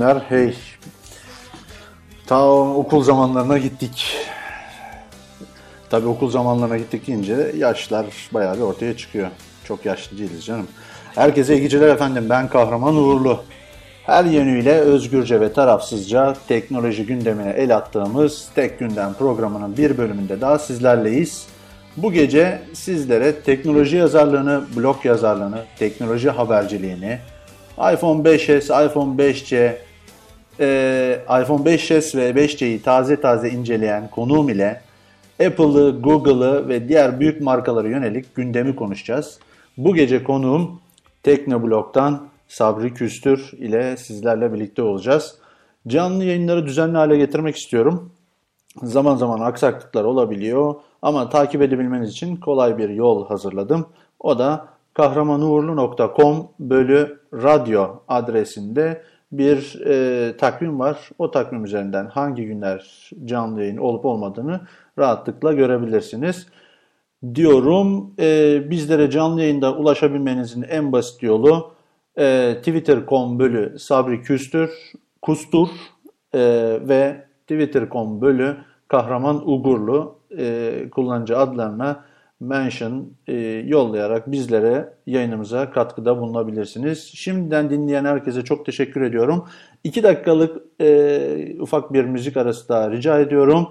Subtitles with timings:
[0.00, 0.54] günler, hey.
[2.26, 4.16] Ta okul zamanlarına gittik.
[5.90, 9.28] Tabii okul zamanlarına gittik deyince yaşlar bayağı bir ortaya çıkıyor.
[9.64, 10.68] Çok yaşlı değiliz canım.
[11.14, 12.26] Herkese iyi geceler efendim.
[12.30, 13.40] Ben Kahraman Uğurlu.
[14.06, 20.58] Her yönüyle özgürce ve tarafsızca teknoloji gündemine el attığımız Tek Gündem programının bir bölümünde daha
[20.58, 21.46] sizlerleyiz.
[21.96, 27.18] Bu gece sizlere teknoloji yazarlığını, blog yazarlığını, teknoloji haberciliğini,
[27.80, 29.76] iPhone 5s, iPhone 5c,
[30.60, 34.80] e, iPhone 5s ve 5c'yi taze taze inceleyen konuğum ile
[35.46, 39.38] Apple'ı, Google'ı ve diğer büyük markalara yönelik gündemi konuşacağız.
[39.76, 40.80] Bu gece konuğum
[41.22, 45.34] Teknoblog'dan Sabri Küstür ile sizlerle birlikte olacağız.
[45.86, 48.12] Canlı yayınları düzenli hale getirmek istiyorum.
[48.82, 53.86] Zaman zaman aksaklıklar olabiliyor ama takip edebilmeniz için kolay bir yol hazırladım.
[54.20, 61.08] O da kahramanuğurlu.com bölü radyo adresinde bir e, takvim var.
[61.18, 64.60] O takvim üzerinden hangi günler canlı yayın olup olmadığını
[64.98, 66.46] rahatlıkla görebilirsiniz.
[67.34, 71.72] Diyorum e, bizlere canlı yayında ulaşabilmenizin en basit yolu
[72.18, 74.70] e, twitter.com bölü Sabri Küstür
[75.22, 75.68] Kustur
[76.34, 76.40] e,
[76.88, 78.56] ve Twitter.com bölü
[78.88, 82.04] Kahraman Ugurlu e, kullanıcı adlarına
[82.40, 83.34] mention e,
[83.66, 87.10] yollayarak bizlere yayınımıza katkıda bulunabilirsiniz.
[87.14, 89.48] Şimdiden dinleyen herkese çok teşekkür ediyorum.
[89.84, 93.68] 2 dakikalık e, ufak bir müzik arası daha rica ediyorum.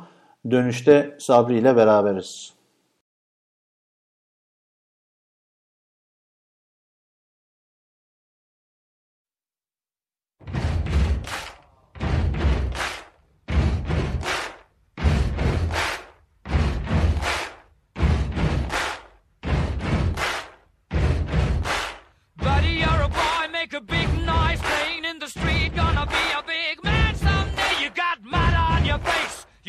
[0.51, 2.58] Dönüşte Sabri ile beraberiz.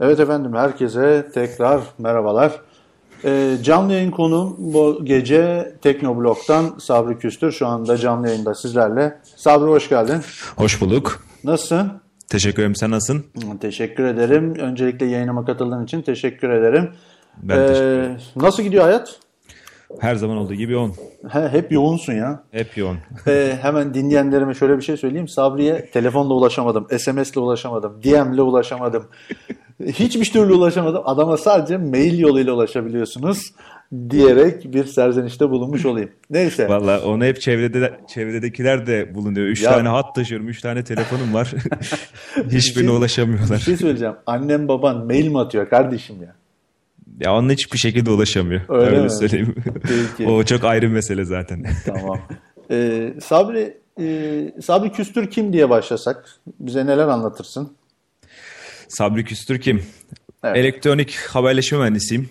[0.00, 2.52] Evet efendim herkese tekrar merhabalar.
[3.24, 7.52] Ee, canlı yayın konuğum bu gece Teknoblog'dan Sabri Küstür.
[7.52, 9.18] Şu anda canlı yayında sizlerle.
[9.36, 10.16] Sabri hoş geldin.
[10.56, 11.24] Hoş bulduk.
[11.44, 11.92] Nasılsın?
[12.28, 12.76] Teşekkür ederim.
[12.76, 13.24] Sen nasılsın?
[13.60, 14.54] Teşekkür ederim.
[14.54, 16.90] Öncelikle yayınıma katıldığın için teşekkür ederim.
[17.42, 18.16] Ben teşekkür ederim.
[18.36, 19.18] Nasıl gidiyor hayat?
[20.00, 20.92] Her zaman olduğu gibi yoğun.
[21.28, 22.42] He, hep yoğunsun ya.
[22.50, 22.98] Hep yoğun.
[23.26, 25.28] Ee, hemen dinleyenlerime şöyle bir şey söyleyeyim.
[25.28, 29.04] Sabri'ye telefonla ulaşamadım, SMS'le ulaşamadım, DM'le ulaşamadım.
[29.86, 31.02] Hiçbir türlü ulaşamadım.
[31.04, 33.52] Adama sadece mail yoluyla ulaşabiliyorsunuz
[34.10, 36.10] diyerek bir serzenişte bulunmuş olayım.
[36.30, 36.68] Neyse.
[36.68, 39.46] Valla onu hep çevrede çevredekiler de bulunuyor.
[39.46, 40.48] Üç Ya- tane hat taşıyorum.
[40.48, 41.52] Üç tane telefonum var.
[42.50, 43.58] Hiçbirine Bir ulaşamıyorlar.
[43.58, 44.14] şey söyleyeceğim.
[44.26, 46.34] Annem baban mail mi atıyor kardeşim ya?
[47.20, 48.60] Ya onun hiçbir şekilde ulaşamıyor.
[48.68, 49.10] Öyle Öyle, mi?
[49.10, 49.54] söyleyeyim.
[50.18, 50.30] Peki.
[50.30, 51.64] o çok ayrı bir mesele zaten.
[51.86, 52.18] Tamam.
[52.70, 56.24] Ee, Sabri, e, Sabri Küstür kim diye başlasak?
[56.60, 57.72] Bize neler anlatırsın?
[58.94, 59.82] Sabri Küstür kim?
[60.44, 60.56] Evet.
[60.56, 62.28] Elektronik haberleşme mühendisiyim.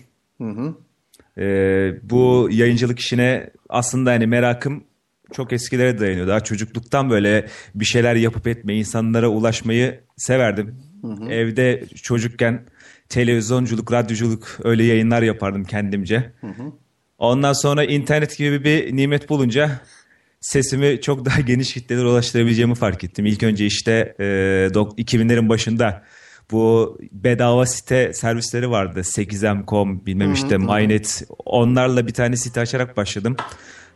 [1.38, 4.84] Ee, bu yayıncılık işine aslında hani merakım
[5.32, 6.26] çok eskilere dayanıyor.
[6.28, 10.76] Daha çocukluktan böyle bir şeyler yapıp etmeyi, insanlara ulaşmayı severdim.
[11.30, 12.62] Evde çocukken
[13.08, 16.32] televizyonculuk, radyoculuk öyle yayınlar yapardım kendimce.
[17.18, 19.80] Ondan sonra internet gibi bir nimet bulunca
[20.40, 23.26] sesimi çok daha geniş kitlelere ulaştırabileceğimi fark ettim.
[23.26, 24.24] İlk önce işte e,
[24.74, 26.04] dok- 2000'lerin başında
[26.54, 29.00] bu bedava site servisleri vardı.
[29.00, 31.22] 8m.com bilmem işte MyNet.
[31.44, 33.36] Onlarla bir tane site açarak başladım.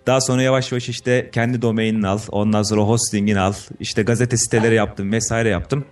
[0.07, 2.19] Daha sonra yavaş yavaş işte kendi domainini al.
[2.29, 3.53] Ondan sonra hostingini al.
[3.81, 5.85] İşte gazete siteleri yaptım vesaire yaptım.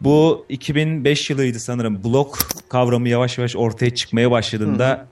[0.00, 2.04] Bu 2005 yılıydı sanırım.
[2.04, 2.36] Blog
[2.68, 5.08] kavramı yavaş yavaş ortaya çıkmaya başladığında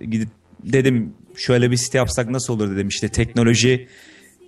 [0.00, 0.28] e, gidip
[0.64, 2.88] dedim şöyle bir site yapsak nasıl olur dedim.
[2.88, 3.88] İşte teknoloji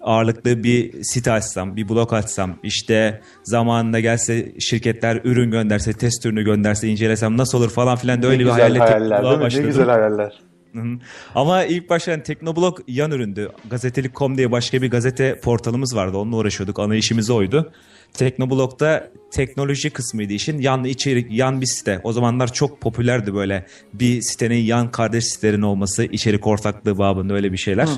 [0.03, 6.43] ağırlıklı bir site açsam, bir blog açsam, işte zamanında gelse şirketler ürün gönderse, test ürünü
[6.43, 9.63] gönderse, incelesem nasıl olur falan filan da öyle ne bir hayalle hayaller değil mi?
[9.63, 10.43] Ne güzel hayaller.
[10.73, 10.99] Hı hı.
[11.35, 13.49] Ama ilk başta yani Teknoblog yan üründü.
[13.71, 16.17] Gazetelik.com diye başka bir gazete portalımız vardı.
[16.17, 16.79] Onunla uğraşıyorduk.
[16.79, 17.73] Ana işimiz oydu.
[18.13, 20.59] Teknoblog'da teknoloji kısmıydı işin.
[20.59, 22.01] Yan içerik, yan bir site.
[22.05, 27.53] O zamanlar çok popülerdi böyle bir sitenin yan kardeş sitelerin olması, içerik ortaklığı babında öyle
[27.53, 27.89] bir şeyler.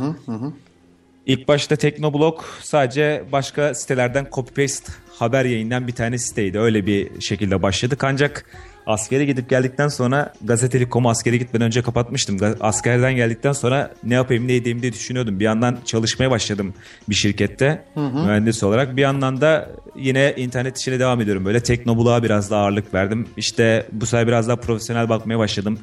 [1.26, 6.58] İlk başta Teknoblog sadece başka sitelerden copy paste haber yayınlayan bir tane siteydi.
[6.58, 8.46] Öyle bir şekilde başladık ancak
[8.86, 12.56] askere gidip geldikten sonra gazetelik.com'u askere gitmeden önce kapatmıştım.
[12.60, 15.40] Askerden geldikten sonra ne yapayım ne edeyim diye düşünüyordum.
[15.40, 16.74] Bir yandan çalışmaya başladım
[17.08, 18.96] bir şirkette mühendis olarak.
[18.96, 21.44] Bir yandan da yine internet işine devam ediyorum.
[21.44, 23.28] Böyle Teknoblog'a biraz daha ağırlık verdim.
[23.36, 25.78] İşte bu sefer biraz daha profesyonel bakmaya başladım.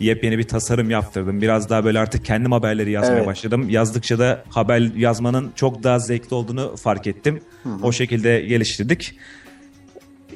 [0.00, 1.42] Yepyeni bir tasarım yaptırdım.
[1.42, 3.26] Biraz daha böyle artık kendim haberleri yazmaya Evet.
[3.26, 3.68] başladım.
[3.70, 7.40] Yazdıkça da haber yazmanın çok daha zevkli olduğunu fark ettim.
[7.82, 9.18] O şekilde geliştirdik.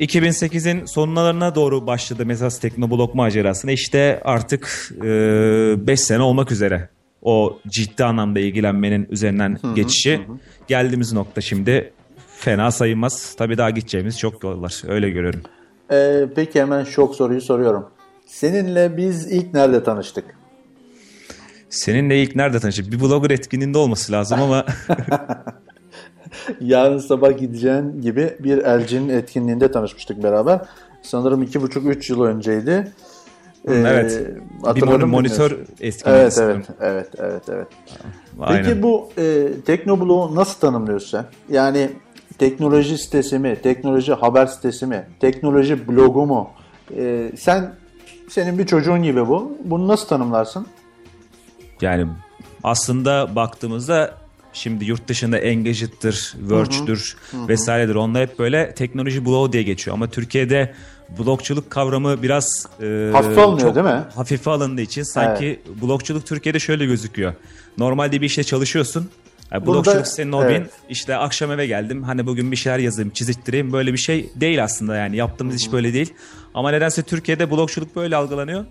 [0.00, 3.72] 2008'in sonlarına doğru başladı Mesas Teknoblog macerasına.
[3.72, 6.88] İşte artık 5 sene olmak üzere
[7.22, 10.20] o ciddi anlamda ilgilenmenin üzerinden geçişi.
[10.68, 11.92] Geldiğimiz nokta şimdi
[12.36, 13.34] fena sayılmaz.
[13.38, 14.82] Tabii daha gideceğimiz çok yol var.
[14.88, 15.40] Öyle görüyorum.
[15.92, 17.86] Ee, peki hemen şok soruyu soruyorum.
[18.28, 20.24] Seninle biz ilk nerede tanıştık?
[21.70, 22.92] Seninle ilk nerede tanıştık?
[22.92, 24.64] Bir blogger etkinliğinde olması lazım ama
[26.60, 30.60] Yarın sabah gideceğin gibi bir elcinin etkinliğinde tanışmıştık beraber.
[31.02, 32.92] Sanırım iki buçuk üç yıl önceydi.
[33.68, 34.26] Ee, evet.
[34.62, 36.20] bir hatırladın mon- monitör etkinliği.
[36.20, 37.66] Evet, evet, evet, evet, evet.
[38.40, 38.64] Aynen.
[38.64, 41.54] Peki bu e, Teknoblog'u nasıl tanımlıyorsun sen?
[41.54, 41.90] Yani
[42.38, 46.50] teknoloji sitesi mi, teknoloji haber sitesi mi, teknoloji blogu mu?
[46.96, 47.74] E, sen
[48.28, 49.58] senin bir çocuğun gibi bu.
[49.64, 50.66] Bunu nasıl tanımlarsın?
[51.80, 52.06] Yani
[52.64, 54.14] aslında baktığımızda
[54.52, 57.94] şimdi yurt dışında Engadget'tir, Verge'dir vesairedir.
[57.94, 59.94] Onlar hep böyle teknoloji bloğu diye geçiyor.
[59.94, 60.74] Ama Türkiye'de
[61.18, 64.02] blokçuluk kavramı biraz e, Hafife alınıyor, çok değil mi?
[64.14, 67.32] Hafife alındığı için sanki blokçuluk Türkiye'de şöyle gözüküyor.
[67.78, 69.08] Normalde bir işte çalışıyorsun.
[69.52, 70.48] Yani blokçuluk senin hobin.
[70.48, 70.70] evet.
[70.88, 72.02] İşte akşam eve geldim.
[72.02, 73.72] Hani bugün bir şeyler yazayım, çiziktireyim.
[73.72, 75.16] Böyle bir şey değil aslında yani.
[75.16, 76.14] Yaptığımız iş böyle değil.
[76.54, 78.64] Ama nedense Türkiye'de blokçuluk böyle algılanıyor.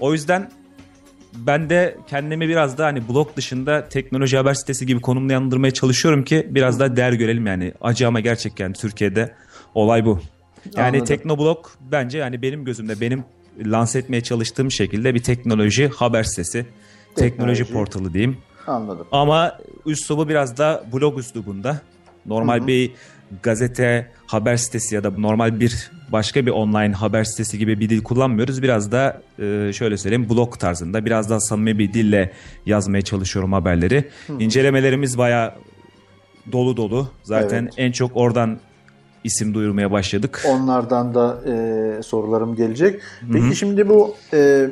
[0.00, 0.50] O yüzden
[1.34, 6.46] ben de kendimi biraz da hani blog dışında teknoloji haber sitesi gibi konumlandırmaya çalışıyorum ki
[6.50, 7.72] biraz daha değer görelim yani.
[7.80, 9.34] Acı ama gerçekten Türkiye'de
[9.74, 10.20] olay bu.
[10.76, 11.04] Yani Anladım.
[11.04, 13.24] Teknoblog bence yani benim gözümde benim
[13.64, 16.66] lanse etmeye çalıştığım şekilde bir teknoloji haber sitesi,
[17.16, 17.64] teknoloji, Teknoloji.
[17.64, 18.38] portalı diyeyim.
[18.66, 19.06] Anladım.
[19.12, 21.80] Ama üslubu biraz da blog üslubunda.
[22.26, 22.92] Normal bir
[23.42, 28.02] gazete, haber sitesi ya da normal bir başka bir online haber sitesi gibi bir dil
[28.02, 28.62] kullanmıyoruz.
[28.62, 32.32] Biraz da e, şöyle söyleyeyim blog tarzında biraz daha samimi bir dille
[32.66, 34.10] yazmaya çalışıyorum haberleri.
[34.38, 35.56] İncelemelerimiz baya
[36.52, 37.08] dolu dolu.
[37.22, 37.74] Zaten Evet.
[37.76, 38.58] en çok oradan
[39.24, 40.44] isim duyurmaya başladık.
[40.48, 43.00] Onlardan da e, sorularım gelecek.
[43.32, 44.70] Peki şimdi bu e,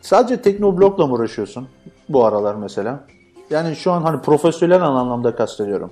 [0.00, 1.68] sadece Teknoblog'la mı uğraşıyorsun
[2.08, 3.04] bu aralar mesela?
[3.50, 5.90] Yani şu an hani profesyonel anlamda kastediyorum.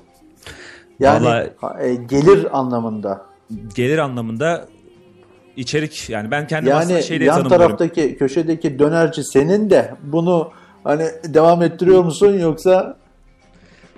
[1.01, 1.51] Yani Vallahi-
[1.81, 3.27] e, gelir anlamında.
[3.75, 4.69] Gelir anlamında
[5.57, 10.51] içerik yani ben kendim Yani aslında şey diye yan taraftaki köşedeki dönerci senin de bunu
[10.85, 12.97] hani devam ettiriyor musun yoksa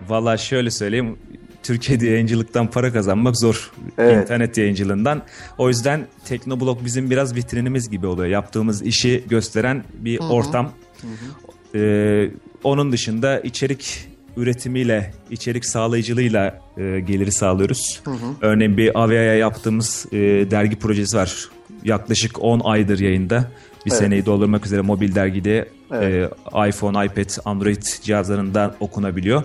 [0.08, 1.18] Valla şöyle söyleyeyim.
[1.62, 3.72] Türkiye'de yayıncılıktan para kazanmak zor.
[3.98, 4.22] Evet.
[4.22, 5.22] İnternet yayıncılığından.
[5.58, 8.28] O yüzden Teknoblog bizim biraz vitrinimiz gibi oluyor.
[8.28, 10.72] Yaptığımız işi gösteren bir ortam.
[11.74, 12.30] Ee,
[12.64, 14.09] onun dışında içerik
[14.40, 18.02] üretimiyle, içerik sağlayıcılığıyla e, geliri sağlıyoruz.
[18.40, 20.16] Örneğin bir Avia'ya yaptığımız e,
[20.50, 21.48] dergi projesi var.
[21.84, 23.44] Yaklaşık 10 aydır yayında.
[23.86, 24.00] Bir Evet.
[24.00, 26.32] seneyi doldurmak üzere mobil dergide Evet.
[26.54, 29.42] e, iPhone, iPad, Android cihazlarından okunabiliyor.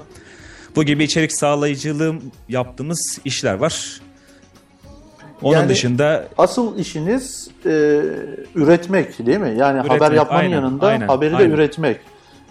[0.75, 4.01] Bu gibi içerik sağlayıcılığım yaptığımız işler var.
[5.41, 7.69] Onun Yani- dışında asıl işiniz e,
[8.55, 9.55] üretmek değil mi?
[9.57, 11.51] Yani haber Üretmek, yapmanın aynen, yanında aynen, haberi de aynen.
[11.51, 11.97] üretmek.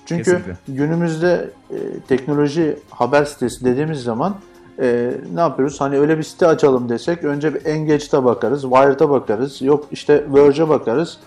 [0.06, 0.54] Çünkü Kesinlikle.
[0.68, 1.76] günümüzde e,
[2.08, 4.34] teknoloji haber sitesi dediğimiz zaman
[4.80, 5.80] e, ne yapıyoruz?
[5.80, 10.68] Hani öyle bir site açalım desek önce bir Engage'da bakarız, Wired'a bakarız, yok işte Verge'e
[10.68, 11.18] bakarız.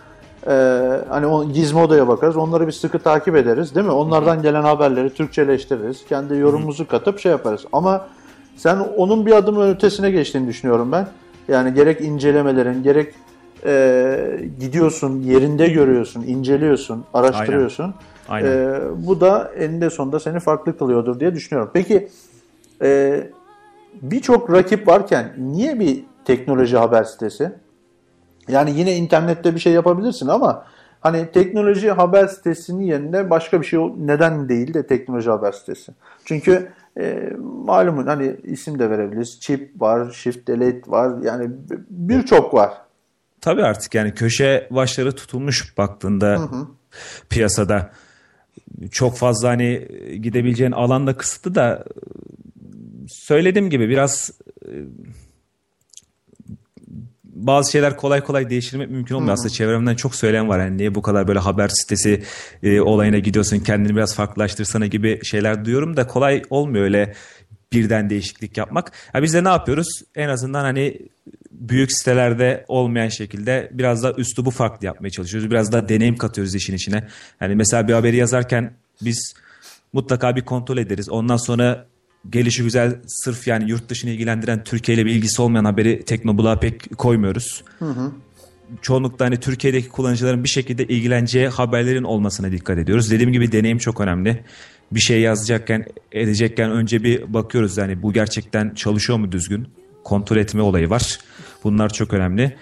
[0.47, 0.51] E,
[1.09, 2.37] hani o Gizmodo'ya bakarız.
[2.37, 3.91] Onları bir sıkı takip ederiz değil mi?
[3.91, 6.05] Onlardan gelen haberleri Türkçeleştiririz.
[6.05, 7.65] Kendi yorumumuzu katıp şey yaparız.
[7.73, 8.07] Ama
[8.57, 11.07] sen onun bir adım ötesine geçtiğini düşünüyorum ben.
[11.47, 13.13] Yani gerek incelemelerin, gerek
[13.65, 17.83] e, gidiyorsun, yerinde görüyorsun, inceliyorsun, araştırıyorsun.
[17.83, 17.95] Aynen.
[18.31, 21.71] E, bu da eninde sonunda seni farklı kılıyordur diye düşünüyorum.
[21.73, 22.09] Peki
[22.81, 23.23] e,
[24.01, 27.51] birçok rakip varken niye bir teknoloji haber sitesi?
[28.47, 30.65] Yani yine internette bir şey yapabilirsin ama
[31.01, 35.91] hani teknoloji haber sitesinin yerine başka bir şey neden değil de teknoloji haber sitesi?
[36.25, 36.67] Çünkü
[36.99, 37.29] e,
[37.65, 39.39] malumun hani isim de verebiliriz.
[39.39, 41.23] Chip var, Shift Delete var.
[41.23, 41.49] Yani
[41.89, 42.73] birçok var.
[43.41, 46.49] tabii artık yani köşe başları tutulmuş baktığında
[47.29, 47.91] piyasada.
[48.91, 49.87] Çok fazla hani
[50.21, 51.85] gidebileceğin alan da kısıtlı da
[53.07, 54.31] söylediğim gibi biraz
[54.65, 54.71] e,
[57.23, 59.33] bazı şeyler kolay kolay değiştirmek mümkün olmuyor.
[59.33, 60.59] Aslında çevremden çok söyleyen var.
[60.59, 62.23] Yani niye bu kadar böyle haber sitesi
[62.63, 67.13] e, olayına gidiyorsun kendini biraz farklılaştırsana gibi şeyler duyuyorum da kolay olmuyor öyle
[67.73, 68.91] birden değişiklik yapmak.
[69.13, 69.87] Ha biz de ne yapıyoruz?
[70.15, 70.99] En azından hani
[71.59, 75.51] büyük sitelerde olmayan şekilde biraz da üslubu farklı yapmaya çalışıyoruz.
[75.51, 77.07] Biraz daha deneyim katıyoruz işin içine.
[77.41, 79.33] Yani mesela bir haberi yazarken biz
[79.93, 81.09] mutlaka bir kontrol ederiz.
[81.09, 81.85] Ondan sonra
[82.29, 86.97] gelişi güzel sırf yani yurt dışını ilgilendiren Türkiye ile bir ilgisi olmayan haberi Teknobulak'a pek
[86.97, 87.63] koymuyoruz.
[88.81, 93.11] Çoğunlukla hani Türkiye'deki kullanıcıların bir şekilde ilgileneceği haberlerin olmasına dikkat ediyoruz.
[93.11, 94.43] Dediğim gibi deneyim çok önemli.
[94.91, 99.67] Bir şey yazacakken, edecekken önce bir bakıyoruz yani bu gerçekten çalışıyor mu düzgün?
[100.03, 101.19] Kontrol etme olayı var.
[101.63, 102.55] Bunlar çok önemli.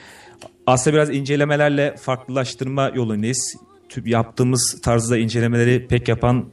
[0.67, 3.55] Aslında biraz incelemelerle farklılaştırma yolundayız.
[3.89, 6.45] Tü- Yaptığımız tarzda incelemeleri pek yapan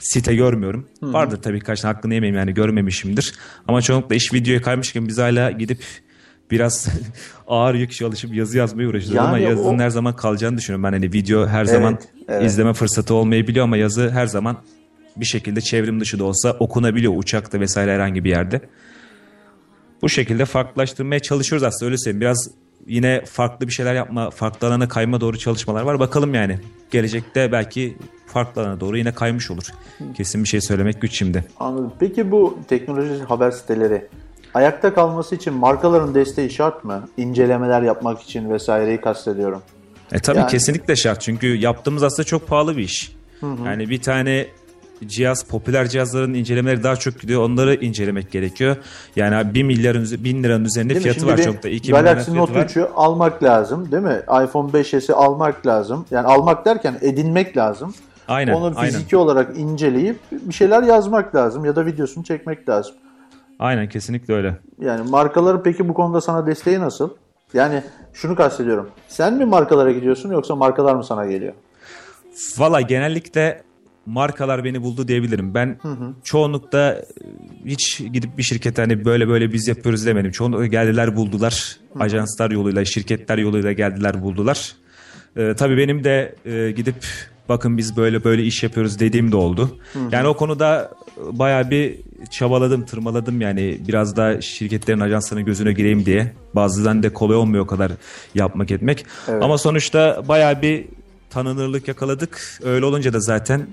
[0.00, 0.88] site görmüyorum.
[1.02, 3.34] Vardır tabii birkaç tane hakkını yemeyeyim yani görmemişimdir.
[3.68, 5.78] Ama çoğunlukla iş videoya kaymışken biz hala gidip
[6.50, 6.88] biraz
[7.48, 9.18] ağır yük çalışıp yazı yazmaya uğraşıyoruz.
[9.18, 10.84] ama Yani yazının o- her zaman kalacağını düşünüyorum.
[10.84, 12.44] Ben hani video her zaman evet.
[12.50, 14.56] izleme fırsatı olmayabiliyor ama yazı her zaman
[15.16, 18.60] bir şekilde çevrim dışı da olsa okunabiliyor uçakta vesaire herhangi bir yerde.
[20.02, 22.20] Bu şekilde farklılaştırmaya çalışıyoruz aslında öyle söyleyeyim.
[22.20, 22.50] Biraz
[22.86, 25.98] yine farklı bir şeyler yapma, farklı alana kayma doğru çalışmalar var.
[25.98, 26.58] Bakalım yani.
[26.90, 29.64] Gelecekte belki farklı alana doğru yine kaymış olur.
[30.16, 31.44] Kesin bir şey söylemek güç şimdi.
[31.60, 31.92] Anladım.
[32.00, 34.06] Peki bu teknoloji haber siteleri
[34.54, 37.08] ayakta kalması için markaların desteği şart mı?
[37.16, 39.62] İncelemeler yapmak için vesaireyi kastediyorum.
[40.12, 41.20] E tabii Yani- kesinlikle şart.
[41.20, 43.12] Çünkü yaptığımız aslında çok pahalı bir iş.
[43.64, 44.46] Yani bir tane
[45.06, 47.42] cihaz, popüler cihazların incelemeleri daha çok gidiyor.
[47.42, 48.76] Onları incelemek gerekiyor.
[49.16, 51.68] Yani 1 milyarın, üze- 1000 liranın üzerinde Değil fiyatı var çok da.
[51.68, 52.64] 2 bin lira Galaxy Note var.
[52.66, 54.20] 3'ü almak lazım değil mi?
[54.44, 56.06] iPhone 5s'i almak lazım.
[56.10, 57.94] Yani almak derken edinmek lazım.
[58.28, 58.92] Aynen, Onu aynen.
[58.92, 62.94] fiziki olarak inceleyip bir şeyler yazmak lazım ya da videosunu çekmek lazım.
[63.58, 64.56] Aynen kesinlikle öyle.
[64.80, 67.10] Yani markaların peki bu konuda sana desteği nasıl?
[67.54, 67.82] Yani
[68.12, 68.88] şunu kastediyorum.
[69.08, 71.52] Sen mi markalara gidiyorsun yoksa markalar mı sana geliyor?
[72.58, 73.62] Valla genellikle
[74.08, 75.54] markalar beni buldu diyebilirim.
[75.54, 75.78] Ben
[76.24, 77.04] çoğunlukla e,
[77.66, 80.30] hiç gidip bir şirkete hani böyle böyle biz yapıyoruz demedim.
[80.30, 81.76] Çoğunlukla geldiler buldular.
[82.00, 84.72] Ajanslar yoluyla, şirketler yoluyla geldiler buldular.
[85.36, 87.06] Ee, tabii benim de e, gidip
[87.48, 89.78] bakın biz böyle böyle iş yapıyoruz dediğim de oldu.
[90.12, 90.90] Yani o konuda
[91.32, 91.98] bayağı bir
[92.30, 96.32] çabaladım, tırmaladım yani biraz da şirketlerin ajanslarının gözüne gireyim diye.
[96.54, 97.92] Bazıdan da kolay olmuyor o kadar
[98.34, 99.06] yapmak etmek.
[99.28, 99.42] Evet.
[99.42, 100.84] Ama sonuçta bayağı bir
[101.30, 102.60] tanınırlık yakaladık.
[102.64, 103.66] Öyle olunca da zaten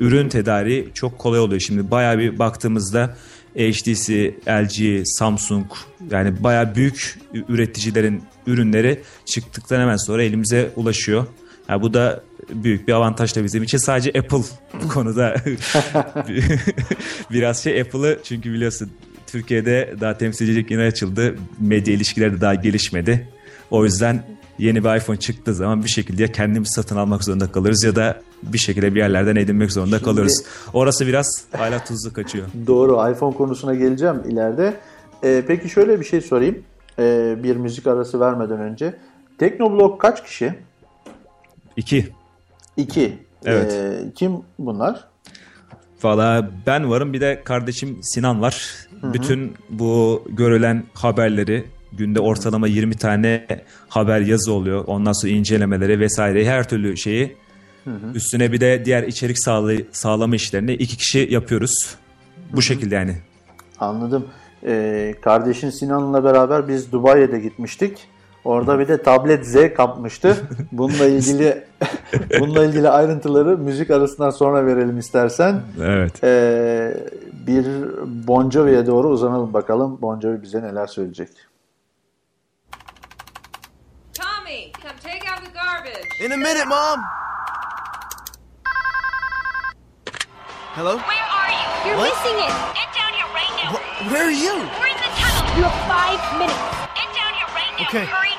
[0.00, 1.60] ürün tedariği çok kolay oluyor.
[1.60, 3.16] Şimdi bayağı bir baktığımızda
[3.56, 5.66] HTC, LG, Samsung
[6.10, 11.26] yani bayağı büyük üreticilerin ürünleri çıktıktan hemen sonra elimize ulaşıyor.
[11.68, 13.78] Yani bu da büyük bir avantaj da bizim için.
[13.78, 14.38] Sadece Apple
[14.84, 15.36] bu konuda
[17.30, 18.90] biraz şey Apple'ı çünkü biliyorsun
[19.26, 21.34] Türkiye'de daha temsilcilik yeni açıldı.
[21.60, 23.28] Medya ilişkileri de daha gelişmedi.
[23.70, 24.24] O yüzden
[24.58, 28.20] yeni bir iPhone çıktığı zaman bir şekilde ya kendimiz satın almak zorunda kalırız ya da
[28.42, 30.44] bir şekilde bir yerlerden edinmek zorunda kalırız.
[30.72, 32.46] Orası biraz hala tuzlu kaçıyor.
[32.66, 34.74] Doğru iPhone konusuna geleceğim ileride.
[35.24, 36.62] Ee, peki şöyle bir şey sorayım.
[36.98, 38.94] Ee, bir müzik arası vermeden önce.
[39.38, 40.54] Teknoblog kaç kişi?
[41.76, 42.08] İki.
[42.76, 43.18] İki.
[43.44, 43.72] Evet.
[43.72, 45.04] Ee, kim bunlar?
[46.02, 48.86] Valla ben varım bir de kardeşim Sinan var.
[49.02, 51.64] Bütün bu görülen haberleri
[51.98, 53.46] günde ortalama 20 tane
[53.88, 54.84] haber yazı oluyor.
[54.86, 57.36] Ondan sonra incelemeleri vesaire her türlü şeyi
[58.14, 61.96] üstüne bir de diğer içerik sağlay- sağlama işlerini iki kişi yapıyoruz.
[62.52, 63.16] Bu şekilde yani.
[63.80, 64.26] Anladım.
[64.66, 67.98] Ee, kardeşin Sinan'la beraber biz Dubai'ye de gitmiştik.
[68.44, 70.36] Orada bir de tablet Z kapmıştı.
[70.72, 71.64] Bununla ilgili
[72.40, 75.60] bununla ilgili ayrıntıları müzik arasından sonra verelim istersen.
[75.82, 76.24] Evet.
[76.24, 76.96] Ee,
[77.46, 77.66] bir
[78.26, 79.98] Bon Jovi'ye doğru uzanalım bakalım.
[80.02, 81.28] Bon Jovi bize neler söyleyecek.
[85.84, 86.20] Garbage.
[86.20, 87.04] In a minute, Mom.
[90.74, 90.96] Hello?
[90.96, 91.68] Where are you?
[91.86, 92.10] You're What?
[92.10, 92.52] missing it.
[92.74, 93.78] Get down here right now.
[93.78, 94.54] Wh- where are you?
[94.74, 95.46] We're in the tunnel.
[95.54, 96.58] You have five minutes.
[96.98, 97.86] Get down here right now.
[97.86, 98.04] Okay.
[98.10, 98.33] Hurry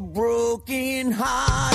[0.00, 1.69] broken heart.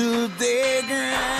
[0.00, 1.39] to their ground.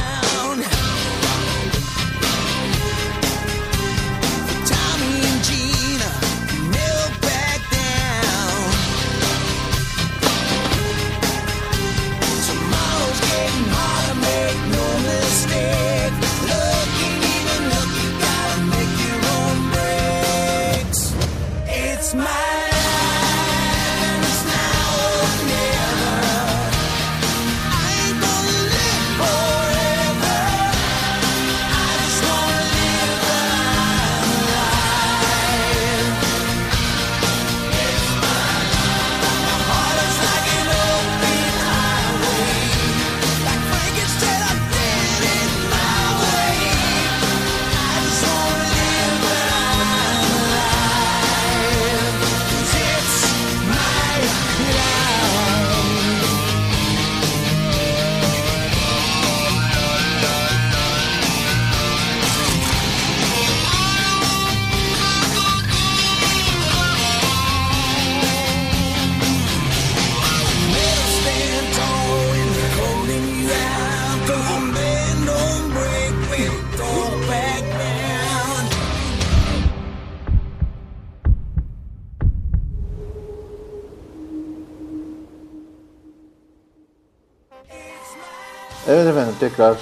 [89.41, 89.77] Tekrar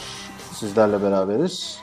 [0.52, 1.78] sizlerle beraberiz.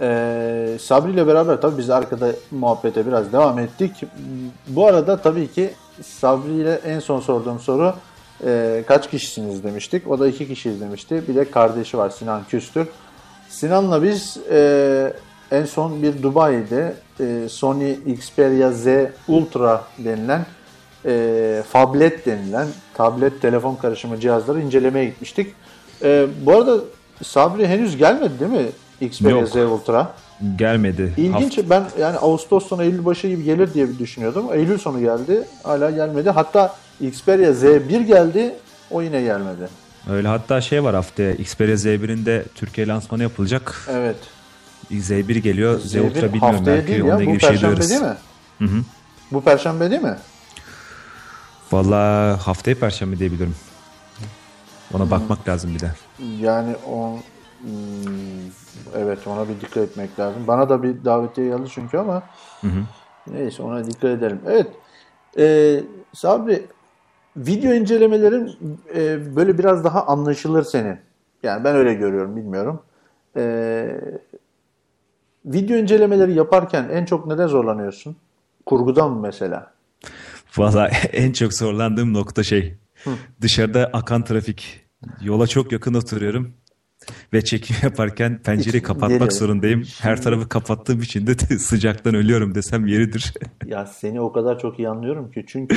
[0.00, 4.04] Ee, Sabri ile beraber tabii biz arkada muhabbete biraz devam ettik.
[4.68, 5.70] Bu arada tabii ki
[6.02, 7.94] Sabri ile en son sorduğum soru
[8.44, 10.10] e, kaç kişisiniz demiştik.
[10.10, 11.22] O da iki kişiyiz demişti.
[11.28, 12.86] Bir de kardeşi var Sinan Küstür.
[13.48, 15.12] Sinan'la biz e,
[15.50, 18.86] en son bir Dubai'de e, Sony Xperia Z
[19.28, 20.46] Ultra denilen
[21.04, 25.54] e, fablet denilen tablet telefon karışımı cihazları incelemeye gitmiştik.
[26.04, 26.76] E, bu arada
[27.22, 28.66] Sabri henüz gelmedi değil mi
[29.00, 29.48] Xperia Yok.
[29.48, 30.14] Z Ultra?
[30.56, 31.14] Gelmedi.
[31.16, 34.46] İlginç ben yani Ağustos sonu Eylül başı gibi gelir diye düşünüyordum.
[34.52, 36.30] Eylül sonu geldi hala gelmedi.
[36.30, 38.54] Hatta Xperia Z1 geldi
[38.90, 39.68] o yine gelmedi.
[40.10, 43.88] Öyle hatta şey var haftaya Xperia Z1'in de Türkiye lansmanı yapılacak.
[43.90, 44.16] Evet.
[44.92, 45.80] Z1 geliyor.
[45.80, 47.90] Z Z1 Ultra bilmiyorum belki değil onunla ya ilgili bu bir şey duyarız.
[47.90, 48.84] değil mi?
[49.32, 50.16] Bu perşembe değil mi?
[51.72, 53.54] Valla haftaya perşembe diye biliyorum.
[54.94, 55.10] Ona Hmm.
[55.10, 55.90] bakmak lazım bir de.
[56.40, 57.16] Yani o
[57.62, 57.70] hmm,
[58.96, 60.46] evet ona bir dikkat etmek lazım.
[60.46, 62.22] Bana da bir davetiye geldi çünkü ama
[63.26, 64.40] neyse ona dikkat edelim.
[64.46, 64.66] Evet.
[65.38, 66.66] Ee, Sabri
[67.36, 68.52] video incelemelerin
[68.94, 70.98] e, böyle biraz daha anlaşılır senin.
[71.42, 72.82] Yani ben öyle görüyorum bilmiyorum.
[73.36, 74.00] Ee,
[75.44, 78.16] video incelemeleri yaparken en çok neden zorlanıyorsun?
[78.66, 79.72] Kurgudan mı mesela?
[80.56, 82.74] Valla en çok zorlandığım nokta şey.
[83.40, 84.86] Dışarıda akan trafik.
[85.20, 86.54] Yola çok yakın oturuyorum.
[87.32, 89.82] Ve çekim yaparken pencereyi kapatmak zorundayım.
[90.00, 93.34] Her tarafı kapattığım için de sıcaktan ölüyorum desem yeridir.
[93.66, 95.76] Ya seni o kadar çok iyi anlıyorum ki çünkü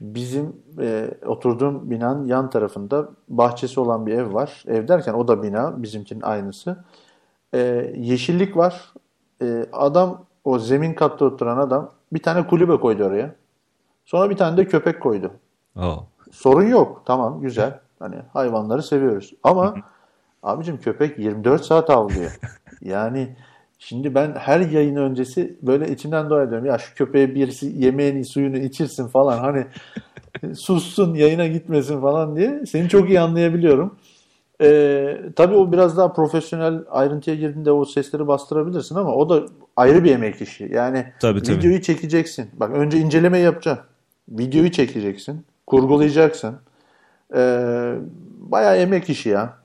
[0.00, 4.64] bizim e, oturduğum binanın yan tarafında bahçesi olan bir ev var.
[4.66, 6.84] Ev derken o da bina bizimkinin aynısı.
[7.54, 8.92] E, yeşillik var.
[9.42, 13.34] E, adam o zemin katta oturan adam bir tane kulübe koydu oraya.
[14.04, 15.32] Sonra bir tane de köpek koydu.
[15.76, 16.06] Oo.
[16.30, 17.02] Sorun yok.
[17.06, 17.80] Tamam güzel.
[17.98, 19.34] Hani hayvanları seviyoruz.
[19.42, 19.74] Ama
[20.42, 22.38] abicim köpek 24 saat avlıyor.
[22.82, 23.36] Yani
[23.78, 26.66] şimdi ben her yayın öncesi böyle içimden dua ediyorum.
[26.66, 29.38] Ya şu köpeğe birisi yemeğini suyunu içirsin falan.
[29.38, 29.66] Hani
[30.54, 32.66] sussun yayına gitmesin falan diye.
[32.66, 33.96] Seni çok iyi anlayabiliyorum.
[34.62, 40.04] Ee, tabii o biraz daha profesyonel ayrıntıya girdiğinde o sesleri bastırabilirsin ama o da ayrı
[40.04, 40.70] bir emek işi.
[40.72, 41.58] Yani Tabii, tabii.
[41.58, 42.50] videoyu çekeceksin.
[42.52, 43.84] Bak önce inceleme yapacaksın.
[44.28, 45.44] Videoyu çekeceksin.
[45.70, 46.60] Kurgulayacaksın.
[47.34, 47.94] Ee,
[48.38, 49.58] bayağı emek işi ya.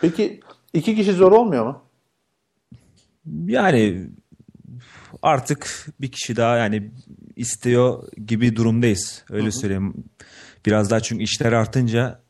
[0.00, 0.40] Peki
[0.72, 1.82] iki kişi zor olmuyor mu?
[3.46, 4.08] Yani
[5.22, 6.90] artık bir kişi daha yani
[7.36, 9.24] istiyor gibi durumdayız.
[9.30, 9.94] Öyle söyleyeyim.
[10.66, 12.20] Biraz daha çünkü işler artınca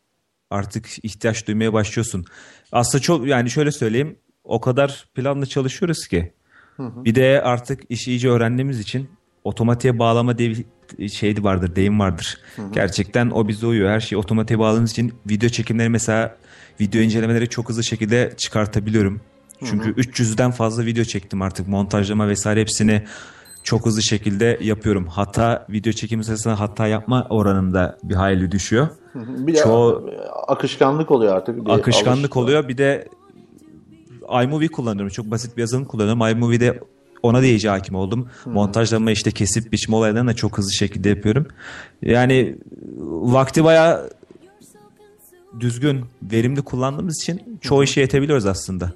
[0.51, 2.25] artık ihtiyaç duymaya başlıyorsun.
[2.73, 6.33] Aslında çok yani şöyle söyleyeyim o kadar planlı çalışıyoruz ki.
[6.79, 9.11] Bir de artık işi iyice öğrendiğimiz için
[9.45, 10.65] otomatiğe bağlama diye bir
[11.13, 12.39] şeydi vardır, deyim vardır.
[12.73, 13.91] Gerçekten o bize uyuyor.
[13.91, 16.37] Her şeyi otomatiğe bağladığımız için video çekimleri mesela
[16.81, 19.21] video incelemeleri çok hızlı şekilde çıkartabiliyorum.
[19.65, 23.03] Çünkü 300'den fazla video çektim artık montajlama vesaire hepsini
[23.63, 25.07] çok hızlı şekilde yapıyorum.
[25.07, 28.89] Hatta video çekimi sırasında hata yapma oranında bir hayli düşüyor.
[29.15, 30.11] Bir de Çoğu-
[30.49, 31.67] akışkanlık oluyor artık.
[31.67, 32.69] Bir Akışkanlık alış- oluyor.
[32.69, 33.09] Bir de
[34.45, 35.13] iMovie kullanıyorum.
[35.13, 36.21] Çok basit bir yazılım kullanıyorum.
[36.37, 36.81] iMovie'de
[37.23, 38.29] ona da iyice hakim oldum.
[38.47, 41.47] Montajlama işte kesip biçme olaylarını da çok hızlı şekilde yapıyorum.
[42.03, 42.57] Yani
[43.07, 44.11] vakti bayağı
[45.61, 48.93] düzgün, verimli kullandığımız için çoğu işe yetebiliyoruz aslında.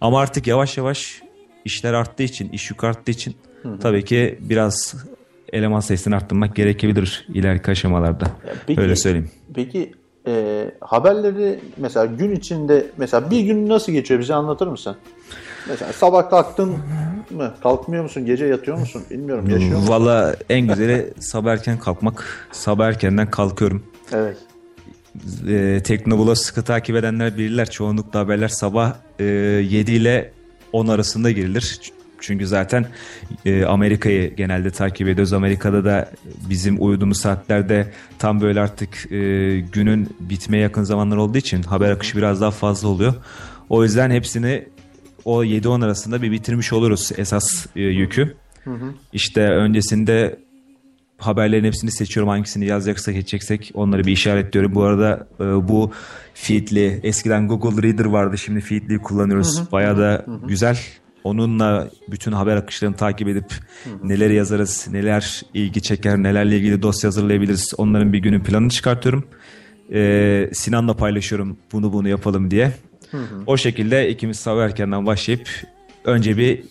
[0.00, 1.22] Ama artık yavaş yavaş
[1.64, 3.34] işler arttığı için, iş yük arttığı için
[3.80, 4.94] tabii ki biraz
[5.52, 8.30] eleman sayısını arttırmak gerekebilir ileriki aşamalarda.
[8.66, 9.30] Peki- Öyle söyleyeyim.
[9.54, 9.92] Peki
[10.26, 14.96] e, haberleri mesela gün içinde mesela bir gün nasıl geçiyor bize anlatır mısın?
[15.68, 16.76] Mesela sabah kalktın
[17.30, 17.54] mı?
[17.62, 18.26] Kalkmıyor musun?
[18.26, 19.02] Gece yatıyor musun?
[19.10, 19.50] Bilmiyorum.
[19.50, 19.88] Yaşıyor musun?
[19.92, 22.48] Valla en güzeli sabah erken kalkmak.
[22.52, 23.82] Sabah erkenden kalkıyorum.
[24.12, 24.36] Evet.
[25.48, 27.70] Ee, Teknobul'u sıkı takip edenler bilirler.
[27.70, 30.32] Çoğunlukla haberler sabah e, 7 ile
[30.72, 31.80] 10 arasında girilir.
[32.20, 32.86] Çünkü zaten
[33.44, 35.32] e, Amerika'yı genelde takip ediyoruz.
[35.32, 36.10] Amerika'da da
[36.50, 42.16] bizim uyuduğumuz saatlerde tam böyle artık e, günün bitmeye yakın zamanlar olduğu için haber akışı
[42.16, 43.14] biraz daha fazla oluyor.
[43.68, 44.64] O yüzden hepsini
[45.24, 48.34] o 7-10 arasında bir bitirmiş oluruz esas e, yükü.
[49.12, 50.38] İşte öncesinde
[51.18, 52.28] haberlerin hepsini seçiyorum.
[52.28, 54.74] Hangisini yazacaksak geçeceksek onları bir işaretliyorum.
[54.74, 55.92] Bu arada e, bu
[56.34, 58.38] Feedly eskiden Google Reader vardı.
[58.38, 59.72] Şimdi Feedly'yi kullanıyoruz.
[59.72, 60.78] Bayağı da güzel.
[61.24, 63.52] Onunla bütün haber akışlarını takip edip
[64.02, 67.74] neler yazarız, neler ilgi çeker, nelerle ilgili dosya hazırlayabiliriz.
[67.78, 69.24] Onların bir günün planını çıkartıyorum.
[69.92, 72.72] E, Sinan'la paylaşıyorum bunu bunu yapalım diye.
[73.46, 75.48] O şekilde ikimiz sabah erkenden başlayıp
[76.04, 76.62] önce bir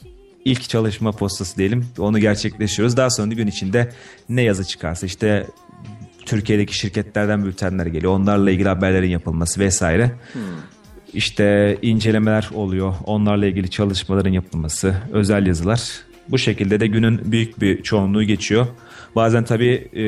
[0.46, 1.86] ilk çalışma postası diyelim.
[1.98, 2.98] Onu gerçekleştiriyoruz.
[2.98, 3.90] Daha sonra gün içinde
[4.30, 5.48] ne yazı çıkarsa işte
[6.26, 8.14] Türkiye'deki şirketlerden bültenler geliyor.
[8.14, 10.12] Onlarla ilgili haberlerin yapılması vesaire.
[11.14, 12.94] işte incelemeler oluyor.
[13.06, 15.92] Onlarla ilgili çalışmaların yapılması, özel yazılar.
[16.30, 18.68] Bu şekilde de günün büyük bir çoğunluğu geçiyor.
[19.16, 20.06] Bazen tabii e,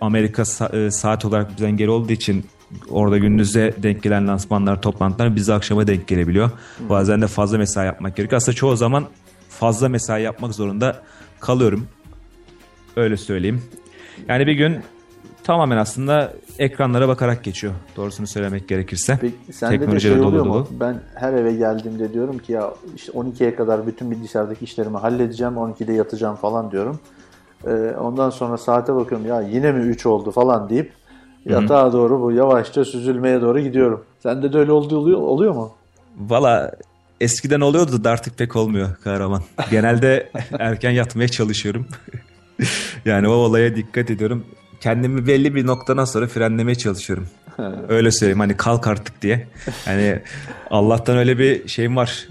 [0.00, 2.44] Amerika sa- saat olarak bizden geri olduğu için
[2.90, 6.50] orada gündüze denk gelen lansmanlar, toplantılar bize akşama denk gelebiliyor.
[6.88, 8.36] Bazen de fazla mesai yapmak gerekiyor.
[8.36, 9.04] Aslında çoğu zaman
[9.48, 10.96] fazla mesai yapmak zorunda
[11.40, 11.86] kalıyorum.
[12.96, 13.62] Öyle söyleyeyim.
[14.28, 14.78] Yani bir gün
[15.44, 17.72] tamamen aslında ekranlara bakarak geçiyor.
[17.96, 19.18] Doğrusunu söylemek gerekirse.
[19.20, 20.58] Peki de Teknolojiyle şey dolu oluyor dolu.
[20.58, 20.66] mu?
[20.80, 25.54] Ben her eve geldiğimde diyorum ki ya işte 12'ye kadar bütün bilgisayardaki işlerimi halledeceğim.
[25.54, 27.00] 12'de yatacağım falan diyorum.
[27.66, 30.92] Ee, ondan sonra saate bakıyorum ya yine mi 3 oldu falan deyip
[31.46, 34.04] yatağa doğru bu yavaşça süzülmeye doğru gidiyorum.
[34.22, 35.72] Sende de öyle olduğu oluyor, oluyor mu?
[36.18, 36.72] Valla
[37.20, 39.42] eskiden oluyordu da artık pek olmuyor kahraman.
[39.70, 41.86] Genelde erken yatmaya çalışıyorum.
[43.04, 44.44] yani o olaya dikkat ediyorum.
[44.80, 47.26] Kendimi belli bir noktadan sonra frenlemeye çalışıyorum.
[47.88, 49.48] Öyle söyleyeyim hani kalk artık diye.
[49.86, 50.22] Yani
[50.70, 52.28] Allah'tan öyle bir şeyim var.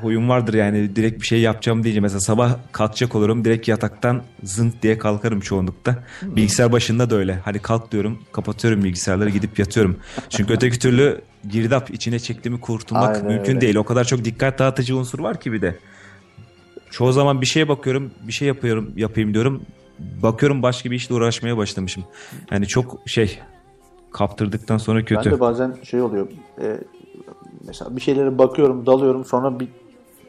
[0.00, 4.82] Huyum vardır yani direkt bir şey yapacağım deyince mesela sabah kalkacak olurum direkt yataktan zınk
[4.82, 6.04] diye kalkarım çoğunlukta.
[6.22, 7.34] Bilgisayar başında da öyle.
[7.44, 9.96] Hani kalk diyorum kapatıyorum bilgisayarları gidip yatıyorum.
[10.28, 13.60] Çünkü öteki türlü girdap içine çektiğimi kurtulmak Aynen mümkün öyle.
[13.60, 13.76] değil.
[13.76, 15.78] O kadar çok dikkat dağıtıcı unsur var ki bir de.
[16.90, 19.62] Çoğu zaman bir şeye bakıyorum, bir şey yapıyorum, yapayım diyorum.
[19.98, 22.04] Bakıyorum başka bir işle uğraşmaya başlamışım.
[22.50, 23.38] Yani çok şey
[24.12, 25.30] kaptırdıktan sonra kötü.
[25.30, 26.28] Ben de bazen şey oluyor.
[26.62, 26.80] e,
[27.66, 29.24] mesela bir şeylere bakıyorum, dalıyorum.
[29.24, 29.68] Sonra bir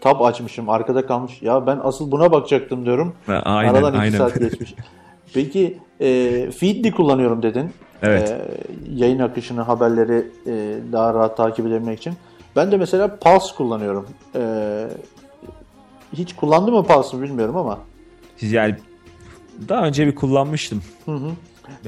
[0.05, 0.69] tab açmışım.
[0.69, 1.41] Arkada kalmış.
[1.41, 3.13] Ya ben asıl buna bakacaktım diyorum.
[3.27, 4.17] Aynen, Aradan iki aynen.
[4.17, 4.75] saat geçmiş.
[5.33, 6.07] Peki e,
[6.51, 7.71] Feedly kullanıyorum dedin.
[8.01, 8.29] Evet.
[8.29, 8.41] E,
[8.93, 12.13] yayın akışını, haberleri e, daha rahat takip edebilmek için.
[12.55, 14.07] Ben de mesela Pulse kullanıyorum.
[14.35, 14.41] E,
[16.13, 17.79] hiç kullandı mı Pulse'ı bilmiyorum ama.
[18.41, 18.75] Yani
[19.69, 20.81] daha önce bir kullanmıştım.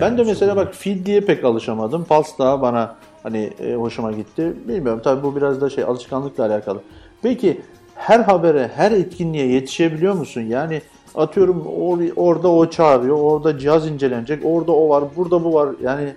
[0.02, 2.06] Ben de mesela bak Feedly'ye pek alışamadım.
[2.06, 4.54] Pulse daha bana hani e, hoşuma gitti.
[4.68, 6.82] Bilmiyorum tabii bu biraz da şey alışkanlıkla alakalı.
[7.22, 7.62] Peki
[7.98, 10.42] her habere, her etkinliğe yetişebiliyor musun?
[10.42, 10.82] Yani
[11.16, 15.70] atıyorum or- orada o çağırıyor, orada cihaz incelenecek, orada o var, burada bu var.
[15.84, 16.14] Yani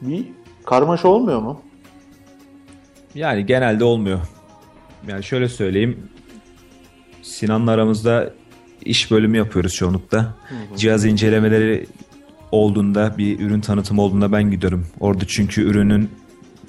[0.00, 0.24] bir
[0.66, 1.60] karmaşa olmuyor mu?
[3.14, 4.20] Yani genelde olmuyor.
[5.08, 5.98] Yani şöyle söyleyeyim.
[7.22, 8.30] Sinan'la aramızda
[8.84, 10.34] iş bölümü yapıyoruz çoğunlukla.
[10.76, 11.86] Cihaz incelemeleri
[12.52, 14.86] olduğunda bir ürün tanıtımı olduğunda ben gidiyorum.
[15.00, 16.10] Orada çünkü ürünün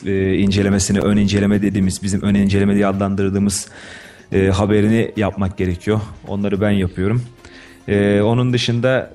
[0.05, 3.67] e, incelemesini ön inceleme dediğimiz bizim ön inceleme diye adlandırdığımız
[4.31, 6.01] e, haberini yapmak gerekiyor.
[6.27, 7.21] Onları ben yapıyorum.
[7.88, 9.13] E, onun dışında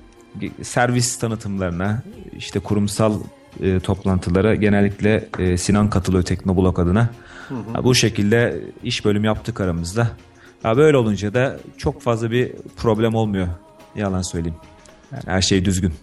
[0.61, 2.03] servis tanıtımlarına
[2.37, 3.13] işte kurumsal
[3.59, 7.09] e, toplantılara genellikle e, Sinan katılıyor Teknoblog adına.
[7.73, 10.07] Ha, bu şekilde iş bölümü yaptık aramızda.
[10.63, 13.47] Ha, böyle olunca da çok fazla bir problem olmuyor.
[13.95, 14.57] Yalan söyleyeyim.
[15.11, 15.93] Yani her şey düzgün.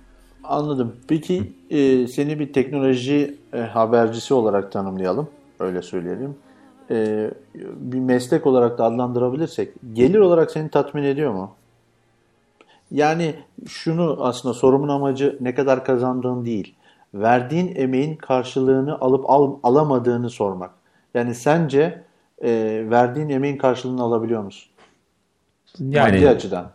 [0.45, 0.97] Anladım.
[1.09, 5.29] Peki e, seni bir teknoloji e, habercisi olarak tanımlayalım.
[5.61, 6.35] Öyle söyleyelim.
[6.91, 11.55] E, bir meslek olarak da adlandırabilirsek gelir olarak seni tatmin ediyor mu?
[12.91, 13.35] Yani
[13.67, 16.75] şunu aslında sorumun amacı ne kadar kazandığın değil.
[17.15, 20.71] Verdiğin emeğin karşılığını alıp al, alamadığını sormak.
[21.15, 22.03] Yani sence
[22.43, 22.51] e,
[22.91, 24.71] verdiğin emeğin karşılığını alabiliyor musun?
[25.81, 26.71] Yani Maddi açıdan.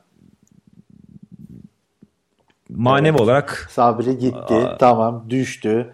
[2.69, 5.93] manevi olarak Sabri gitti, tamam düştü.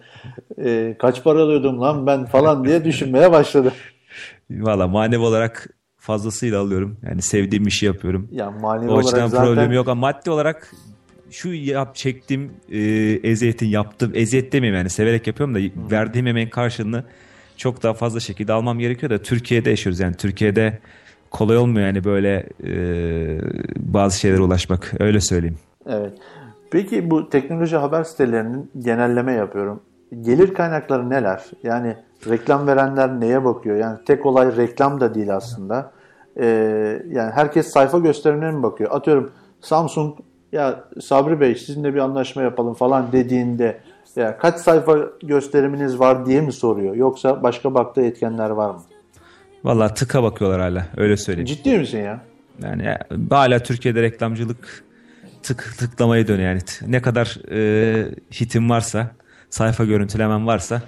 [0.58, 3.72] Ee, kaç para alıyordum lan ben falan diye düşünmeye başladı.
[4.50, 6.96] Valla manevi olarak fazlasıyla alıyorum.
[7.02, 8.28] Yani sevdiğim işi yapıyorum.
[8.32, 10.72] Ya manevi O açıdan olarak zaten problemi yok ama maddi olarak
[11.30, 12.78] şu yap çektiğim e,
[13.22, 15.58] eziyetin yaptığım eziyet demeyeyim yani severek yapıyorum da
[15.90, 17.04] verdiğim emeğin karşılığını
[17.56, 20.78] çok daha fazla şekilde almam gerekiyor da Türkiye'de yaşıyoruz yani Türkiye'de
[21.30, 22.72] kolay olmuyor yani böyle e,
[23.76, 25.58] bazı şeylere ulaşmak öyle söyleyeyim.
[25.86, 26.12] Evet.
[26.70, 29.82] Peki bu teknoloji haber sitelerinin genelleme yapıyorum.
[30.20, 31.42] Gelir kaynakları neler?
[31.62, 31.96] Yani
[32.28, 33.76] reklam verenler neye bakıyor?
[33.76, 35.92] Yani tek olay reklam da değil aslında.
[36.36, 36.46] Ee,
[37.08, 38.90] yani herkes sayfa gösterimine mi bakıyor?
[38.92, 39.30] Atıyorum
[39.60, 40.14] Samsung
[40.52, 43.80] ya Sabri Bey sizinle bir anlaşma yapalım falan dediğinde
[44.16, 46.94] ya kaç sayfa gösteriminiz var diye mi soruyor?
[46.94, 48.80] Yoksa başka baktığı etkenler var mı?
[49.64, 51.46] Valla tıka bakıyorlar hala öyle söyleyeyim.
[51.46, 52.20] Ciddi misin ya?
[52.62, 54.84] Yani ya, hala Türkiye'de reklamcılık
[55.42, 56.60] tık tıklamaya dönüyor yani.
[56.86, 58.08] Ne kadar e,
[58.40, 59.10] hitim varsa,
[59.50, 60.82] sayfa görüntülemem varsa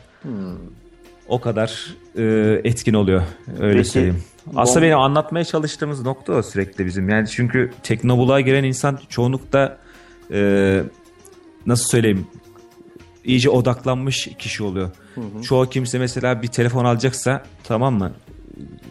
[1.29, 2.23] o kadar e,
[2.65, 3.23] etkin oluyor.
[3.61, 4.23] Öyle Peki, söyleyeyim.
[4.57, 7.09] Aslında benim anlatmaya çalıştığımız nokta o sürekli bizim.
[7.09, 9.79] Yani çünkü teknobuluğa giren insan çoğunlukta
[10.33, 10.83] e,
[11.67, 12.27] nasıl söyleyeyim
[13.25, 14.91] iyice odaklanmış kişi oluyor.
[15.43, 18.13] Çoğu kimse mesela bir telefon alacaksa tamam mı?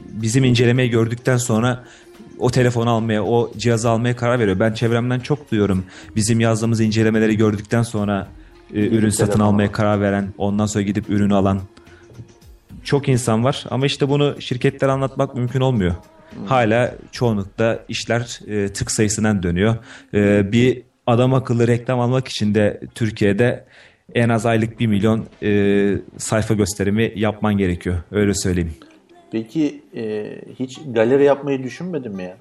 [0.10, 1.84] Bizim incelemeyi gördükten sonra
[2.40, 4.60] o telefonu almaya, o cihazı almaya karar veriyor.
[4.60, 5.86] Ben çevremden çok duyuyorum.
[6.16, 8.28] Bizim yazdığımız incelemeleri gördükten sonra
[8.74, 11.62] e, ürün satın almaya karar veren, ondan sonra gidip ürünü alan.
[12.84, 15.96] Çok insan var ama işte bunu şirketlere anlatmak mümkün olmuyor.
[16.46, 19.76] Hala çoğunlukla işler e, tık sayısından dönüyor.
[20.14, 23.66] E, bir adam akıllı reklam almak için de Türkiye'de
[24.16, 27.96] en az aylık 1 milyon e, sayfa gösterimi yapman gerekiyor.
[28.12, 28.74] Öyle söyleyeyim.
[29.32, 32.38] Peki e, hiç galeri yapmayı düşünmedin mi ya?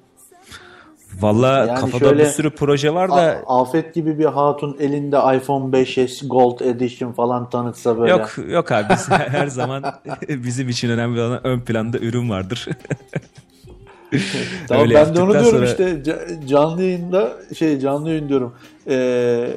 [1.19, 5.71] Valla Yani kafada şöyle- bir sürü proje var da Afet gibi bir hatun elinde iPhone
[5.77, 8.11] 5s Gold Edition falan tanıtsa böyle.
[8.11, 9.83] yok yok abi biz her zaman
[10.29, 12.67] bizim için önemli olan ön planda ürün vardır.
[14.67, 18.53] Tamam Öyle ben de onu diyorum sonra- işte ca- canlı yayında şey canlı yayın diyorum.
[18.89, 19.47] Ee,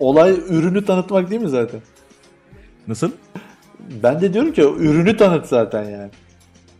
[0.00, 1.80] olay ürünü tanıtmak değil mi zaten?
[2.88, 3.10] Nasıl?
[4.02, 6.10] Ben de diyorum ki ürünü tanıt zaten yani.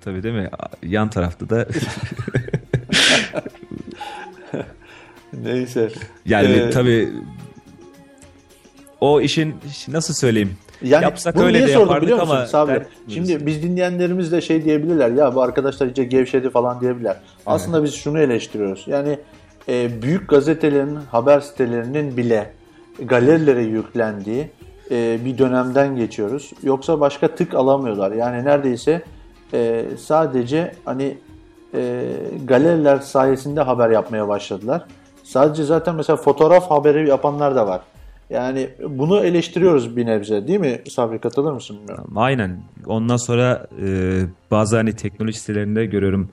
[0.04, 0.50] Tabii değil mi?
[0.82, 1.66] Yan tarafta da
[5.32, 5.88] Neyse.
[6.26, 7.08] yani Ee, tabii
[9.00, 9.54] o işin
[9.88, 10.52] nasıl söyleyeyim?
[10.82, 12.72] Yani Yapsak bunu öyle niye de sordum biliyor musun ama Sabri?
[12.74, 17.16] der- Şimdi biz dinleyenlerimiz de şey diyebilirler ya bu arkadaşlar iyice gevşedi falan diyebilirler.
[17.46, 18.84] Aslında biz şunu eleştiriyoruz.
[18.86, 19.18] Yani
[19.68, 22.50] e, büyük gazetelerin, haber sitelerinin bile
[23.04, 24.50] galerilere yüklendiği
[24.90, 26.50] e, bir dönemden geçiyoruz.
[26.62, 28.12] Yoksa başka tık alamıyorlar.
[28.12, 29.02] Yani neredeyse
[29.54, 31.16] e, sadece hani
[31.74, 32.02] e,
[32.44, 34.84] galeriler sayesinde haber yapmaya başladılar.
[35.30, 37.80] Sadece zaten mesela fotoğraf haberi yapanlar da var.
[38.30, 42.12] Yani bunu eleştiriyoruz bir nebze değil mi Sabri katılır mısın bilmiyorum.
[42.16, 42.62] Aynen.
[42.86, 44.20] Ondan sonra e,
[44.50, 46.28] bazı hani teknoloji sitelerinde görüyorum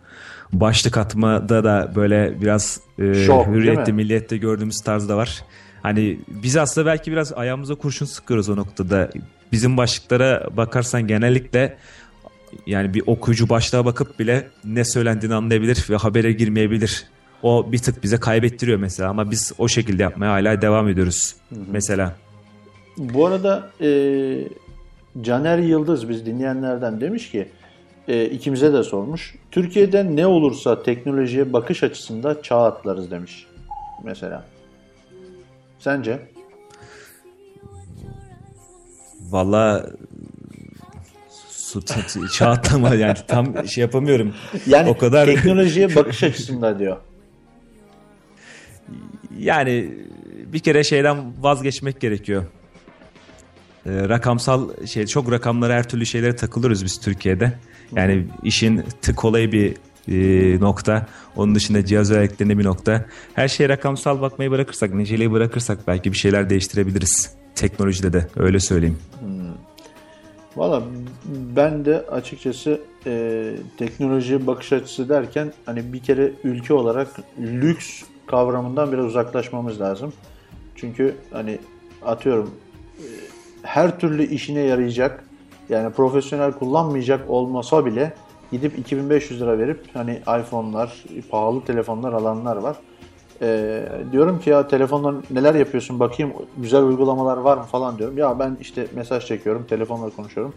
[0.54, 3.96] başlık atmada da böyle biraz e, Şok, hürriyette, mi?
[3.96, 5.44] milliyette gördüğümüz tarzda var.
[5.84, 9.10] Hani biz aslında belki biraz ayağımıza kurşun sıkıyoruz o noktada.
[9.52, 11.78] Bizim başlıklara bakarsan genellikle
[12.68, 17.06] yani bir okuyucu başlığa bakıp bile ne söylendiğini anlayabilir ve habere girmeyebilir.
[17.44, 21.36] O bir tık bize kaybettiriyor mesela ama biz o şekilde yapmaya hala devam ediyoruz.
[21.72, 22.16] Mesela.
[22.98, 23.90] Bu arada e,
[25.22, 27.48] Caner Yıldız biz dinleyenlerden demiş ki
[28.08, 29.36] e, ikimize de sormuş.
[29.52, 33.48] Türkiye'de ne olursa teknolojiye bakış açısında çağ atlarız demiş.
[34.04, 34.46] Mesela.
[35.80, 36.20] Sence?
[39.30, 39.90] Valla
[42.34, 44.34] çağ atlama yani tam şey yapamıyorum.
[44.68, 46.98] Yani o kadar teknolojiye bakış açısında diyor.
[49.38, 49.94] Yani
[50.54, 52.44] bir kere şeyden vazgeçmek gerekiyor.
[53.86, 57.54] Ee, rakamsal şey çok rakamlara her türlü şeylere takılıyoruz biz Türkiye'de.
[57.96, 59.74] Yani işin tık olayı bir
[60.08, 61.08] e, nokta.
[61.36, 63.06] Onun dışında cihaz özelliklerinde bir nokta.
[63.34, 67.32] Her şeye rakamsal bakmayı bırakırsak, niceliği bırakırsak belki bir şeyler değiştirebiliriz.
[67.56, 68.98] Teknolojide de öyle söyleyeyim.
[70.56, 70.84] Valla
[71.56, 77.08] ben de açıkçası e, teknolojiye bakış açısı derken hani bir kere ülke olarak
[77.40, 80.14] lüks kavramından biraz uzaklaşmamız lazım.
[80.76, 81.60] Çünkü hani
[82.06, 82.52] atıyorum
[83.00, 83.06] e,
[83.64, 85.24] her türlü işine yarayacak
[85.70, 88.14] yani profesyonel kullanmayacak olmasa bile
[88.52, 92.78] gidip 2500 lira verip hani iPhone'lar, pahalı telefonlar alanlar var.
[93.42, 98.18] Ee, diyorum ki ya telefonla neler yapıyorsun bakayım güzel uygulamalar var mı falan diyorum.
[98.18, 100.54] Ya ben işte mesaj çekiyorum, telefonla konuşuyorum.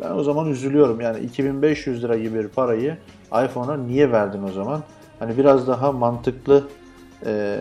[0.00, 1.00] Ben o zaman üzülüyorum.
[1.00, 2.96] Yani 2500 lira gibi bir parayı
[3.44, 4.82] iPhone'a niye verdin o zaman?
[5.18, 6.64] Hani biraz daha mantıklı
[7.26, 7.58] e,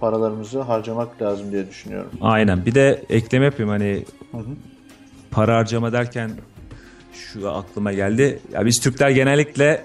[0.00, 2.10] paralarımızı harcamak lazım diye düşünüyorum.
[2.20, 2.66] Aynen.
[2.66, 4.04] Bir de ekleme yapayım hani
[5.30, 6.30] para harcama derken
[7.12, 8.38] şu aklıma geldi.
[8.52, 9.84] Ya biz Türkler genellikle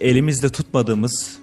[0.00, 1.38] elimizde tutmadığımız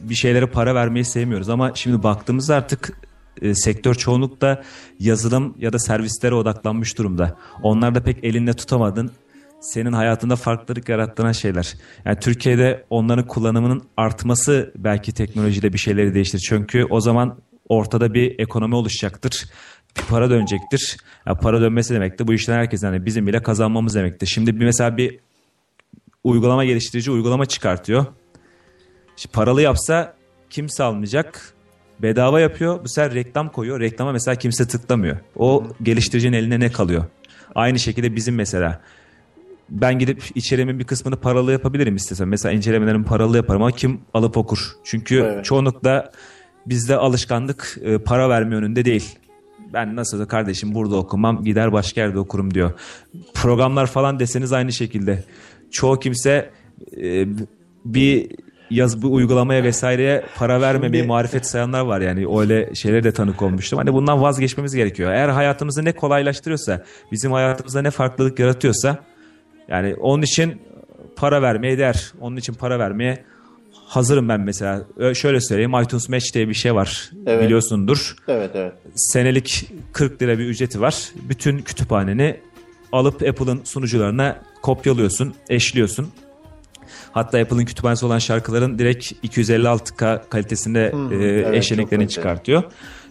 [0.00, 3.00] bir şeylere para vermeyi sevmiyoruz ama şimdi baktığımızda artık
[3.42, 4.62] e, sektör çoğunlukla
[5.00, 7.36] yazılım ya da servislere odaklanmış durumda.
[7.62, 9.10] Onlar da pek elinde tutamadın
[9.72, 11.74] senin hayatında farklılık yarattığın şeyler.
[12.04, 16.44] Yani Türkiye'de onların kullanımının artması belki teknolojide bir şeyleri değiştirir.
[16.48, 17.38] Çünkü o zaman
[17.68, 19.44] ortada bir ekonomi oluşacaktır.
[19.96, 20.96] Bir para dönecektir.
[21.26, 24.26] Ya para dönmesi demek de bu işten herkesin hani bizim bile kazanmamız demektir.
[24.26, 25.18] Şimdi bir mesela bir
[26.24, 28.06] uygulama geliştirici uygulama çıkartıyor.
[29.16, 30.14] Şimdi paralı yapsa
[30.50, 31.52] kimse almayacak.
[32.02, 32.84] Bedava yapıyor.
[32.84, 33.80] Bu sefer reklam koyuyor.
[33.80, 35.16] Reklama mesela kimse tıklamıyor.
[35.36, 37.04] O geliştiricinin eline ne kalıyor?
[37.54, 38.80] Aynı şekilde bizim mesela
[39.70, 42.28] ben gidip içeriğimin bir kısmını paralı yapabilirim istesem.
[42.28, 44.58] Mesela incelemelerimi paralı yaparım ama kim alıp okur?
[44.84, 45.44] Çünkü Evet.
[45.44, 46.12] çoğunlukla
[46.66, 49.18] bizde alışkanlık e, para verme yönünde değil.
[49.72, 52.70] Ben nasıl da kardeşim burada okumam gider başka yerde okurum diyor.
[53.34, 55.24] Programlar falan deseniz aynı şekilde.
[55.70, 56.50] Çoğu kimse
[57.02, 57.26] e,
[57.84, 58.26] bir
[58.70, 63.42] yaz bu uygulamaya vesaireye para vermemeyi Şimdi- marifet sayanlar var yani öyle şeylere de tanık
[63.42, 63.78] olmuştum.
[63.78, 65.12] Hani bundan vazgeçmemiz gerekiyor.
[65.12, 68.98] Eğer hayatımızı ne kolaylaştırıyorsa, bizim hayatımızda ne farklılık yaratıyorsa
[69.68, 70.62] yani onun için
[71.16, 72.12] para vermeye değer.
[72.20, 73.24] Onun için para vermeye
[73.86, 74.84] hazırım ben mesela.
[75.14, 77.10] Şöyle söyleyeyim iTunes Match diye bir şey var.
[77.26, 77.44] Evet.
[77.44, 78.16] Biliyorsundur.
[78.28, 78.72] Evet evet.
[78.94, 81.08] Senelik 40 lira bir ücreti var.
[81.28, 82.40] Bütün kütüphaneni
[82.92, 86.08] alıp Apple'ın sunucularına kopyalıyorsun, eşliyorsun.
[87.16, 92.62] Hatta Apple'ın kütüphanesi olan şarkıların direkt 256K kalitesinde e, Hmm, evet, çok eşleniklerini çıkartıyor.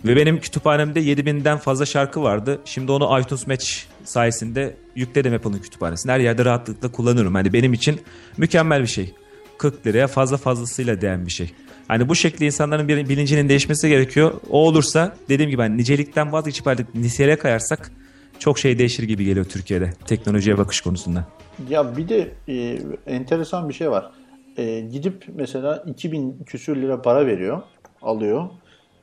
[0.06, 2.60] Ve benim kütüphanemde 7000'den fazla şarkı vardı.
[2.66, 3.68] Şimdi onu iTunes Match
[4.04, 6.12] sayesinde yükledim Apple'ın kütüphanesine.
[6.12, 7.36] Her yerde rahatlıkla kullanıyorum.
[7.36, 8.02] Hani benim için
[8.38, 9.14] mükemmel bir şey.
[9.58, 11.52] 40 liraya fazla fazlasıyla değen bir şey.
[11.88, 14.34] Hani bu şekilde insanların bir bilincinin değişmesi gerekiyor.
[14.50, 17.92] O olursa dediğim gibi hani nicelikten vazgeçip artık niteliğe kayarsak
[18.40, 21.28] çok şey değişir gibi geliyor Türkiye'de teknolojiye bakış konusunda.
[21.70, 22.78] Ya bir de e,
[23.08, 24.12] enteresan bir şey var.
[24.58, 27.62] E, gidip mesela 2000 küsür lira para veriyor,
[28.02, 28.50] alıyor.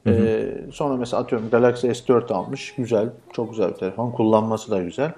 [0.07, 2.75] E, sonra mesela atıyorum Galaxy S4 almış.
[2.77, 4.11] Güzel, çok güzel bir telefon.
[4.11, 5.13] Kullanması da güzel.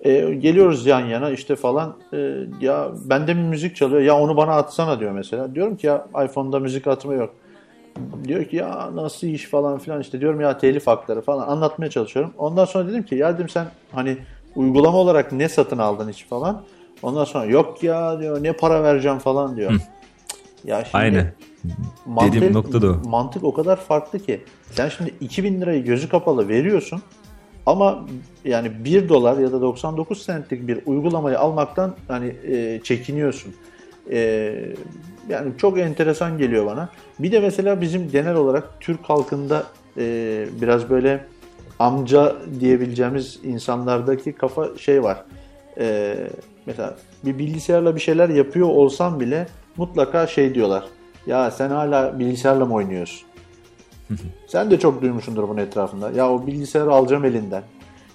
[0.00, 1.96] E, geliyoruz yan yana işte falan.
[2.12, 4.00] E, ya bende bir müzik çalıyor.
[4.00, 5.54] Ya onu bana atsana diyor mesela.
[5.54, 7.34] Diyorum ki ya iPhone'da müzik atma yok.
[8.24, 12.32] Diyor ki ya nasıl iş falan filan işte diyorum ya telif hakları falan anlatmaya çalışıyorum.
[12.38, 14.16] Ondan sonra dedim ki ya dedim sen hani
[14.56, 16.62] uygulama olarak ne satın aldın hiç falan.
[17.04, 19.70] Ondan sonra yok ya diyor ne para vereceğim falan diyor.
[19.72, 19.80] Cık,
[20.64, 21.32] Ya şimdi Aynen.
[22.06, 23.08] mantık, Dediğim nokta da o.
[23.08, 24.44] mantık o kadar farklı ki.
[24.70, 27.02] Sen şimdi 2000 lirayı gözü kapalı veriyorsun
[27.66, 28.04] ama
[28.44, 33.54] yani 1 dolar ya da 99 centlik bir uygulamayı almaktan hani e, çekiniyorsun.
[34.10, 34.18] E,
[35.28, 36.88] yani çok enteresan geliyor bana.
[37.18, 39.64] Bir de mesela bizim genel olarak Türk halkında
[39.98, 41.24] e, biraz böyle
[41.78, 45.24] amca diyebileceğimiz insanlardaki kafa şey var.
[45.78, 46.16] E,
[46.66, 46.94] mesela
[47.24, 49.46] bir bilgisayarla bir şeyler yapıyor olsam bile
[49.76, 50.84] mutlaka şey diyorlar.
[51.26, 53.28] Ya sen hala bilgisayarla mı oynuyorsun?
[54.46, 56.10] Sen de çok duymuşsundur bunun etrafında.
[56.10, 57.62] Ya o bilgisayarı alacağım elinden.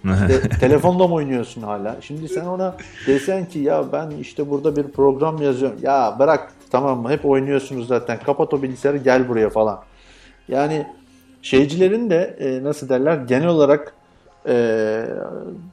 [0.04, 1.96] İşte telefonla mı oynuyorsun hala?
[2.02, 2.76] Şimdi sen ona
[3.08, 5.78] desen ki ya ben işte burada bir program yazıyorum.
[5.82, 8.20] Ya bırak tamam mı hep oynuyorsunuz zaten.
[8.20, 9.80] Kapat o bilgisayarı gel buraya falan.
[10.48, 10.88] Yani
[11.42, 13.94] şeycilerin de e, nasıl derler genel olarak
[14.48, 15.06] e,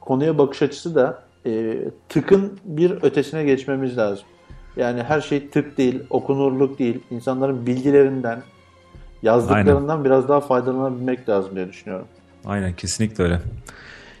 [0.01, 1.77] konuya bakış açısı da e,
[2.09, 4.25] tıkın bir ötesine geçmemiz lazım.
[4.77, 6.99] Yani her şey tık değil, okunurluk değil.
[7.11, 8.41] İnsanların bilgilerinden,
[9.23, 12.07] yazdıklarından biraz daha faydalanabilmek lazım diye düşünüyorum.
[12.45, 13.41] Aynen kesinlikle öyle.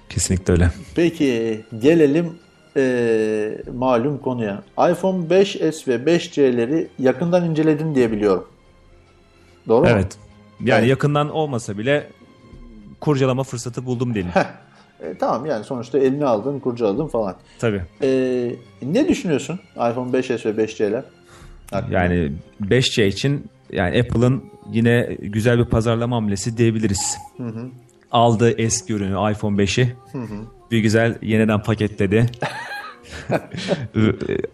[0.09, 0.69] Kesinlikle öyle.
[0.95, 2.33] Peki gelelim
[2.77, 4.63] e, malum konuya.
[4.91, 8.47] iPhone 5s ve 5c'leri yakından inceledin diye biliyorum.
[9.67, 9.87] Doğru mu?
[9.89, 10.17] Evet.
[10.63, 10.89] Yani Evet.
[10.89, 12.07] yakından olmasa bile
[12.99, 14.31] kurcalama fırsatı buldum diyelim.
[15.01, 17.35] E, tamam yani sonuçta elini aldın, kurcaladın falan.
[17.59, 17.81] Tabii.
[18.01, 18.09] E,
[18.81, 21.03] ne düşünüyorsun iPhone 5s ve 5c'ler?
[21.71, 21.93] hakkında?
[21.99, 22.31] Yani
[22.61, 27.17] 5C için yani Apple'ın yine güzel bir pazarlama hamlesi diyebiliriz.
[28.11, 29.95] Aldı eski ürünü iPhone 5'i.
[30.71, 32.25] Bir güzel yeniden paketledi.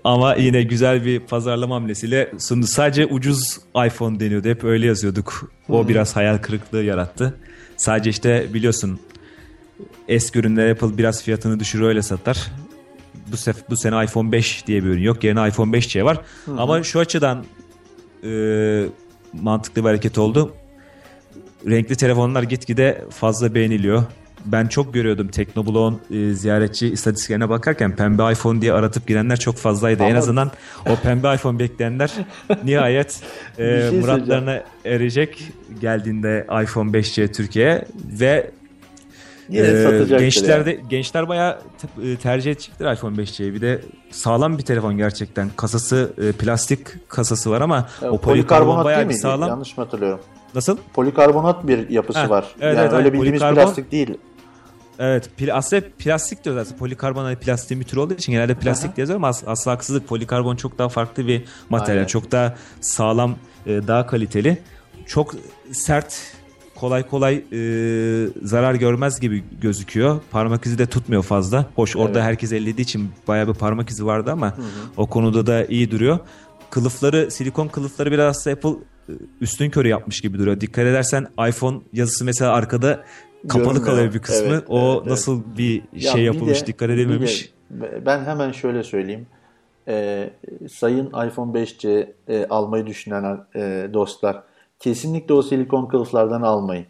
[0.03, 2.67] Ama yine güzel bir pazarlama hamlesiyle sundu.
[2.67, 4.49] Sadece ucuz iPhone deniyordu.
[4.49, 5.51] Hep öyle yazıyorduk.
[5.69, 7.39] O biraz hayal kırıklığı yarattı.
[7.77, 8.99] Sadece işte biliyorsun
[10.07, 12.51] eski ürünler Apple biraz fiyatını düşürür öyle satar.
[13.31, 15.23] Bu, sef- bu sene iPhone 5 diye bir ürün yok.
[15.23, 16.21] Yerine iPhone 5C var.
[16.57, 17.45] Ama şu açıdan
[18.23, 18.29] e,
[19.33, 20.53] mantıklı bir hareket oldu.
[21.67, 24.03] Renkli telefonlar gitgide fazla beğeniliyor.
[24.45, 30.03] Ben çok görüyordum Teknoblog'un e, ziyaretçi istatistiklerine bakarken pembe iPhone diye aratıp girenler çok fazlaydı.
[30.03, 30.51] En Ama- azından
[30.89, 32.11] o pembe iPhone bekleyenler
[32.63, 33.21] nihayet
[33.57, 35.43] e, şey muratlarına erecek
[35.81, 37.85] geldiğinde iPhone 5C Türkiye'ye
[38.19, 38.51] ve
[39.49, 40.79] Yine ee, satacaktır gençler yani.
[40.89, 41.59] gençler bayağı
[42.03, 43.53] e, tercih edecektir iPhone 5C'yi.
[43.53, 43.81] Bir de
[44.11, 45.49] sağlam bir telefon gerçekten.
[45.55, 49.19] Kasası e, plastik kasası var ama E, o polikarbon bayağı değil miydi?
[49.19, 49.49] sağlam.
[49.49, 50.19] Yanlış mı hatırlıyorum?
[50.55, 50.77] Nasıl?
[50.93, 52.45] Polikarbonat bir yapısı Heh, var.
[52.61, 54.17] evet, yani evet, öyle bildiğimiz polikarbon- plastik değil.
[54.99, 56.77] Evet, pl- aslında plastik diyor zaten.
[56.77, 60.07] Polikarbon hani plastiğin bir türü olduğu için genelde plastik yazıyor ama as- aslında haksızlık.
[60.07, 61.95] Polikarbon çok daha farklı bir materyal.
[61.97, 62.07] Aynen.
[62.07, 63.35] Çok daha sağlam,
[63.65, 64.57] e, daha kaliteli.
[65.05, 65.35] Çok
[65.71, 66.15] sert,
[66.83, 67.59] kolay kolay e,
[68.43, 70.21] zarar görmez gibi gözüküyor.
[70.31, 71.65] Parmak izi de tutmuyor fazla.
[71.75, 72.23] Hoş orada Evet.
[72.27, 74.53] herkes ellediği için bayağı bir parmak izi vardı ama
[74.97, 76.19] o konuda da iyi duruyor.
[76.69, 78.69] Kılıfları, silikon kılıfları biraz aslında Apple
[79.09, 79.11] e,
[79.41, 80.61] üstün körü yapmış gibi duruyor.
[80.61, 83.03] Dikkat edersen iPhone yazısı mesela arkada
[83.47, 83.85] kapalı Görünmüyor.
[83.85, 84.47] kalıyor bir kısmı.
[84.47, 85.07] Evet, o evet, evet.
[85.11, 87.51] nasıl bir Ya şey bir yapılmış de- dikkat bir edilmemiş.
[87.71, 89.27] de ben hemen şöyle söyleyeyim.
[89.87, 90.29] Ee,
[90.71, 94.43] sayın iPhone 5C e, almayı düşünen e, dostlar
[94.83, 96.85] kesinlikle o silikon kılıflardan almayın.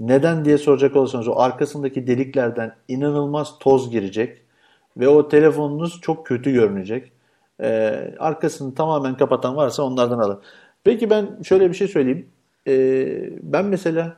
[0.00, 4.38] Neden diye soracak olursanız o arkasındaki deliklerden inanılmaz toz girecek
[4.96, 7.12] ve o telefonunuz çok kötü görünecek.
[7.60, 10.40] Ee, arkasını tamamen kapatan varsa onlardan alın.
[10.84, 12.28] Peki ben şöyle bir şey söyleyeyim.
[12.66, 14.16] Ee, ben mesela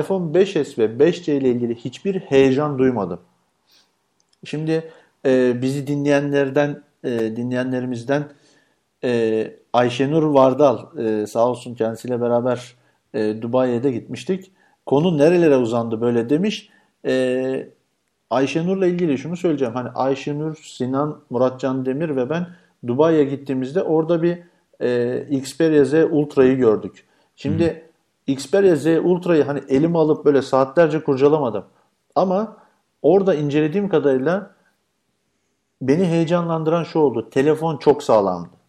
[0.00, 3.20] iPhone 5s ve 5C ile ilgili hiçbir heyecan duymadım.
[4.44, 4.90] Şimdi
[5.26, 8.24] e, bizi dinleyenlerden, e, dinleyenlerimizden
[9.04, 12.74] e, Ayşenur Vardal e, sağ olsun kendisiyle beraber
[13.14, 14.52] e, Dubai'ye de gitmiştik.
[14.86, 16.70] Konu nerelere uzandı böyle demiş.
[17.06, 17.68] E,
[18.30, 19.74] Ayşenur'la ilgili şunu söyleyeceğim.
[19.74, 22.46] Hani Ayşenur, Sinan, Muratcan Demir ve ben
[22.86, 24.38] Dubai'ye gittiğimizde orada bir
[24.80, 27.06] e, Xperia Z Ultra'yı gördük.
[27.36, 27.90] Şimdi
[28.26, 31.64] Xperia Z Ultra'yı hani elime alıp böyle saatlerce kurcalamadım.
[32.14, 32.56] Ama
[33.02, 34.50] orada incelediğim kadarıyla
[35.82, 37.30] beni heyecanlandıran şu oldu.
[37.30, 38.59] Telefon çok sağlamdı.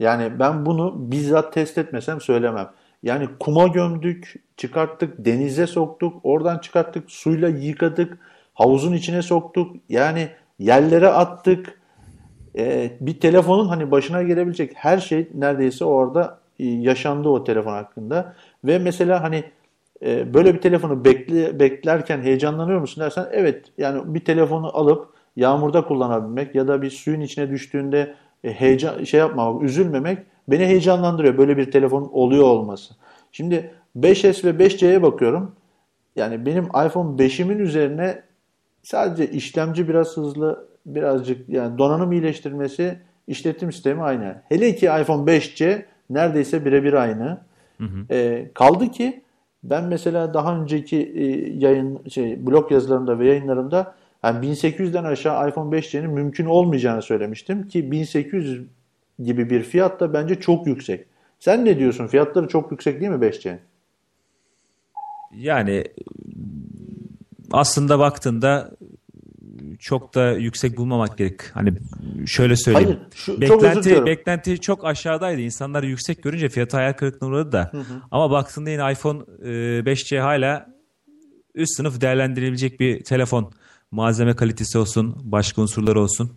[0.00, 2.70] Yani ben bunu bizzat test etmesem söylemem.
[3.02, 8.18] Yani kuma gömdük, çıkarttık, denize soktuk, oradan çıkarttık, suyla yıkadık,
[8.54, 9.76] havuzun içine soktuk.
[9.88, 10.28] Yani
[10.58, 11.80] yerlere attık.
[12.58, 18.34] Ee, bir telefonun hani başına gelebilecek her şey neredeyse orada e, yaşandı o telefon hakkında.
[18.64, 19.44] Ve mesela hani
[20.02, 25.84] e, böyle bir telefonu bekle, beklerken heyecanlanıyor musun dersen evet yani bir telefonu alıp yağmurda
[25.84, 28.14] kullanabilmek ya da bir suyun içine düştüğünde
[28.52, 30.18] heyecan şey yapmamak, üzülmemek
[30.48, 32.94] beni heyecanlandırıyor böyle bir telefonun oluyor olması.
[33.32, 33.70] Şimdi
[34.00, 35.52] 5S ve 5C'ye bakıyorum.
[36.16, 38.22] Yani benim iPhone 5'imin üzerine
[38.82, 44.42] sadece işlemci biraz hızlı, birazcık yani donanım iyileştirmesi, işletim sistemi aynı.
[44.48, 47.40] Hele ki iPhone 5C neredeyse birebir aynı.
[48.10, 49.22] E, kaldı ki
[49.64, 51.24] ben mesela daha önceki e,
[51.58, 53.94] yayın şey blog yazılarımda ve yayınlarımda
[54.24, 58.66] yani 1800'den aşağı iPhone 5C'nin mümkün olmayacağını söylemiştim ki 1800
[59.24, 61.06] gibi bir fiyat da bence çok yüksek.
[61.38, 62.06] Sen ne diyorsun?
[62.06, 63.60] Fiyatları çok yüksek değil mi 5C'nin?
[65.36, 65.84] Yani
[67.52, 68.70] aslında baktığında
[69.78, 71.40] çok da yüksek bulmamak gerek.
[71.54, 71.72] Hani
[72.26, 72.88] şöyle söyleyeyim.
[72.88, 74.06] Hayır, şu- çok beklenti diliyorum.
[74.06, 75.40] beklenti çok aşağıdaydı.
[75.40, 77.72] İnsanlar yüksek görünce fiyatı hayal kırıklığına uğradı da.
[78.10, 79.48] Ama baktığında yine iPhone e,
[79.84, 80.66] 5C hala
[81.54, 83.52] üst sınıf değerlendirilebilecek bir telefon.
[83.90, 86.32] Malzeme kalitesi olsun, başka unsurları olsun.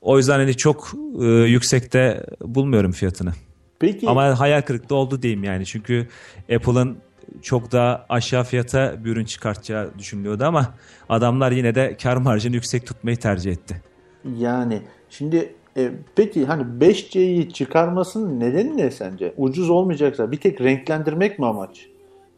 [0.00, 3.32] O yüzden hani çok e, yüksekte bulmuyorum fiyatını.
[3.78, 5.66] Peki Ama hayal kırıklığı oldu diyeyim yani.
[5.66, 6.08] Çünkü
[6.54, 6.98] Apple'ın
[7.42, 10.74] çok daha aşağı fiyata bir ürün çıkartacağı düşünülüyordu ama
[11.08, 13.82] adamlar yine de kar marjını yüksek tutmayı tercih etti.
[14.38, 19.34] yani şimdi e, peki hani 5C'yi çıkarmasının nedeni ne sence?
[19.36, 21.86] Ucuz olmayacaksa bir tek renklendirmek mi amaç?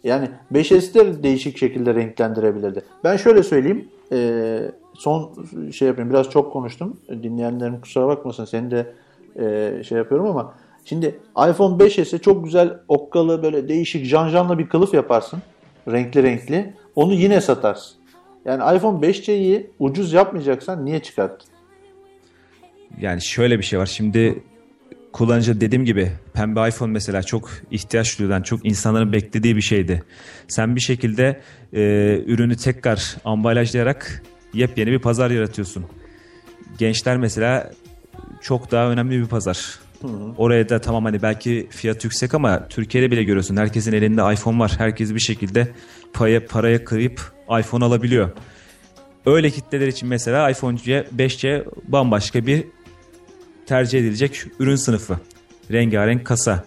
[0.04, 2.82] Yani 5S de değişik şekilde renklendirebilirdi.
[3.04, 3.88] Ben şöyle söyleyeyim.
[4.12, 4.60] e,
[4.94, 5.32] son
[5.72, 6.10] şey yapayım.
[6.10, 6.96] Biraz çok konuştum.
[7.08, 8.44] Dinleyenlerim kusura bakmasın.
[8.44, 8.92] Seni de
[9.40, 14.94] e, şey yapıyorum ama şimdi iPhone 5s'e çok güzel okkalı böyle değişik janjanlı bir kılıf
[14.94, 15.42] yaparsın.
[15.88, 16.74] Renkli renkli.
[16.96, 17.96] Onu yine satarsın.
[18.44, 21.48] Yani iPhone 5C'yi ucuz yapmayacaksan niye çıkarttın?
[23.00, 23.86] Yani şöyle bir şey var.
[23.86, 24.42] Şimdi
[25.12, 30.02] kullanıcı dediğim gibi pembe iPhone mesela çok ihtiyaç duyulan, çok insanların beklediği bir şeydi.
[30.48, 31.40] Sen bir şekilde
[31.72, 31.80] e,
[32.26, 34.22] ürünü tekrar ambalajlayarak
[34.54, 35.84] yepyeni bir pazar yaratıyorsun.
[36.78, 37.70] Gençler mesela
[38.40, 39.78] çok daha önemli bir pazar.
[40.36, 43.56] Oraya da tamam hani belki fiyat yüksek ama Türkiye'de bile görüyorsun.
[43.56, 44.72] Herkesin elinde iPhone var.
[44.78, 45.68] Herkes bir şekilde
[46.12, 48.30] paya, paraya kıyıp iPhone alabiliyor.
[49.26, 52.64] Öyle kitleler için mesela iPhone 5C bambaşka bir
[53.66, 55.16] tercih edilecek ürün sınıfı.
[55.72, 56.64] Rengarenk kasa.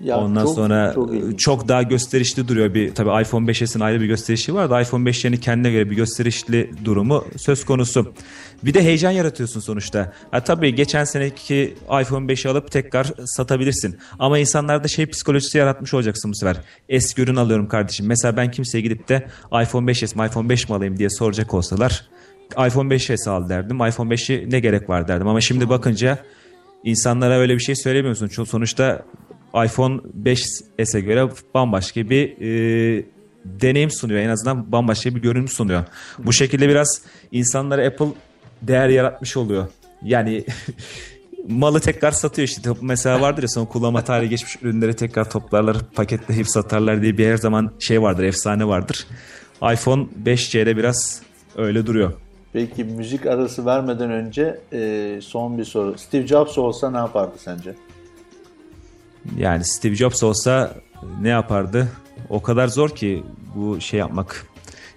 [0.00, 1.40] Ya Ondan çok- sonra çok e, ilginç.
[1.40, 2.74] çok daha gösterişli duruyor.
[2.74, 6.70] Bir tabii iPhone 5s'in ayrı bir gösterişi var da iPhone 5'lerin kendine göre bir gösterişli
[6.84, 8.12] durumu söz konusu.
[8.62, 10.12] Bir de heyecan yaratıyorsun sonuçta.
[10.30, 13.98] Ha tabii geçen seneki iPhone 5'i alıp tekrar satabilirsin.
[14.18, 16.56] Ama insanlarda şey psikolojisi yaratmış olacaksın bu sefer.
[16.88, 18.06] Eski ürün alıyorum kardeşim.
[18.06, 19.26] Mesela ben kimseye gidip de
[19.62, 22.06] iPhone 5s mi iPhone 5 mi alayım diye soracak olsalar
[22.52, 23.76] iPhone 5s al derdim.
[23.76, 25.28] iPhone 5'i ne gerek var derdim.
[25.28, 26.18] Ama şimdi bakınca
[26.84, 28.28] insanlara öyle bir şey söylemiyorsun.
[28.28, 29.04] Çünkü sonuçta
[29.64, 33.04] iPhone 5s'e göre bambaşka bir e,
[33.44, 34.20] deneyim sunuyor.
[34.20, 35.84] En azından bambaşka bir görünüm sunuyor.
[36.18, 38.06] Bu şekilde biraz insanlara Apple
[38.62, 39.66] değer yaratmış oluyor.
[40.02, 40.44] Yani
[41.48, 42.70] malı tekrar satıyor işte.
[42.80, 47.36] Mesela vardır ya son kullanma tarihi geçmiş ürünleri tekrar toplarlar, paketleyip satarlar diye bir her
[47.36, 49.06] zaman şey vardır, efsane vardır.
[49.72, 51.22] iPhone 5C'de biraz
[51.56, 52.12] öyle duruyor.
[52.52, 55.98] Peki müzik arası vermeden önce e, son bir soru.
[55.98, 57.74] Steve Jobs olsa ne yapardı sence?
[59.36, 60.74] Yani Steve Jobs olsa
[61.20, 61.88] ne yapardı?
[62.30, 63.24] O kadar zor ki
[63.54, 64.46] bu şey yapmak,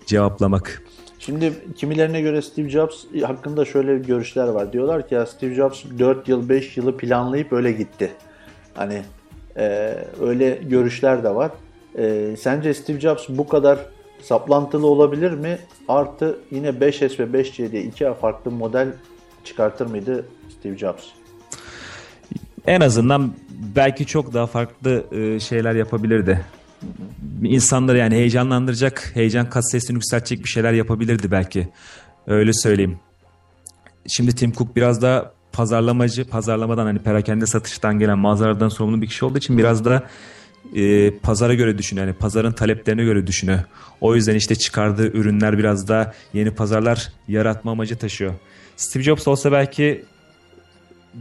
[0.06, 0.84] cevaplamak.
[1.20, 4.74] Şimdi kimilerine göre Steve Jobs hakkında şöyle görüşler var.
[4.74, 8.12] Diyorlar ki ya Steve Jobs 4 yıl 5 yılı planlayıp öyle gitti.
[8.74, 9.02] Hani
[9.58, 11.52] e, öyle görüşler de var.
[11.98, 13.80] E, sence Steve Jobs bu kadar
[14.28, 15.58] saplantılı olabilir mi?
[15.88, 18.94] Artı yine 5S ve 5C diye iki farklı model
[19.44, 20.26] çıkartır mıydı
[20.60, 21.04] Steve Jobs?
[22.68, 23.34] En azından
[23.76, 26.46] belki çok daha farklı e, şeyler yapabilirdi.
[27.44, 31.68] İnsanları yani heyecanlandıracak, heyecan kat sesini yükseltecek bir şeyler yapabilirdi belki.
[32.28, 33.00] Öyle söyleyeyim.
[34.08, 39.26] Şimdi Tim Cook biraz da pazarlamacı, pazarlamadan hani perakende satıştan gelen mağazalardan sorumlu bir kişi
[39.26, 40.04] olduğu için biraz da
[40.76, 42.08] e, pazara göre düşünüyor.
[42.08, 43.60] Yani pazarın taleplerine göre düşünüyor.
[44.02, 48.34] O yüzden işte çıkardığı ürünler biraz da yeni pazarlar yaratma amacı taşıyor.
[48.78, 50.06] Steve Jobs olsa belki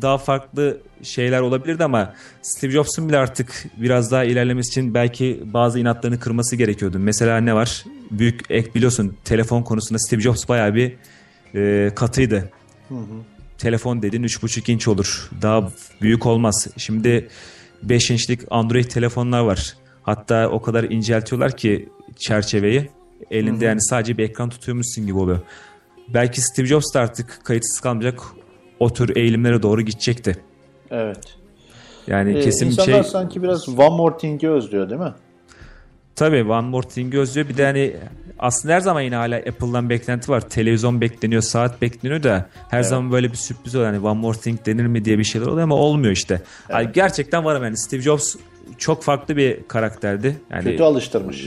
[0.02, 5.78] daha farklı şeyler olabilirdi ama Steve Jobs'un bile artık biraz daha ilerlemesi için belki bazı
[5.78, 6.98] inatlarını kırması gerekiyordu.
[6.98, 7.84] Mesela ne var?
[8.10, 10.92] Büyük ek biliyorsun telefon konusunda Steve Jobs bayağı bir
[11.54, 12.50] e, katıydı.
[13.58, 15.30] Telefon dedin 3.5 inç olur.
[15.42, 16.66] Daha büyük olmaz.
[16.76, 17.28] Şimdi
[17.82, 19.74] 5 inçlik Android telefonlar var.
[20.02, 22.90] Hatta o kadar inceltiyorlar ki çerçeveyi.
[23.30, 25.40] Elinde yani sadece bir ekran tutuyormuşsun gibi oluyor.
[26.14, 28.20] Belki Steve Jobs da artık kayıtsız kalmayacak
[28.80, 30.36] o tür eğilimlere doğru gidecekti.
[30.90, 31.24] Evet.
[32.06, 35.14] Yani Ee, kesin bir şey sanki biraz One More Thing'i özlüyor değil mi?
[36.16, 37.48] Tabii One More Thing'i özlüyor.
[37.48, 37.96] Bir de hani
[38.38, 40.48] aslında her zaman yine hala Apple'dan beklenti var.
[40.48, 43.92] Televizyon bekleniyor, saat bekleniyor da her zaman böyle bir sürpriz oluyor.
[43.92, 46.42] Hani One More Thing denir mi diye bir şeyler oluyor ama olmuyor işte.
[46.70, 48.36] Hani gerçekten var ama yani Steve Jobs
[48.78, 50.36] çok farklı bir karakterdi.
[50.50, 51.44] Yani Kötü alıştırmış.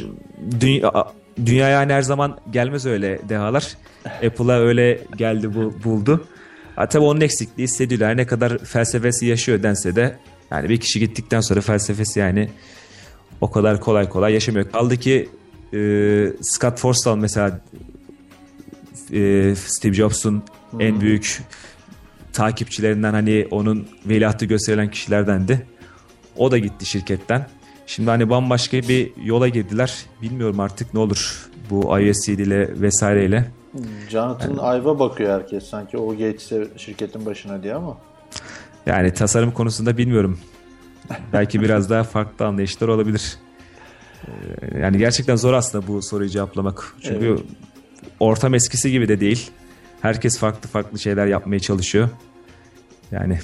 [0.60, 0.92] dünya,
[1.46, 3.68] dünyaya hani her zaman gelmez öyle dehalar.
[4.26, 6.28] Apple'a öyle geldi bu buldu.
[6.76, 8.10] Ha, tabii onun eksikliği hissediliyor.
[8.10, 10.18] Her ne kadar felsefesi yaşıyor dense de
[10.52, 12.50] yani bir kişi gittikten sonra felsefesi yani
[13.42, 14.72] o kadar kolay kolay yaşamıyor.
[14.72, 15.30] Kaldı ki
[15.74, 15.80] e,
[16.42, 17.62] Scott Forstall mesela
[19.14, 20.44] e, Steve Jobs'un
[20.80, 21.42] en büyük
[22.34, 25.68] takipçilerinden hani onun veliahtı gösterilen kişilerdendi.
[26.38, 27.48] O da gitti şirketten.
[27.88, 30.06] Şimdi hani bambaşka bir yola girdiler.
[30.22, 33.52] Bilmiyorum artık ne olur bu iOS ile vesaireyle.
[34.10, 37.98] Jonathan Ive'a bakıyor herkes sanki o geçse şirketin başına diye ama.
[38.86, 40.40] Yani tasarım konusunda bilmiyorum.
[41.34, 43.38] Belki biraz daha farklı anlayışlar olabilir.
[44.28, 46.96] Ee, Yani gerçekten zor aslında bu soruyu cevaplamak.
[47.02, 47.40] Çünkü Evet.
[48.20, 49.50] ortam eskisi gibi de değil.
[50.02, 52.10] Herkes farklı farklı şeyler yapmaya çalışıyor.
[53.12, 53.40] Yani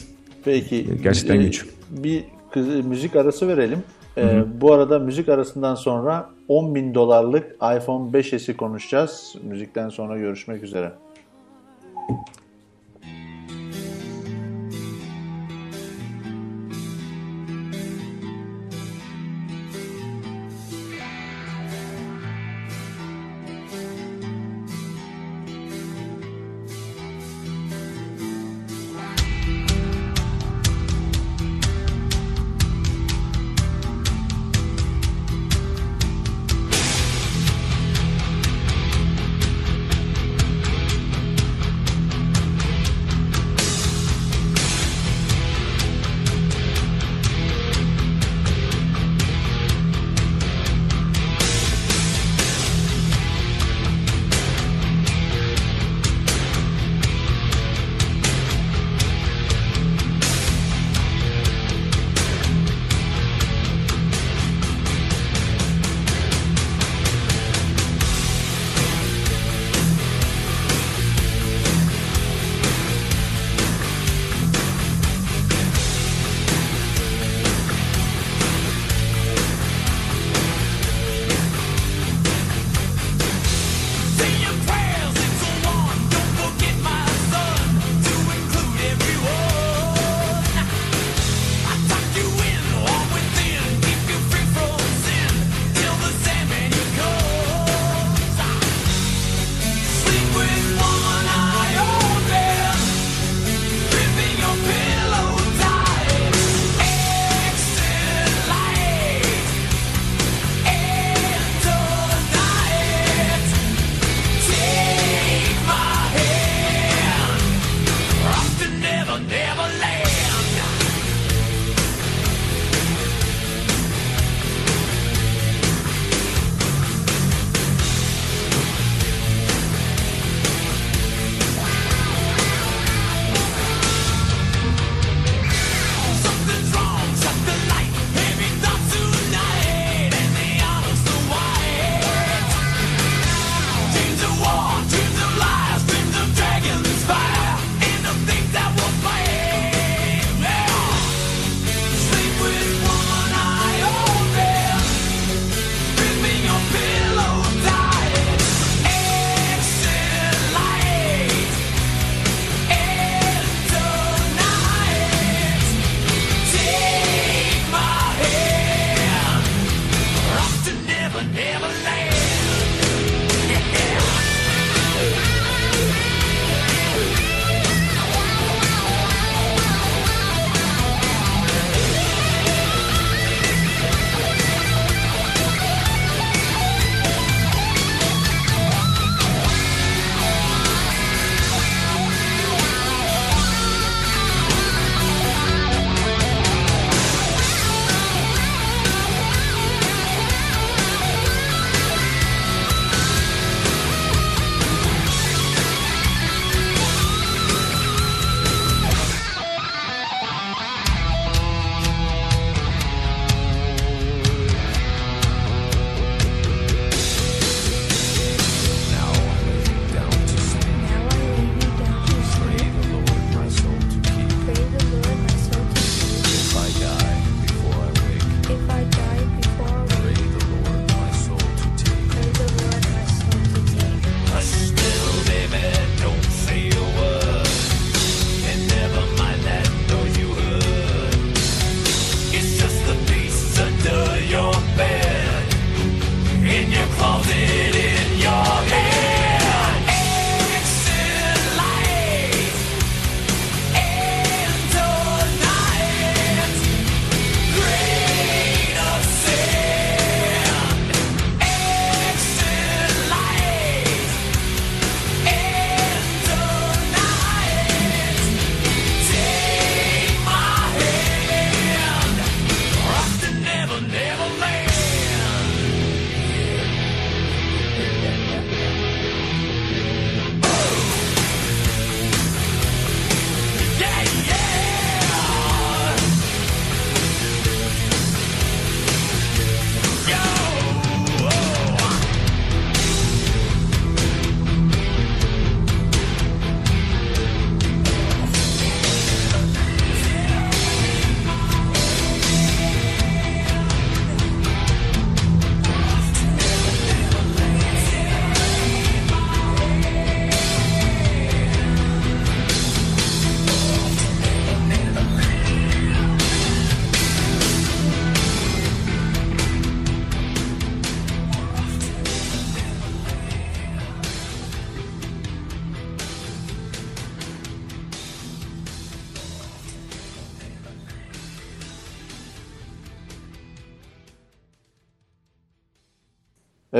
[0.45, 0.87] Peki.
[1.03, 1.65] Gerçekten e, güç.
[1.89, 3.83] Bir kız- müzik arası verelim.
[4.17, 9.35] E, bu arada müzik arasından sonra 10 bin dolarlık iPhone 5s'i konuşacağız.
[9.43, 10.91] Müzikten sonra görüşmek üzere.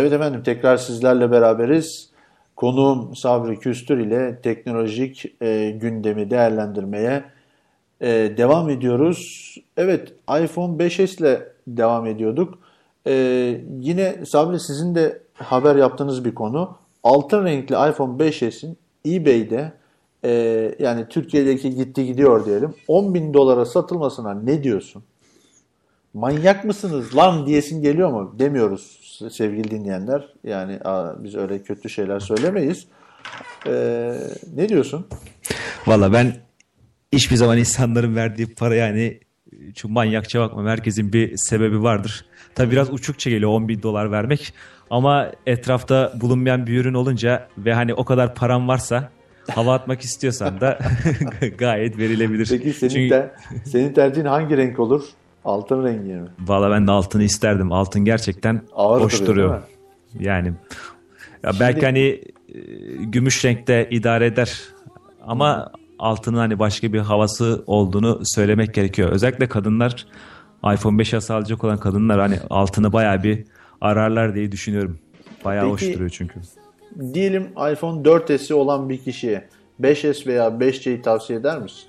[0.04, 2.10] Evet efendim tekrar sizlerle beraberiz.
[2.56, 7.24] Konuğum Sabri Küstür ile teknolojik e, gündemi değerlendirmeye
[8.02, 9.56] e, devam ediyoruz.
[9.78, 12.60] Evet iPhone 5s ile devam ediyorduk.
[13.08, 13.14] E,
[13.80, 16.78] yine Sabri sizin de haber yaptığınız bir konu.
[17.04, 18.76] Altın renkli iPhone 5s'in
[19.06, 19.72] eBay'de
[20.26, 20.32] e,
[20.80, 25.04] yani Türkiye'deki gitti gidiyor diyelim 10 bin dolara satılmasına ne diyorsun?
[26.14, 28.36] Manyak mısınız lan diyesin geliyor mu?
[28.40, 30.24] Demiyoruz sevgili dinleyenler.
[30.44, 32.88] Yani aa, biz öyle kötü şeyler söylemeyiz.
[33.68, 34.14] Ee,
[34.56, 35.08] ne diyorsun?
[35.88, 36.36] Valla ben
[37.14, 39.20] hiçbir zaman insanların verdiği para yani
[39.76, 40.68] çok manyakça bakmam.
[40.68, 42.26] Herkesin bir sebebi vardır.
[42.56, 44.54] Tabi biraz uçukça geliyor 10 bin dolar vermek.
[44.90, 49.10] Ama etrafta bulunmayan bir ürün olunca ve hani o kadar param varsa
[49.52, 50.80] hava atmak istiyorsan da
[51.58, 52.48] gayet verilebilir.
[52.50, 53.32] Peki senin, Çünkü- ter-
[53.66, 55.04] senin tercihin hangi renk olur?
[55.46, 56.28] Altın rengi mi?
[56.40, 57.72] Valla ben de altını isterdim.
[57.72, 59.62] Altın gerçekten Ağır hoş duruyor, duruyor.
[60.20, 60.54] Yani
[61.44, 62.22] ya belki hani e,
[63.04, 64.60] gümüş renkte idare eder
[65.28, 69.10] ama altının hani başka bir havası olduğunu söylemek gerekiyor.
[69.10, 70.08] Özellikle kadınlar
[70.74, 73.44] iPhone 5 yasa alacak olan kadınlar hani altını bayağı bir
[73.82, 75.00] ararlar diye düşünüyorum.
[75.46, 76.40] Bayağı hoş Peki- duruyor çünkü.
[77.14, 79.48] Diyelim iPhone 4S'i olan bir kişiye
[79.82, 81.84] 5S veya 5C'yi tavsiye eder misin?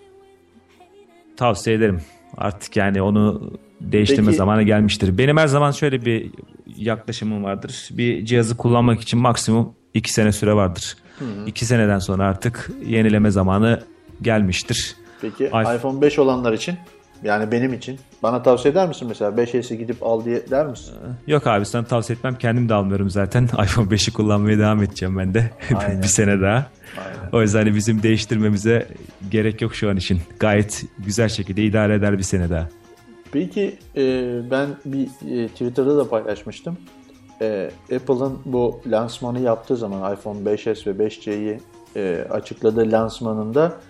[1.37, 2.01] Tavsiye ederim.
[2.39, 5.19] Artık yani onu değiştirme Peki- zamanı gelmiştir.
[5.19, 6.31] Benim her zaman şöyle bir
[6.77, 7.89] yaklaşımım vardır.
[7.93, 10.97] Bir cihazı kullanmak için maksimum 2 sene süre vardır.
[11.47, 13.83] 2 seneden sonra artık yenileme zamanı
[14.23, 14.97] gelmiştir.
[15.21, 16.75] Peki iPhone- iPhone 5 olanlar için
[17.25, 20.95] yani benim için bana tavsiye eder misin mesela 5S'i gidip al diye der misin?
[21.27, 22.35] Yok abi sana tavsiye etmem.
[22.35, 23.45] Kendim de almıyorum zaten.
[23.65, 25.51] iPhone 5'i kullanmaya devam edeceğim ben de.
[26.03, 26.67] Bir sene daha.
[26.99, 27.31] Aynen.
[27.33, 28.89] O yüzden hani bizim değiştirmemize
[29.31, 30.21] gerek yok şu an için.
[30.41, 32.69] Gayet güzel şekilde idare eder bir sene daha.
[33.33, 34.03] Peki e,
[34.51, 36.79] ben bir e, Twitter'da da paylaşmıştım.
[37.41, 41.61] E, Apple'ın bu lansmanı yaptığı zaman iPhone 5s ve 5c'yi
[41.97, 43.81] e, açıkladığı lansmanında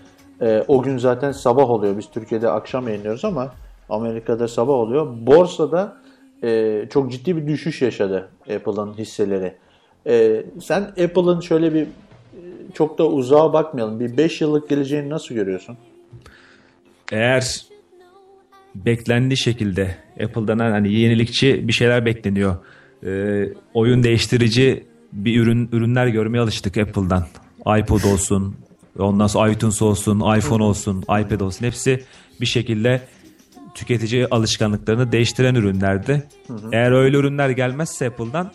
[0.41, 1.99] e, o gün zaten sabah oluyor.
[1.99, 3.55] Biz Türkiye'de akşam yayınlıyoruz ama
[3.89, 5.07] Amerika'da sabah oluyor.
[5.27, 5.97] Borsada
[6.43, 9.55] e, çok ciddi bir düşüş yaşadı Apple'ın hisseleri.
[10.07, 11.87] E, sen Apple'ın şöyle bir e,
[12.75, 14.01] çok da uzağa bakmayalım.
[14.01, 15.77] Bir 5 yıllık geleceğini nasıl görüyorsun?
[17.13, 17.67] Eğer
[18.75, 22.57] beklendiği şekilde Apple'dan hani yenilikçi bir şeyler bekleniyor.
[23.07, 27.27] Ee, oyun değiştirici bir ürün ürünler görmeye alıştık Apple'dan.
[27.79, 28.57] iPod olsun,
[28.99, 32.05] ondan sonra iTunes olsun, iPhone olsun, iPad olsun hepsi
[32.41, 33.03] bir şekilde
[33.75, 36.29] tüketici alışkanlıklarını değiştiren ürünlerdi.
[36.73, 38.53] Eğer öyle ürünler gelmezse Apple'dan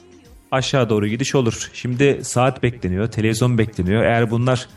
[0.52, 1.70] aşağı doğru gidiş olur.
[1.74, 4.04] Şimdi saat bekleniyor, televizyon bekleniyor.
[4.04, 4.68] Eğer bunlar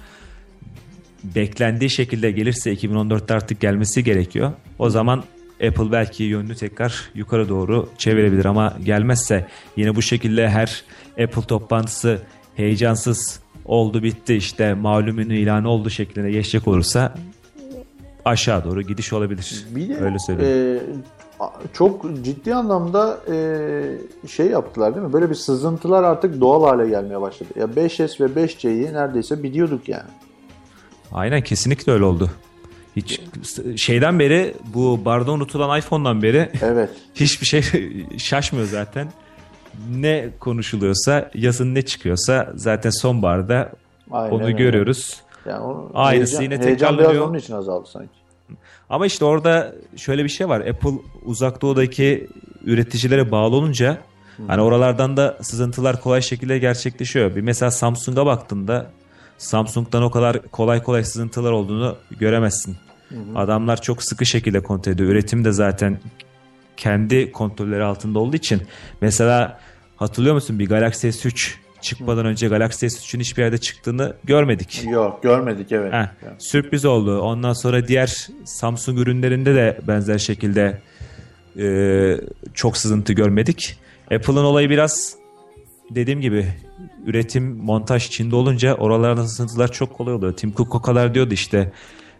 [1.24, 4.52] beklendiği şekilde gelirse 2014'te artık gelmesi gerekiyor.
[4.78, 5.24] O zaman
[5.68, 9.46] Apple belki yönünü tekrar yukarı doğru çevirebilir ama gelmezse
[9.76, 10.84] yine bu şekilde her
[11.22, 12.22] Apple toplantısı
[12.56, 17.14] heyecansız oldu bitti işte malum ünlü ilanı oldu şeklinde geçecek olursa
[18.24, 19.64] aşağı doğru gidiş olabilir.
[19.70, 20.80] Bir de Öyle söyleyeyim.
[21.40, 25.12] e, çok ciddi anlamda e, şey yaptılar değil mi?
[25.12, 27.48] Böyle bir sızıntılar artık doğal hale gelmeye başladı.
[27.56, 30.10] Ya 5S ve 5C'yi neredeyse biliyorduk yani.
[31.12, 32.30] Aynen kesinlikle öyle oldu.
[32.96, 33.20] Hiç
[33.76, 36.90] şeyden beri bu barda unutulan iPhone'dan beri Evet.
[37.14, 37.62] hiçbir şey
[38.18, 39.12] şaşmıyor zaten.
[39.90, 43.72] Ne konuşuluyorsa, yazın ne çıkıyorsa zaten sonbaharda
[44.10, 44.56] Aynen onu öyle.
[44.58, 45.20] görüyoruz.
[45.46, 47.28] Yani o Aynısı heyecan, yine heyecan biraz tekrarlanıyor.
[47.28, 48.10] onun için azaldı sanki.
[48.90, 50.60] Ama işte orada şöyle bir şey var.
[50.60, 50.90] Apple
[51.24, 52.28] uzak doğudaki
[52.64, 53.98] üreticilere bağlı olunca
[54.46, 57.36] hani oralardan da sızıntılar kolay şekilde gerçekleşiyor.
[57.36, 58.86] Bir mesela Samsung'a baktığında
[59.38, 62.76] Samsung'dan o kadar kolay kolay sızıntılar olduğunu göremezsin.
[63.34, 65.08] Adamlar çok sıkı şekilde kontrol ediyor.
[65.08, 65.98] Üretim de zaten
[66.82, 68.62] kendi kontrolleri altında olduğu için
[69.00, 69.60] mesela
[69.96, 74.84] hatırlıyor musun bir Galaxy S3 çıkmadan önce Galaxy S3'ün hiçbir yerde çıktığını görmedik.
[74.84, 75.92] Yok görmedik evet.
[75.92, 76.06] Heh,
[76.38, 77.20] sürpriz oldu.
[77.20, 80.80] Ondan sonra diğer Samsung ürünlerinde de benzer şekilde
[81.58, 81.66] e,
[82.54, 83.78] çok sızıntı görmedik.
[84.14, 85.16] Apple'ın olayı biraz
[85.90, 86.46] dediğim gibi
[87.06, 90.32] üretim, montaj içinde olunca oralarda sızıntılar çok kolay oluyor.
[90.36, 91.72] Tim Cook o kadar diyordu işte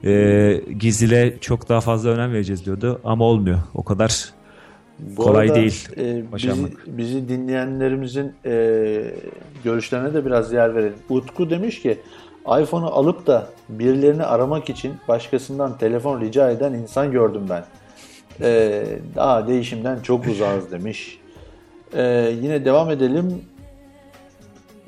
[0.05, 3.59] e, gizlile çok daha fazla önem vereceğiz diyordu ama olmuyor.
[3.75, 4.33] O kadar
[5.03, 9.15] Bu Kolay arada, değil e, bizi, bizi dinleyenlerimizin e,
[9.65, 10.99] görüşlerine de biraz yer verelim.
[11.09, 11.99] Utku demiş ki
[12.47, 17.65] iPhone'u alıp da birilerini aramak için başkasından telefon rica eden insan gördüm ben.
[18.41, 18.85] E,
[19.15, 21.19] daha değişimden çok uzağız demiş.
[21.95, 23.45] E, yine devam edelim.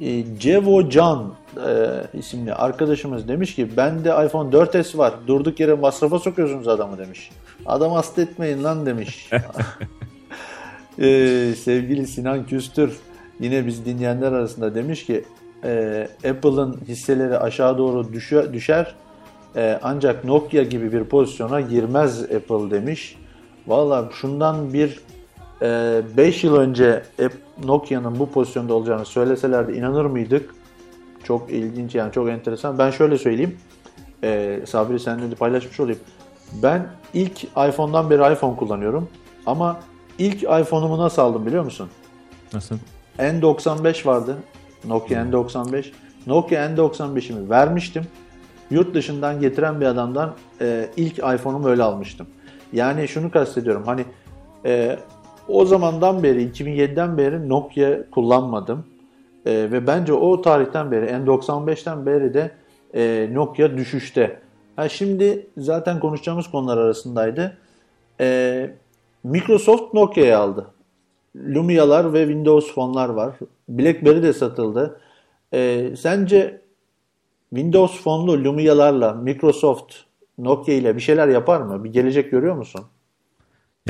[0.00, 1.70] E, Cevo Can e,
[2.18, 5.14] isimli arkadaşımız demiş ki bende iPhone 4S var.
[5.26, 7.30] Durduk yere masrafa sokuyorsunuz adamı demiş.
[7.66, 9.30] Adam hasta etmeyin lan demiş.
[10.98, 12.98] Ee, sevgili Sinan Küstür
[13.40, 15.24] yine biz dinleyenler arasında demiş ki
[15.64, 18.94] e, Apple'ın hisseleri aşağı doğru düşe- düşer
[19.56, 23.16] e, ancak Nokia gibi bir pozisyona girmez Apple demiş.
[23.66, 25.00] Valla şundan bir
[26.16, 27.02] 5 yıl önce
[27.64, 30.54] Nokia'nın bu pozisyonda olacağını söyleselerdi inanır mıydık?
[31.24, 32.78] Çok ilginç yani çok enteresan.
[32.78, 33.56] Ben şöyle söyleyeyim.
[34.24, 35.98] E, Sabri seninle de paylaşmış olayım.
[36.62, 39.08] Ben ilk iPhone'dan beri iPhone kullanıyorum.
[39.46, 39.80] Ama
[40.18, 41.88] ilk iPhone'umu nasıl aldım biliyor musun?
[42.52, 42.76] Nasıl?
[43.18, 44.36] N95 vardı.
[44.84, 45.84] Nokia N95.
[46.26, 48.04] Nokia N95'imi vermiştim.
[48.70, 52.26] Yurt dışından getiren bir adamdan e, ilk iPhone'umu öyle almıştım.
[52.72, 53.82] Yani şunu kastediyorum.
[53.86, 54.04] Hani
[54.64, 54.98] e,
[55.48, 58.84] o zamandan beri 2007'den beri Nokia kullanmadım.
[59.46, 62.50] E, ve bence o tarihten beri N95'ten beri de
[62.94, 64.40] e, Nokia düşüşte.
[64.76, 67.56] Ha şimdi zaten konuşacağımız konular arasındaydı.
[68.20, 68.70] E,
[69.24, 70.70] Microsoft Nokia'yı aldı.
[71.36, 73.36] Lumia'lar ve Windows fonlar var.
[73.68, 75.00] BlackBerry de satıldı.
[75.52, 76.60] E, sence
[77.50, 79.94] Windows fonlu Lumia'larla Microsoft
[80.38, 81.84] Nokia ile bir şeyler yapar mı?
[81.84, 82.84] Bir gelecek görüyor musun?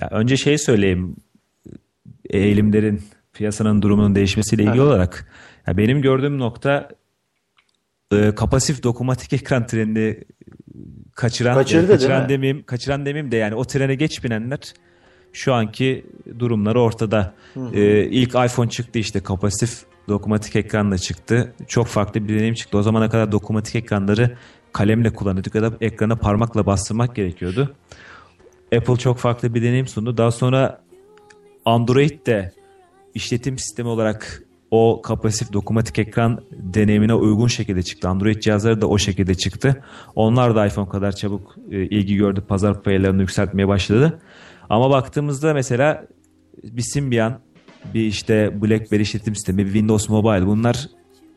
[0.00, 1.16] Ya önce şey söyleyeyim.
[2.30, 5.32] Eğilimlerin piyasanın durumunun değişmesiyle ilgili olarak
[5.66, 6.88] ya benim gördüğüm nokta
[8.12, 10.24] e, kapasif dokunmatik ekran trenini
[11.14, 14.74] kaçıran Kaçırdı, kaçıran demeyeyim kaçıran demeyeyim de yani o trene geç binenler
[15.34, 16.06] şu anki
[16.38, 17.34] durumları ortada.
[17.72, 21.54] E, ilk iPhone çıktı işte kapasif dokunmatik ekranla çıktı.
[21.68, 22.78] Çok farklı bir deneyim çıktı.
[22.78, 24.36] O zamana kadar dokunmatik ekranları
[24.72, 27.74] kalemle kullanıyorduk ya da ekrana parmakla bastırmak gerekiyordu.
[28.76, 30.16] Apple çok farklı bir deneyim sundu.
[30.16, 30.80] Daha sonra
[31.64, 32.52] Android de
[33.14, 38.08] işletim sistemi olarak o kapasif dokunmatik ekran deneyimine uygun şekilde çıktı.
[38.08, 39.84] Android cihazları da o şekilde çıktı.
[40.14, 42.44] Onlar da iPhone kadar çabuk e, ilgi gördü.
[42.48, 44.18] Pazar paylarını yükseltmeye başladı.
[44.70, 46.06] Ama baktığımızda mesela
[46.62, 47.40] bir Symbian,
[47.94, 50.88] bir işte BlackBerry işletim sistemi, bir Windows Mobile bunlar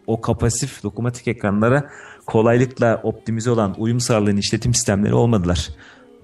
[0.07, 1.89] o kapasif dokunmatik ekranlara
[2.25, 5.69] kolaylıkla optimize olan uyum sağlayan işletim sistemleri olmadılar.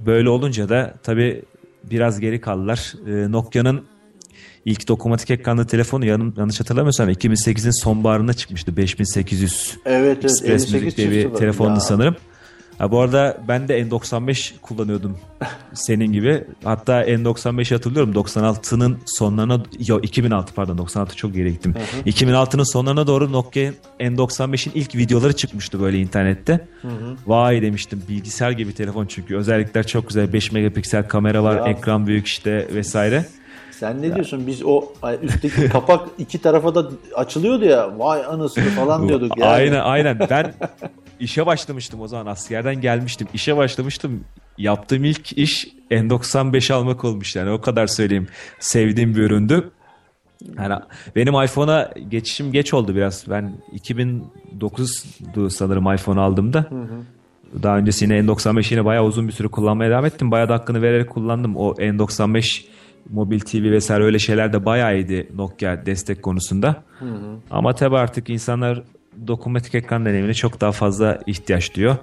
[0.05, 1.43] Böyle olunca da tabii
[1.83, 2.93] biraz geri kaldılar.
[3.07, 3.85] Ee, Nokia'nın
[4.65, 8.77] ilk dokunmatik ekranlı telefonu yanım, yanlış hatırlamıyorsam 2008'in sonbaharında çıkmıştı.
[8.77, 10.25] 5800 Evet, evet.
[10.25, 11.79] Express 58 Müzik diye bir telefondu Ya.
[11.79, 12.15] sanırım.
[12.77, 15.17] Ha, bu arada ben de N95 kullanıyordum
[15.73, 16.43] senin gibi.
[16.63, 21.75] Hatta N95 hatırlıyorum 96'nın sonlarına yok 2006 pardon 96 çok geri gittim.
[22.05, 26.67] 2006'nın sonlarına doğru Nokia N95'in ilk videoları çıkmıştı böyle internette.
[27.27, 31.65] Vay demiştim bilgisayar gibi telefon çünkü özellikler çok güzel 5 megapiksel kamera var Ya.
[31.65, 33.25] ekran büyük işte vesaire.
[33.71, 34.47] Sen ne diyorsun?
[34.47, 34.83] Biz o
[35.21, 37.99] üstteki kapak iki tarafa da açılıyordu ya.
[37.99, 39.37] Vay anasını falan diyorduk.
[39.37, 39.49] Yani.
[39.51, 40.53] Aynen aynen ben
[41.19, 44.23] işe başlamıştım o zaman askerden gelmiştim işe başlamıştım
[44.57, 48.27] yaptığım ilk iş N95 almak olmuş yani o kadar söyleyeyim
[48.59, 49.71] sevdiğim bir üründü.
[50.57, 50.75] Yani
[51.15, 53.25] benim iPhone'a geçişim geç oldu biraz.
[53.29, 56.69] Ben 2009'du sanırım iPhone aldığımda.
[57.63, 60.31] Daha öncesi yine N95 yine bayağı uzun bir süre kullanmaya devam ettim.
[60.31, 61.55] Bayağı da hakkını vererek kullandım.
[61.55, 62.63] O N95
[63.09, 66.83] mobil TV vesaire öyle şeyler de bayağı iyiydi Nokia destek konusunda.
[67.51, 68.83] Ama tabii artık insanlar
[69.27, 71.95] dokunmatik ekran deneyimine çok daha fazla ihtiyaç duyuyor.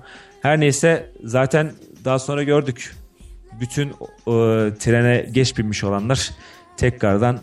[0.43, 1.73] Her neyse zaten
[2.05, 2.95] daha sonra gördük.
[3.61, 3.93] Bütün e,
[4.79, 6.31] trene geç binmiş olanlar
[6.77, 7.41] tekrardan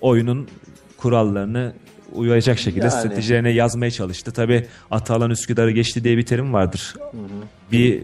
[0.00, 0.48] oyunun
[0.96, 1.72] kurallarını
[2.12, 2.94] uyacak şekilde Yani.
[2.94, 4.32] stratejilerine yazmaya çalıştı.
[4.32, 6.94] Tabi Atalan Üsküdar'ı geçti diye bir terim vardır.
[7.72, 8.02] Bir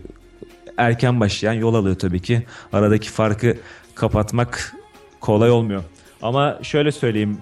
[0.77, 2.43] erken başlayan yol alıyor tabii ki.
[2.73, 3.57] Aradaki farkı
[3.95, 4.75] kapatmak
[5.21, 5.83] kolay olmuyor.
[6.23, 7.39] Ama şöyle söyleyeyim.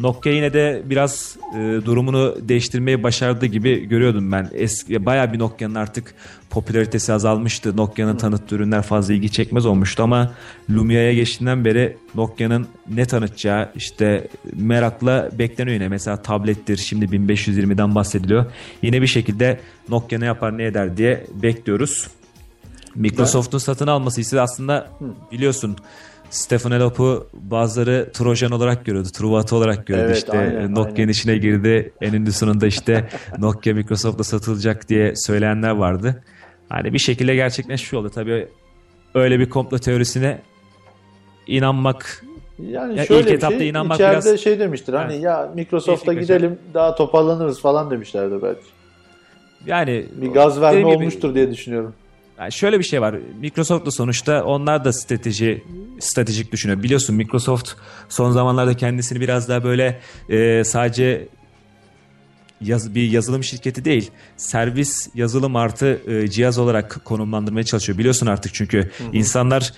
[0.00, 4.50] Nokia yine de biraz e, durumunu değiştirmeyi başardı gibi görüyordum ben.
[4.54, 6.14] Eski bayağı bir Nokia'nın artık
[6.50, 7.76] popülaritesi azalmıştı.
[7.76, 10.32] Nokia'nın tanıttığı ürünler fazla ilgi çekmez olmuştu ama
[10.70, 15.88] Lumia'ya geçtiğinden beri Nokia'nın ne tanıtacağı işte merakla bekleniyor yine.
[15.88, 18.46] Mesela tablettir şimdi 1520'den bahsediliyor.
[18.82, 22.08] Yine bir şekilde Nokia ne yapar ne eder diye bekliyoruz.
[22.94, 24.90] Microsoft'un satın alması ise aslında
[25.32, 25.76] biliyorsun
[26.30, 29.08] Stefan Elop'u bazıları Trojan olarak görüyordu.
[29.12, 30.08] Truvat olarak görüyordu.
[30.08, 31.08] Evet, işte aynen, Nokia'nın aynen.
[31.08, 31.92] içine girdi.
[32.00, 33.08] Eninde sonunda işte
[33.38, 36.22] Nokia Microsoft'la satılacak diye söyleyenler vardı.
[36.68, 38.10] Hani bir şekilde gerçekleşmiş oldu.
[38.10, 38.48] Tabii
[39.14, 40.38] öyle bir komplo teorisine
[41.46, 42.22] inanmak
[42.70, 45.22] Yani Ya şöyle ilk etapta şey, inanmak içeride biraz- şey demiştir hani Evet.
[45.24, 46.36] ya Microsoft'a Keyifli kaçar.
[46.40, 48.60] gidelim daha toparlanırız falan demişlerdi belki.
[49.66, 51.94] yani Bir gaz verme dediğim gibi- olmuştur diye düşünüyorum.
[52.38, 53.14] Yani şöyle bir şey var.
[53.40, 55.64] Microsoft da sonuçta onlar da strateji
[56.00, 56.82] stratejik düşünüyor.
[56.82, 57.72] Biliyorsun Microsoft
[58.08, 61.28] son zamanlarda kendisini biraz daha böyle e, sadece
[62.60, 67.98] yaz, bir yazılım şirketi değil, servis yazılım artı e, cihaz olarak konumlandırmaya çalışıyor.
[67.98, 69.72] Biliyorsun artık çünkü insanlar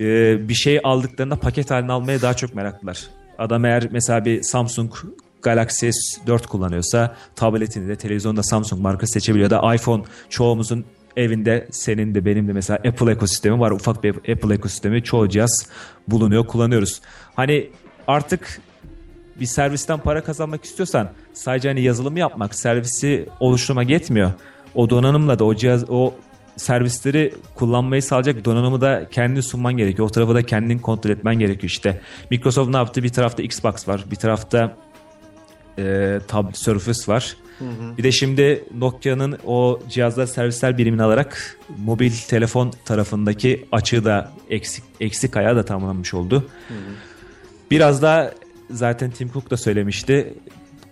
[0.00, 3.00] e, bir şey aldıklarında paket halini almaya daha çok meraklılar.
[3.38, 4.92] Adam eğer mesela bir Samsung
[5.42, 9.50] Galaxy S4 kullanıyorsa tabletini de televizyonda Samsung markası seçebiliyor.
[9.50, 10.84] Da iPhone çoğumuzun
[11.16, 13.70] evinde senin de benim de mesela Apple ekosistemi var.
[13.70, 15.66] Ufak bir Apple ekosistemi çoğu cihaz
[16.08, 17.00] bulunuyor kullanıyoruz.
[17.34, 17.70] Hani
[18.06, 18.60] artık
[19.40, 24.32] bir servisten para kazanmak istiyorsan sadece hani yazılımı yapmak, servisi oluşturmak yetmiyor.
[24.74, 26.14] O donanımla da o cihaz o
[26.56, 30.08] servisleri kullanmayı sağlayacak donanımı da kendin sunman gerekiyor.
[30.08, 32.00] O tarafı da kendin kontrol etmen gerekiyor işte.
[32.30, 33.02] Microsoft ne yaptı?
[33.02, 34.76] Bir tarafta Xbox var, bir tarafta
[35.78, 37.36] e, tab Surface var.
[37.98, 44.84] Bir de şimdi Nokia'nın o cihazlar servisler birimini alarak mobil telefon tarafındaki açığı da eksik
[45.00, 46.46] eksik ayağı da tamamlanmış oldu.
[47.70, 48.34] Biraz da
[48.70, 50.34] zaten Tim Cook da söylemişti.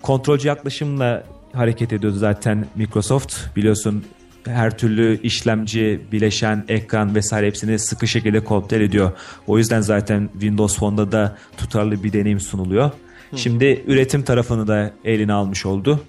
[0.03, 3.57] Kontrolcü yaklaşımla hareket ediyordu zaten Microsoft.
[3.57, 4.05] Biliyorsun
[4.45, 9.13] her türlü işlemci, bileşen, ekran vesaire hepsini sıkı şekilde kontrol ediyor.
[9.47, 12.91] O yüzden zaten Windows Phone'da da tutarlı bir deneyim sunuluyor.
[13.37, 16.01] Şimdi üretim tarafını da eline almış oldu.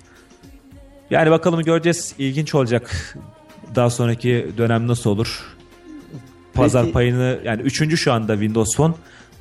[1.11, 2.15] Yani bakalım göreceğiz.
[2.19, 3.15] İlginç olacak.
[3.75, 5.55] Daha sonraki dönem nasıl olur?
[6.53, 8.93] Pazar Peki- payını yani üçüncü şu anda Windows Phone.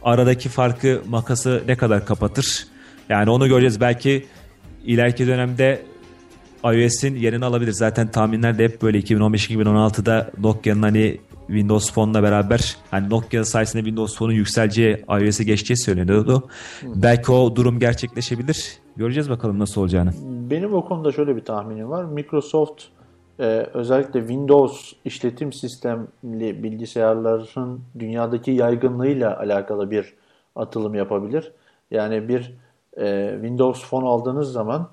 [0.03, 2.66] Aradaki farkı makası ne kadar kapatır?
[3.09, 3.81] Yani onu göreceğiz.
[3.81, 4.27] Belki
[4.85, 5.83] ileriki dönemde
[6.64, 7.73] iOS'in yerini alabilir.
[7.73, 14.16] Zaten tahminler de hep böyle 2015-2016'da Nokia'nın hani Windows Phone'la beraber hani Nokia sayesinde Windows
[14.16, 16.49] Phone'un yükseleceği, iOS'e geçeceği söyleniyordu.
[16.83, 18.79] Belki o durum gerçekleşebilir.
[18.99, 20.11] Göreceğiz bakalım nasıl olacağını.
[20.51, 22.05] Benim o konuda şöyle bir tahminim var.
[22.05, 22.84] Microsoft
[23.40, 23.44] e,
[23.74, 30.14] özellikle Windows işletim sistemli bilgisayarların dünyadaki yaygınlığıyla alakalı bir
[30.57, 31.53] atılım yapabilir.
[31.90, 32.55] Yani bir
[32.96, 34.88] e, Windows Phone aldığınız zaman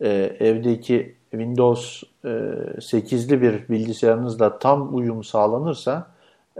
[0.00, 0.08] e,
[0.40, 6.10] evdeki Windows e, 8'li bir bilgisayarınızla tam uyum sağlanırsa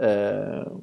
[0.01, 0.33] e,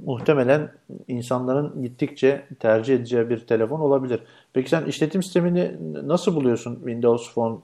[0.04, 0.72] muhtemelen
[1.08, 4.20] insanların gittikçe tercih edeceği bir telefon olabilir.
[4.58, 5.72] Peki sen işletim sistemini
[6.04, 7.56] nasıl buluyorsun Windows Phone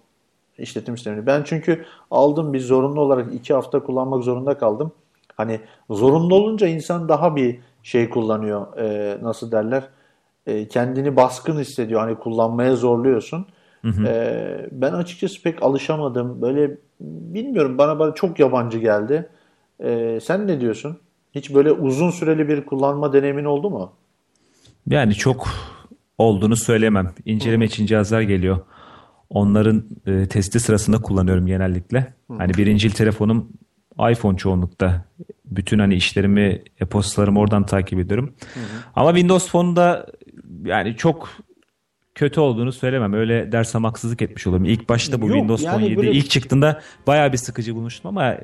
[0.58, 1.26] işletim sistemini?
[1.26, 4.92] Ben çünkü aldım bir zorunlu olarak iki hafta kullanmak zorunda kaldım.
[5.36, 8.76] Hani zorunlu olunca insan daha bir şey kullanıyor.
[8.78, 9.88] E, nasıl derler?
[10.46, 12.00] E, kendini baskın hissediyor.
[12.00, 13.46] Hani kullanmaya zorluyorsun.
[14.06, 16.42] E, ben açıkçası pek alışamadım.
[16.42, 19.28] Böyle bilmiyorum bana bana çok yabancı geldi.
[19.80, 20.98] E, sen ne diyorsun?
[21.34, 23.92] Hiç böyle uzun süreli bir kullanma deneyimin oldu mu?
[24.88, 25.48] Yani çok
[26.18, 27.12] olduğunu söylemem.
[27.24, 28.58] İnceleme için cihazlar geliyor.
[29.30, 32.14] Onların e, testi sırasında kullanıyorum genellikle.
[32.38, 33.52] Hani birincil telefonum
[34.10, 35.04] iPhone çoğunlukta.
[35.44, 38.34] Bütün hani işlerimi, e-postalarımı oradan takip ediyorum.
[38.94, 40.06] Ama Windows Phone'da
[40.64, 41.28] yani çok
[42.14, 43.12] kötü olduğunu söylemem.
[43.12, 44.64] Öyle dersem haksızlık etmiş olurum.
[44.64, 48.08] İlk başta bu Yok, Windows yani Phone 7 böyle- ilk çıktığında bayağı bir sıkıcı bulmuştum
[48.08, 48.36] ama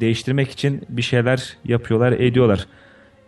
[0.00, 2.66] değiştirmek için bir şeyler yapıyorlar, ediyorlar.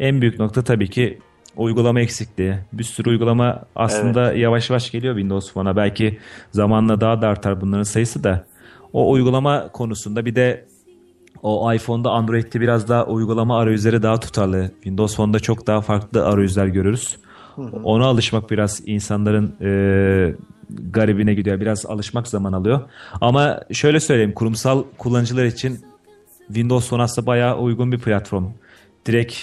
[0.01, 1.19] En büyük nokta tabii ki
[1.57, 2.55] uygulama eksikliği.
[2.73, 5.77] Bir sürü uygulama aslında yavaş yavaş geliyor Windows Phone'a.
[5.77, 6.19] Belki
[6.53, 8.47] zamanla daha da artar bunların sayısı da.
[8.93, 10.67] O uygulama konusunda bir de
[11.43, 14.71] o iPhone'da Android'de biraz daha uygulama arayüzleri daha tutarlı.
[14.75, 17.17] Windows Phone'da çok daha farklı arayüzler görürüz.
[17.85, 20.35] Ona alışmak biraz insanların e,
[20.91, 21.61] garibine gidiyor.
[21.61, 22.81] Biraz alışmak zaman alıyor.
[23.21, 25.81] Ama şöyle söyleyeyim kurumsal kullanıcılar için
[26.47, 28.45] Windows Phone aslında bayağı uygun bir platform.
[29.07, 29.35] Direkt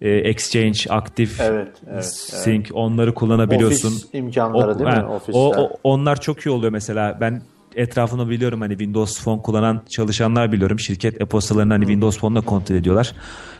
[0.00, 3.88] e, Exchange, Active, Evet, evet, Sync onları kullanabiliyorsun.
[3.96, 4.96] Office imkanları değil mi?
[4.96, 5.44] ha, Office'ler.
[5.44, 7.18] o, o- onlar çok iyi oluyor mesela.
[7.20, 7.42] Ben
[7.76, 10.80] etrafında biliyorum hani Windows Phone kullanan çalışanlar biliyorum.
[10.80, 13.12] Şirket e-postalarını hani Windows Phone'la kontrol ediyorlar.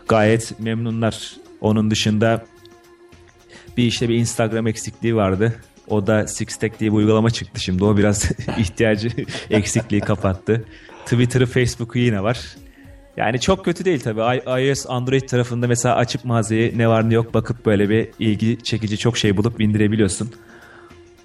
[0.09, 1.33] Gayet memnunlar.
[1.61, 2.45] Onun dışında
[3.77, 5.55] bir işte bir Instagram eksikliği vardı.
[5.89, 7.85] O da Sixstack diye bir uygulama çıktı şimdi.
[7.85, 9.11] O biraz ihtiyacı
[9.51, 10.65] eksikliği kapattı.
[11.05, 12.57] Twitter'ı, Facebook'u yine var.
[13.21, 14.21] Yani çok kötü değil tabii.
[14.67, 18.99] İOS, Android tarafında mesela açıp mağazayı ne var ne yok bakıp böyle bir ilgi çekici
[18.99, 20.31] çok şey bulup indirebiliyorsun.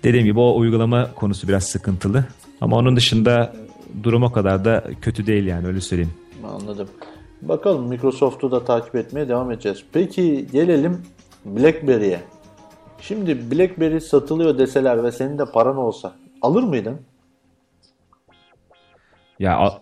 [0.04, 2.26] Dediğim gibi o uygulama konusu biraz sıkıntılı.
[2.62, 3.54] Ama onun dışında
[4.04, 6.14] durum o kadar da kötü değil yani öyle söyleyeyim.
[6.44, 6.90] Anladım.
[7.42, 9.84] Bakalım Microsoft'u da takip etmeye devam edeceğiz.
[9.94, 11.02] Peki gelelim
[11.46, 12.22] BlackBerry'e.
[13.02, 17.02] Şimdi BlackBerry satılıyor deseler ve senin de paran olsa alır mıydın?
[19.40, 19.80] Ya al-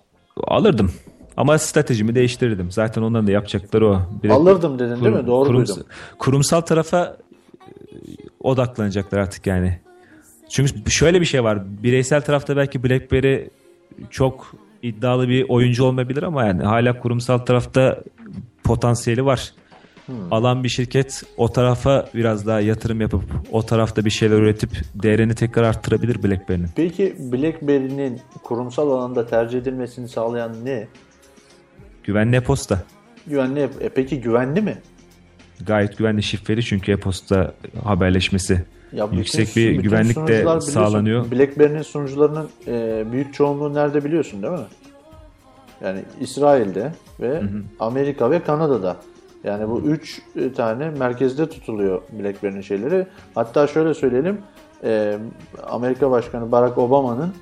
[0.48, 0.92] alırdım.
[1.38, 2.72] Ama stratejimi değiştirirdim.
[2.72, 4.02] Zaten onların da yapacakları o.
[4.24, 5.10] Bir Alırdım dedin değil mi?
[5.10, 5.84] kurum- Doğru kurums- duydum.
[6.20, 7.18] Kurumsal tarafa
[7.68, 7.96] e,
[8.40, 9.80] odaklanacaklar artık yani.
[10.50, 11.64] Çünkü şöyle bir şey var.
[11.84, 13.50] Bireysel tarafta belki BlackBerry
[14.10, 18.00] çok iddialı bir oyuncu olmayabilir ama yani hala kurumsal tarafta
[18.64, 19.54] potansiyeli var.
[20.06, 20.16] Hmm.
[20.34, 25.36] Alan bir şirket o tarafa biraz daha yatırım yapıp o tarafta bir şeyler üretip değerini
[25.36, 26.70] tekrar arttırabilir BlackBerry'nin.
[26.76, 30.88] Peki BlackBerry'nin kurumsal alanda tercih edilmesini sağlayan ne?
[32.04, 32.84] Güvenli e-posta.
[33.28, 33.60] Güvenli.
[33.82, 34.78] E peki güvenli mi?
[35.68, 37.54] Gayet güvenli şifreli çünkü e-posta
[37.84, 38.64] haberleşmesi.
[38.92, 41.32] Ya bütün- Yüksek bir bütün güvenlik de sağlanıyor.
[41.32, 44.60] BlackBerry'nin sunucularının e, büyük çoğunluğu nerede biliyorsun değil mi?
[45.84, 47.42] Yani İsrail'de ve
[47.80, 48.98] Amerika ve Kanada'da.
[49.44, 53.08] Yani bu üç e, tane merkezde tutuluyor BlackBerry'nin şeyleri.
[53.36, 54.38] Hatta şöyle söyleyelim,
[54.84, 55.18] e,
[55.68, 57.34] Amerika Başkanı Barack Obama'nın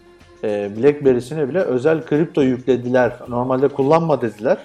[0.43, 3.13] e, BlackBerry'sine bile özel kripto yüklediler.
[3.27, 4.57] Normalde kullanma dediler.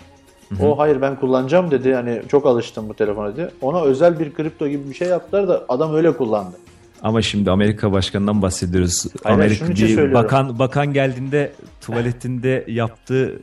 [0.62, 1.88] O hayır ben kullanacağım dedi.
[1.88, 3.50] Yani çok alıştım bu telefona dedi.
[3.60, 6.56] Ona özel bir kripto gibi bir şey yaptılar da adam öyle kullandı.
[7.02, 9.06] Ama şimdi Amerika başkanından bahsediyoruz.
[9.22, 13.38] Hayır, Amerika bir bakan bakan geldiğinde tuvaletinde yaptığı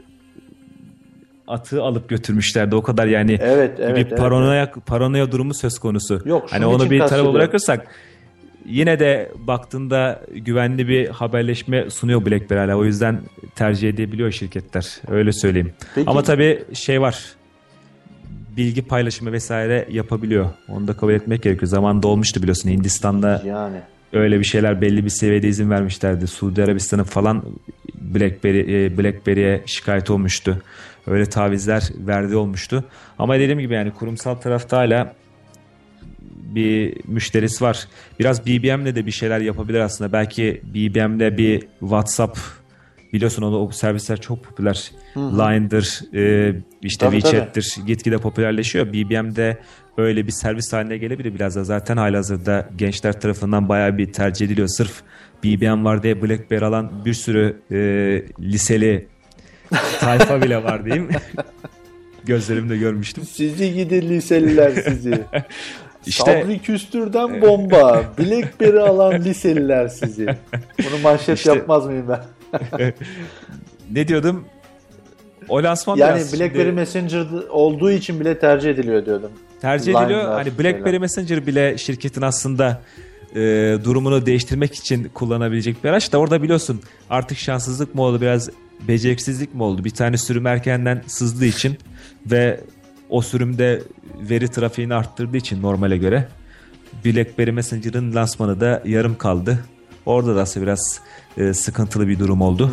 [1.48, 2.76] atı alıp götürmüşlerdi.
[2.76, 6.22] O kadar yani Evet, evet, bir evet, paranoya paranoya durumu söz konusu.
[6.26, 7.88] Yok, hani onu bir tarafa bırakırsak
[8.66, 12.76] yine de baktığında güvenli bir haberleşme sunuyor BlackBerry hala.
[12.76, 13.20] O yüzden
[13.56, 14.88] tercih edebiliyor şirketler.
[15.08, 15.74] Öyle söyleyeyim.
[15.96, 17.24] Peki- Ama tabii şey var.
[18.58, 20.50] Bilgi paylaşımı vesaire yapabiliyor.
[20.70, 21.68] Onu da kabul etmek gerekiyor.
[21.70, 23.78] Zamanında olmuştu biliyorsun Hindistan'da Yani.
[24.14, 26.28] öyle bir şeyler belli bir seviyede izin vermişlerdi.
[26.28, 27.44] Suudi Arabistan'ın falan
[28.02, 30.62] BlackBerry e, BlackBerry'e şikayet olmuştu.
[31.08, 32.84] Öyle tavizler verdiği olmuştu.
[33.20, 35.14] Ama dediğim gibi yani kurumsal tarafta hala
[36.56, 37.88] bir müşterisi var.
[38.20, 40.12] Biraz BBM'le de bir şeyler yapabilir aslında.
[40.12, 42.40] Belki BBM'le bir WhatsApp
[43.14, 44.92] biliyorsun onu o servisler çok popüler.
[45.16, 48.94] Line'dır, e, işte Tabii, WeChat'tir gitgide popülerleşiyor.
[48.94, 49.58] BBM'de
[49.98, 51.64] öyle bir servis haline gelebilir biraz da.
[51.64, 54.68] Zaten halihazırda gençler tarafından bayağı bir tercih ediliyor.
[54.68, 55.02] Sırf
[55.44, 57.78] BBM var diye BlackBerry alan bir sürü e,
[58.40, 59.08] liseli
[60.00, 61.10] tayfa bile var diyeyim.
[62.26, 63.24] Gözlerimde görmüştüm.
[63.24, 65.22] Sizi gidi liseliler sizi.
[66.06, 68.04] İşte- Sabri Küstür'den bomba.
[68.20, 70.26] Blackberry alan liseliler sizi.
[70.80, 72.24] Bunu manşet İşte- yapmaz mıyım ben?
[73.92, 74.46] Ne diyordum?
[75.50, 79.32] O lansman Yani BlackBerry şimdi Messenger olduğu için bile tercih ediliyor diyordum.
[79.62, 80.24] tercih Line'lar, ediliyor.
[80.32, 80.98] Hani BlackBerry şeyler.
[81.00, 82.82] Messenger bile şirketin aslında
[83.36, 83.40] e,
[83.84, 88.50] durumunu değiştirmek için kullanabilecek bir araç da orada biliyorsun artık şanssızlık mı oldu biraz
[88.88, 89.84] beceriksizlik mi oldu?
[89.86, 91.78] Bir tane sürüm erkenden sızdığı için
[92.26, 92.60] ve
[93.14, 93.82] o sürümde
[94.30, 96.28] veri trafiğini arttırdığı için normale göre
[97.06, 99.60] BlackBerry Messenger'ın lansmanı da yarım kaldı.
[100.06, 101.00] Orada da aslında biraz
[101.38, 102.72] e, sıkıntılı bir durum oldu.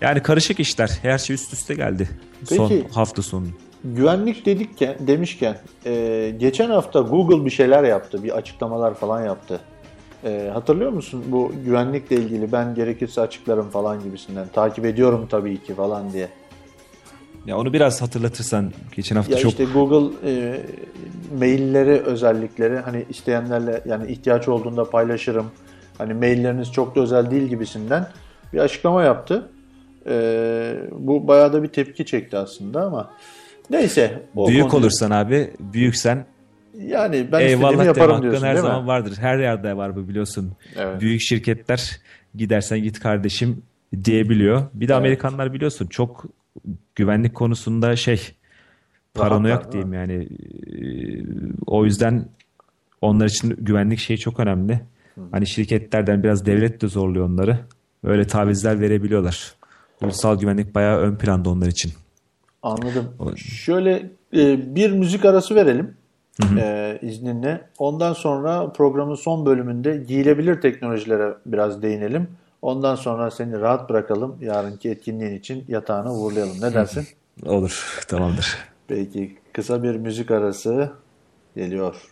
[0.00, 0.98] Yani karışık işler.
[1.02, 2.08] Her şey üst üste geldi.
[2.44, 2.88] Son Peki.
[2.94, 3.46] hafta sonu.
[3.84, 8.24] Güvenlik dedikken, demişken e, geçen hafta Google bir şeyler yaptı.
[8.24, 9.60] Bir açıklamalar falan yaptı.
[10.24, 14.46] E, hatırlıyor musun bu güvenlikle ilgili ben gerekirse açıklarım falan gibisinden.
[14.52, 16.28] Takip ediyorum tabii ki falan diye.
[17.46, 20.60] Ya onu biraz hatırlatırsan geçen hafta Ya çok işte Google e,
[21.38, 25.46] mailleri özellikleri hani isteyenlerle yani ihtiyaç olduğunda paylaşırım.
[25.98, 28.08] Hani mailleriniz çok da özel değil gibisinden
[28.52, 29.48] bir açıklama yaptı.
[30.08, 33.10] E, bu bayağı da bir tepki çekti aslında ama
[33.70, 34.22] neyse.
[34.36, 36.26] büyük konuyu- olursan abi büyüksen
[36.78, 38.86] Yani ben eyvallah yaparım diyorsun her zaman mi?
[38.88, 39.16] vardır.
[39.20, 40.52] Her yerde var bu biliyorsun.
[40.76, 41.00] Evet.
[41.00, 42.00] Büyük şirketler
[42.34, 43.62] gidersen git kardeşim
[44.04, 44.62] diyebiliyor.
[44.74, 45.00] Bir de Evet.
[45.00, 46.24] Amerikanlar biliyorsun çok
[46.94, 48.20] güvenlik konusunda şey
[49.14, 50.12] paranoyak diyeyim yani.
[50.12, 51.24] Ee,
[51.66, 52.28] O yüzden
[53.00, 54.80] onlar için güvenlik şeyi çok önemli.
[55.30, 57.58] Hani şirketlerden biraz devlet de zorluyor onları.
[58.04, 59.54] Öyle tavizler verebiliyorlar.
[60.02, 61.92] Ulusal güvenlik bayağı ön planda onlar için.
[62.62, 63.36] Anladım.
[63.36, 65.94] Şöyle e, bir müzik arası verelim
[66.58, 67.60] e, izninle.
[67.78, 72.28] Ondan sonra programın son bölümünde giyilebilir teknolojilere biraz değinelim.
[72.62, 74.38] Ondan sonra seni rahat bırakalım.
[74.40, 76.60] Yarınki etkinliğin için yatağına uğurlayalım.
[76.60, 77.06] Ne dersin?
[77.46, 78.56] Olur, tamamdır.
[78.88, 80.92] Peki kısa bir müzik arası
[81.56, 82.11] geliyor.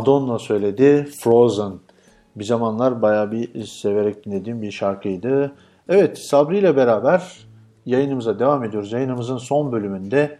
[0.00, 1.72] Madonna söyledi Frozen.
[2.36, 5.52] Bir zamanlar bayağı bir severek dinlediğim bir şarkıydı.
[5.88, 7.38] Evet Sabri ile beraber
[7.86, 8.92] yayınımıza devam ediyoruz.
[8.92, 10.38] Yayınımızın son bölümünde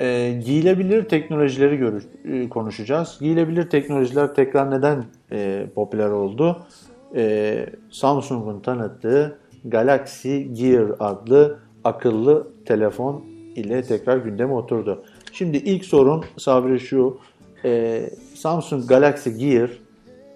[0.00, 3.18] e, giyilebilir teknolojileri görüş, e, konuşacağız.
[3.20, 6.56] Giyilebilir teknolojiler tekrar neden e, popüler oldu?
[7.16, 13.24] E, Samsung'un tanıttığı Galaxy Gear adlı akıllı telefon
[13.56, 15.04] ile tekrar gündeme oturdu.
[15.32, 17.18] Şimdi ilk sorun Sabri şu.
[17.64, 18.02] E,
[18.34, 19.70] Samsung Galaxy Gear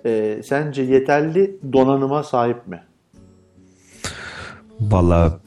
[0.07, 2.83] e, sence yeterli donanıma sahip mi?
[4.81, 5.41] Valla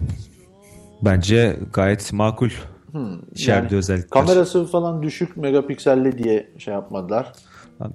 [1.02, 2.50] bence gayet makul.
[3.36, 4.10] İçeride Yani özellikler.
[4.10, 7.34] Kamerası falan düşük megapikselli diye şey yapmadılar.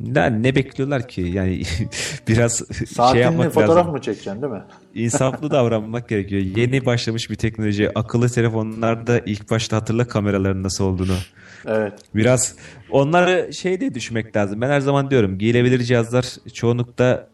[0.00, 1.20] Ne, ne bekliyorlar ki?
[1.20, 1.62] Yani
[2.28, 3.92] biraz şey Saatinle yapmak fotoğraf lazım.
[3.92, 4.62] mı çekeceksin değil mi?
[4.94, 6.42] İnsaflı davranmak gerekiyor.
[6.42, 7.98] Yeni başlamış bir teknoloji.
[7.98, 11.16] Akıllı telefonlarda ilk başta hatırla kameraların nasıl olduğunu.
[11.66, 11.92] Evet.
[12.14, 12.54] Biraz
[12.90, 14.60] onları şey diye düşünmek lazım.
[14.60, 17.28] Ben her zaman diyorum giyilebilir cihazlar çoğunlukla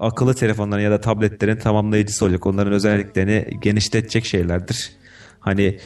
[0.00, 2.46] akıllı telefonların ya da tabletlerin tamamlayıcısı olacak.
[2.46, 4.92] Onların özelliklerini genişletecek şeylerdir.
[5.40, 5.78] Hani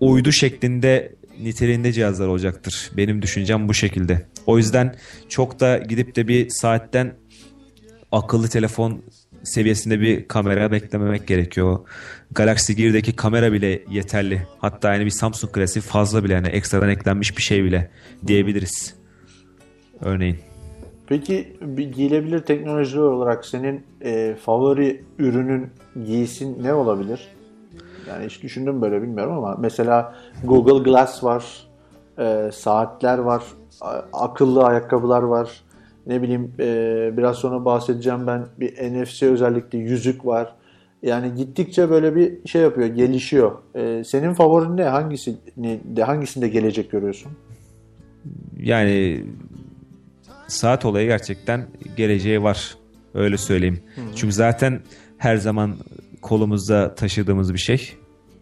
[0.00, 1.12] uydu şeklinde
[1.42, 2.90] niteliğinde cihazlar olacaktır.
[2.96, 4.26] Benim düşüncem bu şekilde.
[4.46, 4.94] O yüzden
[5.28, 7.14] çok da gidip de bir saatten
[8.12, 9.02] akıllı telefon
[9.44, 11.78] seviyesinde bir kamera beklememek gerekiyor.
[12.32, 14.46] Galaxy Gear'deki kamera bile yeterli.
[14.58, 17.90] Hatta yani bir Samsung klasiği fazla bile yani ekstradan eklenmiş bir şey bile
[18.26, 18.94] diyebiliriz.
[20.00, 20.38] Örneğin.
[21.06, 25.70] Peki bir giyilebilir teknoloji olarak senin e, favori ürünün
[26.06, 27.28] giysin ne olabilir?
[28.08, 30.14] Yani hiç düşündüm böyle bilmiyorum ama mesela
[30.44, 31.66] Google Glass var,
[32.18, 33.42] e, saatler var,
[34.12, 35.63] akıllı ayakkabılar var.
[36.06, 40.54] Ne bileyim e, biraz sonra bahsedeceğim ben bir NFC özellikle yüzük var.
[41.02, 43.52] Yani gittikçe böyle bir şey yapıyor, gelişiyor.
[43.74, 44.84] E, senin favorin ne?
[44.84, 45.36] Hangisi
[45.84, 47.32] de hangisinde gelecek görüyorsun?
[48.60, 49.24] Yani
[50.48, 51.66] saat olayı gerçekten
[51.96, 52.76] geleceği var.
[53.14, 53.80] Öyle söyleyeyim.
[54.16, 54.80] Çünkü zaten
[55.18, 55.76] her zaman
[56.22, 57.92] kolumuzda taşıdığımız bir şey.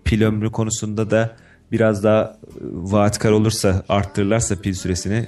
[0.05, 1.37] Pil ömrü konusunda da
[1.73, 5.27] biraz daha vaatkar olursa arttırırlarsa pil süresini.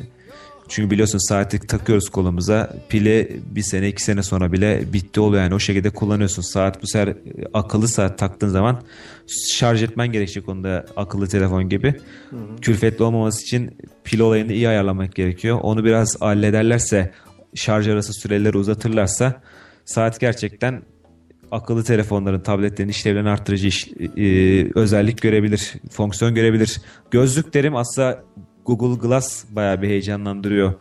[0.68, 2.76] Çünkü biliyorsun saati takıyoruz kolumuza.
[2.88, 6.42] Pili bir sene iki sene sonra bile bitti oluyor yani o şekilde kullanıyorsun.
[6.42, 7.16] Saat bu sefer e,
[7.54, 8.82] akıllı saat taktığın zaman
[9.26, 11.94] şarj etmen gerekecek onu da akıllı telefon gibi.
[12.60, 15.58] Külfetli olmaması için pil olayını iyi ayarlamak gerekiyor.
[15.62, 17.12] Onu biraz hallederlerse
[17.54, 19.42] şarj arası süreleri uzatırlarsa
[19.84, 20.82] saat gerçekten
[21.50, 26.80] akıllı telefonların, tabletlerin işlevlerini arttırıcı iş- e, özellik görebilir, fonksiyon görebilir.
[27.10, 28.24] Gözlüklerim aslında
[28.66, 30.74] Google Glass bayağı bir heyecanlandırıyor.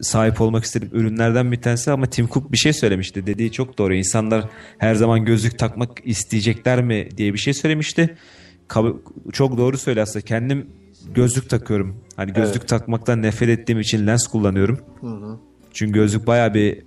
[0.00, 3.26] Sahip olmak istediğim ürünlerden bir tanesi ama Tim Cook bir şey söylemişti.
[3.26, 3.94] Dediği çok doğru.
[3.94, 4.44] İnsanlar
[4.78, 8.16] her zaman gözlük takmak isteyecekler mi diye bir şey söylemişti.
[8.68, 8.96] Kab-
[9.32, 10.24] Çok doğru söylüyor aslında.
[10.24, 10.66] Kendim
[11.14, 11.96] gözlük takıyorum.
[12.16, 12.68] Hani gözlük Evet.
[12.68, 14.78] takmaktan nefret ettiğim için lens kullanıyorum.
[15.72, 16.82] Çünkü gözlük bayağı bir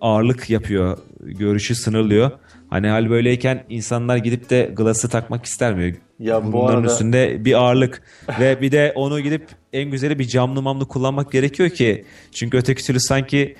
[0.00, 0.98] ağırlık yapıyor.
[1.20, 2.30] Görüşü sınırlıyor.
[2.70, 5.78] Hani hal böyleyken insanlar gidip de glası takmak ister
[6.18, 8.02] Ya bu Bunların arada- üstünde bir ağırlık
[8.40, 12.04] ve bir de onu gidip en güzeli bir camlı mamlı kullanmak gerekiyor ki.
[12.34, 13.56] Çünkü öteki türlü sanki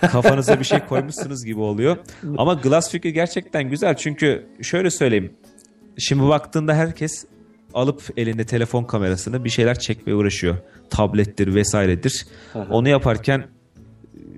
[0.00, 1.96] kafanıza bir şey koymuşsunuz gibi oluyor.
[2.38, 5.32] Ama glass fikri gerçekten güzel çünkü şöyle söyleyeyim.
[5.98, 7.24] Şimdi baktığında herkes
[7.74, 10.56] alıp elinde telefon kamerasını bir şeyler çekmeye uğraşıyor.
[10.90, 12.26] Tablettir vesairedir.
[12.70, 13.44] Onu yaparken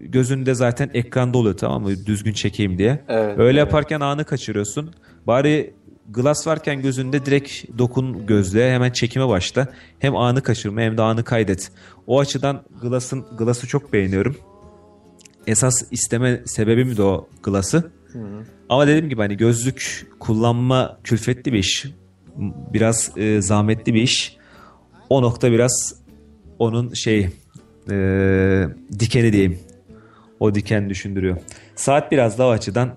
[0.01, 1.91] gözünde zaten ekranda oluyor tamam mı?
[2.07, 3.05] Düzgün çekeyim diye.
[3.09, 3.67] Evet, Öyle evet.
[3.67, 4.95] yaparken anı kaçırıyorsun.
[5.27, 5.75] Bari
[6.13, 9.69] glass varken gözünde direkt dokun gözle hemen çekime başla.
[9.99, 11.71] Hem anı kaçırma hem de anı kaydet.
[12.07, 14.37] O açıdan glass'ın glass'ı çok beğeniyorum.
[15.47, 17.93] Esas isteme sebebim de o glass'ı.
[18.69, 21.87] Ama dediğim gibi hani gözlük kullanma külfetli bir iş.
[22.73, 24.37] Biraz e, zahmetli bir iş.
[25.09, 25.95] O nokta biraz
[26.59, 27.29] onun şey
[27.91, 28.67] e,
[28.99, 29.59] dikeni diyeyim.
[30.41, 31.37] O diken düşündürüyor.
[31.77, 32.95] Saat biraz daha o açıdan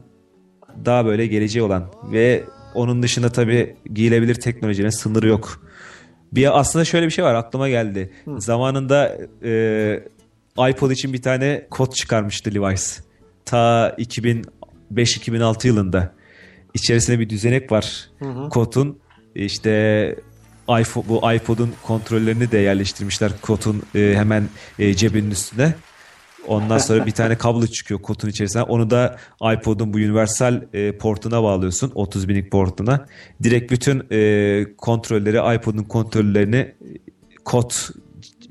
[0.86, 2.44] daha böyle geleceği olan ve
[2.76, 5.62] onun dışında tabii giyilebilir teknolojinin sınırı yok.
[6.32, 8.14] Bir aslında şöyle bir şey var aklıma geldi.
[8.38, 10.04] Zamanında e,
[10.70, 13.00] iPod için bir tane kod çıkarmıştı Levi's.
[13.46, 16.14] Ta 2005-2006 yılında.
[16.74, 18.10] İçerisinde bir düzenek var.
[18.50, 19.00] Kodun
[19.36, 20.16] işte
[20.70, 24.50] iPhone, bu iPod'un kontrollerini de yerleştirmişler kodun e, hemen
[24.80, 25.76] e, cebinin üstüne.
[26.48, 28.62] Ondan sonra bir tane kablo çıkıyor kodun içerisine.
[28.62, 29.18] Onu da
[29.54, 31.92] iPod'un bu universal e, portuna bağlıyorsun.
[31.96, 33.06] 30 binlik portuna.
[33.44, 36.76] Direkt bütün e, kontrolleri iPod'un kontrollerini e,
[37.46, 37.72] kod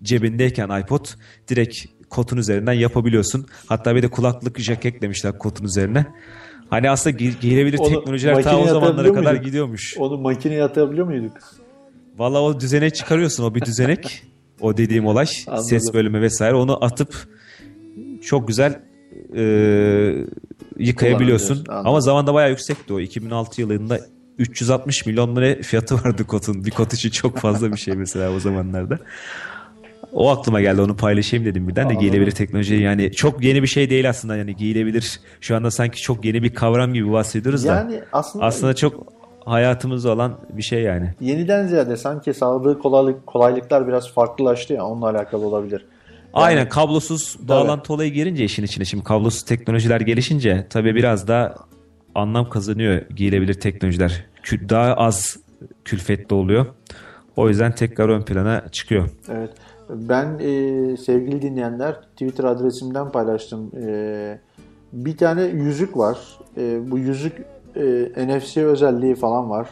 [0.03, 1.07] cebindeyken iPod
[1.49, 1.79] direkt
[2.11, 3.47] kodun üzerinden yapabiliyorsun.
[3.67, 6.07] Hatta bir de kulaklık jack eklemişler kodun üzerine.
[6.71, 9.45] Hani aslında giyilebilir Onu teknolojiler ta o zamanlara kadar muyduk?
[9.45, 9.97] gidiyormuş.
[9.99, 11.39] Onu makineye atabiliyor muyduk?
[12.17, 14.23] Valla o düzene çıkarıyorsun o bir düzenek.
[14.61, 15.27] o dediğim olay.
[15.47, 15.65] Anladım.
[15.65, 16.55] Ses bölümü vesaire.
[16.55, 17.15] Onu atıp
[18.25, 18.81] çok güzel
[19.37, 19.43] e,
[20.79, 21.65] yıkayabiliyorsun.
[21.69, 23.01] Ama zamanda bayağı yüksekti o.
[23.01, 24.01] 2006 yılında
[24.39, 26.65] 360 milyon lira fiyatı vardı kotun.
[26.65, 28.99] Bir kot için çok fazla bir şey mesela o zamanlarda.
[30.13, 33.91] O aklıma geldi onu paylaşayım dedim birden de giyilebilir teknoloji yani çok yeni bir şey
[33.91, 38.01] değil aslında yani giyilebilir şu anda sanki çok yeni bir kavram gibi bahsediyoruz da Yani
[38.13, 39.07] aslında, aslında çok
[39.45, 41.15] hayatımızda olan bir şey yani.
[41.21, 45.87] yeniden ziyade sanki sağladığı kolaylık, kolaylıklar biraz farklılaştı ya onunla alakalı olabilir.
[46.35, 51.55] Aynen kablosuz bağlantı olayı girince işin içine şimdi kablosuz teknolojiler gelişince tabii biraz da
[52.15, 54.25] anlam kazanıyor giyilebilir teknolojiler.
[54.69, 55.37] Daha az
[55.85, 56.67] külfetli oluyor.
[57.37, 59.09] O yüzden tekrar ön plana çıkıyor.
[59.29, 59.51] Evet.
[59.91, 63.71] Ben e, sevgili dinleyenler Twitter adresimden paylaştım.
[63.87, 64.39] E,
[64.93, 66.19] bir tane yüzük var.
[66.57, 67.33] E, bu yüzük
[67.77, 69.69] e, NFC özelliği falan var.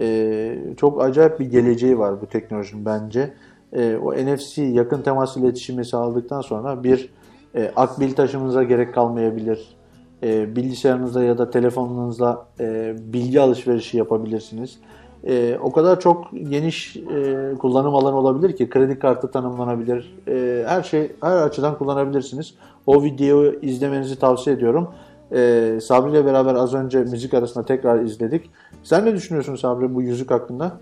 [0.00, 3.34] E, çok acayip bir geleceği var bu teknolojinin bence.
[3.74, 7.08] E, o NFC yakın temas iletişimi sağladıktan sonra bir
[7.54, 9.76] e, akbil taşımınıza gerek kalmayabilir.
[10.22, 14.78] E, bilgisayarınızda ya da telefonunuzda e, bilgi alışverişi yapabilirsiniz.
[15.26, 20.14] E, o kadar çok geniş e, kullanım alanı olabilir ki kredi kartı tanımlanabilir.
[20.28, 22.54] E, her şey her açıdan kullanabilirsiniz.
[22.86, 24.88] O videoyu izlemenizi tavsiye ediyorum.
[25.32, 28.50] Ee, Sabri ile beraber az önce müzik arasında tekrar izledik.
[28.82, 30.80] Sen ne düşünüyorsun Sabri bu yüzük hakkında?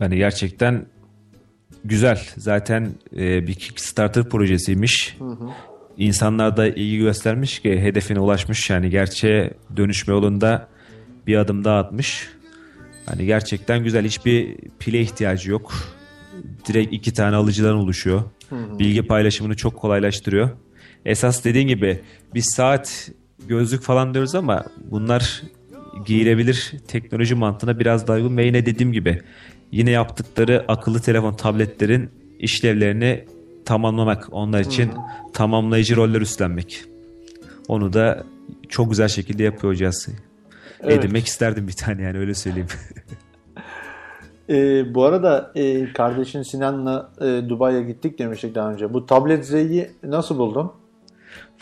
[0.00, 0.86] Yani gerçekten
[1.84, 2.20] güzel.
[2.36, 5.16] Zaten e, bir Kickstarter projesiymiş.
[5.96, 8.70] İnsanlar da ilgi göstermiş ki hedefine ulaşmış.
[8.70, 10.68] Yani gerçeğe dönüşme yolunda
[11.26, 12.28] bir adım daha atmış.
[13.06, 14.04] Hani gerçekten güzel.
[14.04, 15.72] Hiçbir pile ihtiyacı yok.
[16.68, 18.22] Direkt iki tane alıcıdan oluşuyor.
[18.78, 20.50] Bilgi paylaşımını çok kolaylaştırıyor.
[21.04, 22.00] Esas dediğin gibi
[22.34, 23.10] biz saat
[23.48, 25.42] gözlük falan diyoruz ama bunlar
[26.06, 29.22] giyilebilir teknoloji mantığına biraz daha uygun ve yine dediğim gibi
[29.72, 33.24] yine yaptıkları akıllı telefon tabletlerin işlevlerini
[33.64, 34.90] tamamlamak onlar için
[35.32, 36.84] tamamlayıcı roller üstlenmek.
[37.68, 38.24] Onu da
[38.68, 40.12] çok güzel şekilde yapıyor hocası.
[40.80, 40.98] Evet.
[40.98, 42.68] Edinmek isterdim bir tane yani öyle söyleyeyim.
[44.48, 48.94] Ee, bu arada e, kardeşin Sinan'la e, Dubai'ye gittik demiştik daha önce.
[48.94, 50.72] Bu tablet Z'yi nasıl buldun?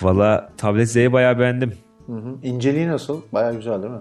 [0.02, 1.72] Valla tablet Z'yi bayağı beğendim.
[2.06, 2.34] Hı hı.
[2.42, 3.22] İnceliği nasıl?
[3.32, 4.00] Baya güzel değil mi?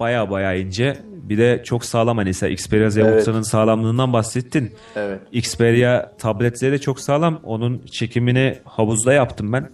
[0.00, 0.96] Baya baya ince.
[1.28, 3.20] Bir de çok sağlam hani sen Xperia Z Evet.
[3.20, 4.72] Ultra'nın sağlamlığından bahsettin.
[4.96, 5.20] Evet.
[5.32, 7.40] Xperia tablet Z de çok sağlam.
[7.44, 9.70] Onun çekimini havuzda yaptım ben.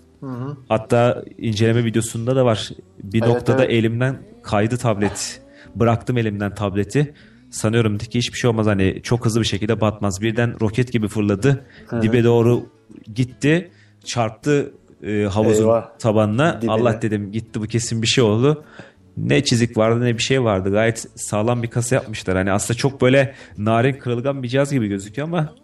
[0.68, 2.70] Hatta inceleme videosunda da var.
[3.02, 3.74] Bir Evet, noktada evet.
[3.74, 5.42] elimden kaydı tablet.
[5.74, 7.14] Bıraktım elimden tableti.
[7.50, 10.20] Sanıyorum ki hiçbir şey olmaz hani çok hızlı bir şekilde batmaz.
[10.22, 11.64] Birden roket gibi fırladı.
[12.02, 12.66] Dibe doğru
[13.14, 13.70] gitti.
[14.04, 14.72] Çarptı
[15.02, 15.98] e, havuzun Eyvah.
[15.98, 16.56] tabanına.
[16.60, 16.72] Dibine.
[16.72, 18.64] Allah dedim gitti bu kesin bir şey oldu.
[19.16, 20.70] Ne çizik vardı ne bir şey vardı.
[20.70, 22.36] Gayet sağlam bir kasa yapmışlar.
[22.36, 25.54] Hani aslında çok böyle narin kırılgan bir cihaz gibi gözüküyor ama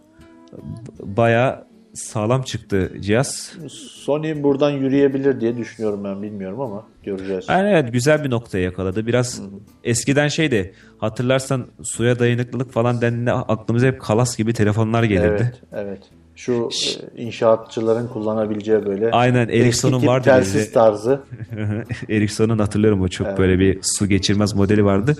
[0.99, 3.53] baya sağlam çıktı cihaz.
[3.69, 7.45] Sony buradan yürüyebilir diye düşünüyorum ben bilmiyorum ama göreceğiz.
[7.49, 9.07] Yani evet güzel bir noktaya yakaladı.
[9.07, 9.41] Biraz
[9.83, 15.53] eskiden şeydi hatırlarsan suya dayanıklılık falan dendiğinde aklımıza hep kalas gibi telefonlar gelirdi.
[15.53, 16.18] Evet, evet.
[16.39, 16.69] Şu
[17.17, 20.71] e, inşaatçıların kullanabileceği böyle Aynen, Ericsson'un vardı telsiz bizde.
[20.71, 21.21] tarzı.
[22.09, 25.15] Ericsson'un hatırlıyorum o çok böyle bir su geçirmez modeli vardı.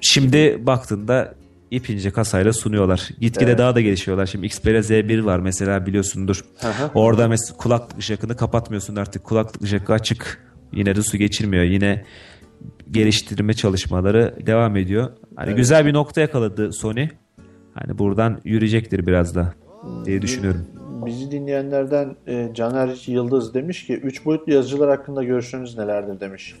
[0.00, 1.34] Şimdi baktığında
[1.70, 3.08] ip ince kasayla sunuyorlar.
[3.20, 3.58] Gitgide Evet.
[3.58, 4.26] daha da gelişiyorlar.
[4.26, 6.44] Şimdi Xperia Z1 var mesela biliyorsundur.
[6.60, 6.90] hı.
[6.94, 9.24] Orada mesela kulaklık ışıkını kapatmıyorsun artık.
[9.24, 10.44] Kulaklık ışığı açık.
[10.72, 11.64] Yine de su geçirmiyor.
[11.64, 12.04] Yine
[12.90, 15.10] geliştirme çalışmaları devam ediyor.
[15.36, 17.08] Hani güzel bir nokta yakaladı Sony.
[17.74, 19.54] Hani buradan yürüyecektir biraz da
[20.04, 20.66] diye düşünüyorum.
[21.06, 26.54] Bizi dinleyenlerden e, Caner Yıldız demiş ki 3 boyutlu yazıcılar hakkında görüşleriniz nelerdir demiş.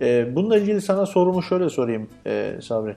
[0.00, 2.96] E, bununla ilgili sana sorumu şöyle sorayım e, Sabri.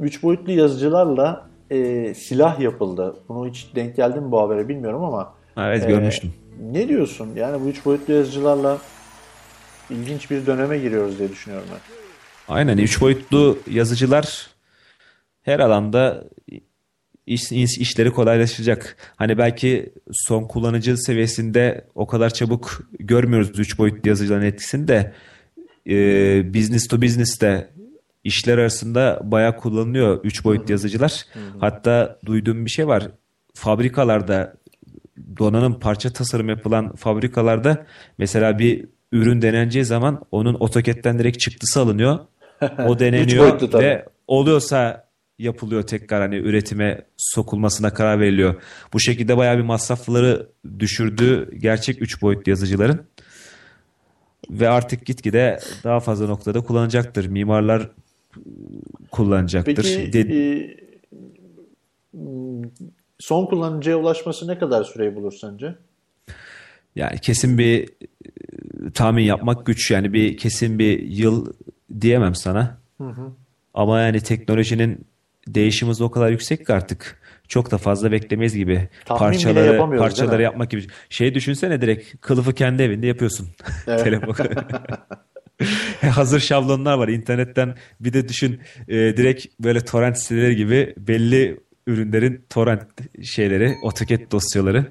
[0.00, 3.16] 3 boyutlu yazıcılarla e, silah yapıldı.
[3.28, 5.34] Bunu hiç denk geldin mi bu habere bilmiyorum ama.
[5.56, 6.32] Evet e, görmüştüm.
[6.72, 7.28] Ne diyorsun?
[7.36, 8.78] Yani bu 3 boyutlu yazıcılarla
[9.90, 11.80] ilginç bir döneme giriyoruz diye düşünüyorum ben.
[12.54, 14.50] Aynen üç boyutlu yazıcılar
[15.42, 16.24] her alanda
[17.30, 18.96] iş, iş- işleri kolaylaşacak.
[19.16, 25.12] Hani belki son kullanıcı seviyesinde o kadar çabuk görmüyoruz üç boyutlu yazıcıların etkisini de
[25.88, 25.94] e,
[26.54, 27.68] business to business de
[28.24, 31.24] işler arasında bayağı kullanılıyor üç boyutlu yazıcılar.
[31.60, 33.08] Hatta duyduğum bir şey var.
[33.54, 34.54] Fabrikalarda
[35.38, 37.86] donanım parça tasarım yapılan fabrikalarda
[38.18, 42.18] mesela bir ürün deneneceği zaman onun AutoCAD'den direkt çıktısı alınıyor.
[42.86, 45.09] O deneniyor ve oluyorsa
[45.42, 48.62] yapılıyor tekrar hani üretime sokulmasına karar veriliyor.
[48.92, 50.48] Bu şekilde bayağı bir masrafları
[50.78, 53.00] düşürdü gerçek 3 boyutlu yazıcıların.
[54.50, 57.26] Ve artık gitgide daha fazla noktada kullanacaktır.
[57.26, 57.90] Mimarlar
[59.10, 59.74] kullanacaktır.
[59.74, 60.76] Peki De- e,
[63.18, 65.74] son kullanıcıya ulaşması ne kadar süreyi bulur sence?
[66.96, 69.90] Yani kesin bir e, tahmin yapmak güç.
[69.90, 71.52] Yani bir kesin bir yıl
[72.00, 72.78] diyemem sana.
[73.74, 75.04] Ama yani teknolojinin
[75.48, 78.88] değişimi hızı o kadar yüksek ki artık çok da fazla beklemeyiz gibi.
[79.04, 80.86] Tahmin parçaları parçaları yapmak gibi.
[81.08, 83.48] Şey düşünsene direkt kılıfı kendi evinde yapıyorsun.
[83.86, 84.34] Telefon.
[86.10, 87.74] Hazır şablonlar var internetten.
[88.00, 92.82] Bir de düşün e, direkt böyle torrent siteleri gibi belli ürünlerin torrent
[93.22, 94.86] şeyleri, AutoCAD dosyaları.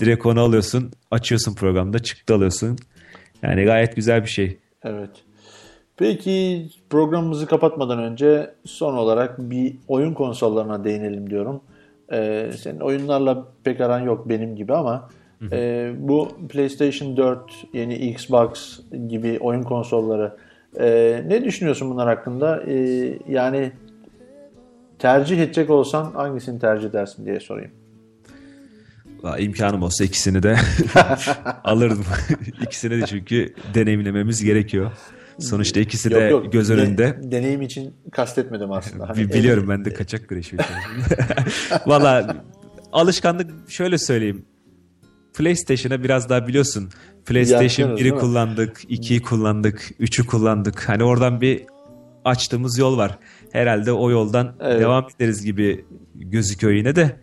[0.00, 2.78] Direkt onu alıyorsun, açıyorsun programda, çıktı alıyorsun.
[3.42, 4.58] Yani gayet güzel bir şey.
[4.84, 5.10] Evet.
[5.96, 11.60] Peki programımızı kapatmadan önce son olarak bir oyun konsollarına değinelim diyorum.
[12.12, 15.08] Ee, senin oyunlarla pek aran yok benim gibi ama
[15.52, 17.40] e, bu PlayStation 4,
[17.72, 20.36] yeni Xbox gibi oyun konsolları
[20.80, 22.62] e, ne düşünüyorsun bunlar hakkında?
[22.66, 22.74] E,
[23.28, 23.72] yani
[24.98, 27.70] tercih edecek olsan hangisini tercih edersin diye sorayım.
[29.38, 30.56] İmkanım olsa ikisini de
[31.64, 32.04] alırdım.
[32.62, 34.90] ikisini de çünkü deneyimlememiz gerekiyor.
[35.38, 37.18] Sonuçta ikisi de göz de- önünde.
[37.22, 39.08] deneyim için kastetmedim aslında.
[39.08, 40.56] Hani Bi- Biliyorum ben de kaçak güreşi.
[41.86, 42.36] Valla
[42.92, 44.44] alışkanlık şöyle söyleyeyim.
[45.38, 46.88] PlayStation'a biraz daha biliyorsun.
[47.26, 48.20] PlayStation Yakınız, değil 1'i mi?
[48.20, 50.88] kullandık, 2'yi kullandık, 3'ü kullandık.
[50.88, 51.62] Hani oradan bir
[52.24, 53.18] açtığımız yol var.
[53.52, 54.80] Herhalde o yoldan Evet.
[54.80, 55.84] devam ederiz gibi
[56.14, 57.16] gözüküyor yine de.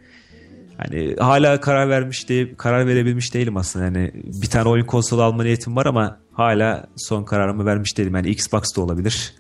[0.77, 3.85] Hani hala karar vermiş değil, karar verebilmiş değilim aslında.
[3.85, 8.15] Yani bir tane oyun konsolu alma niyetim var ama hala son kararımı vermiş değilim.
[8.15, 9.35] Yani Xbox da olabilir.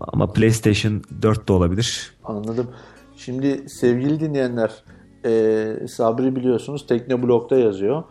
[0.00, 2.12] Ama PlayStation 4 de olabilir.
[2.24, 2.70] Anladım.
[3.16, 4.70] Şimdi sevgili dinleyenler
[5.24, 8.02] e, Sabri biliyorsunuz Teknoblog'da yazıyor.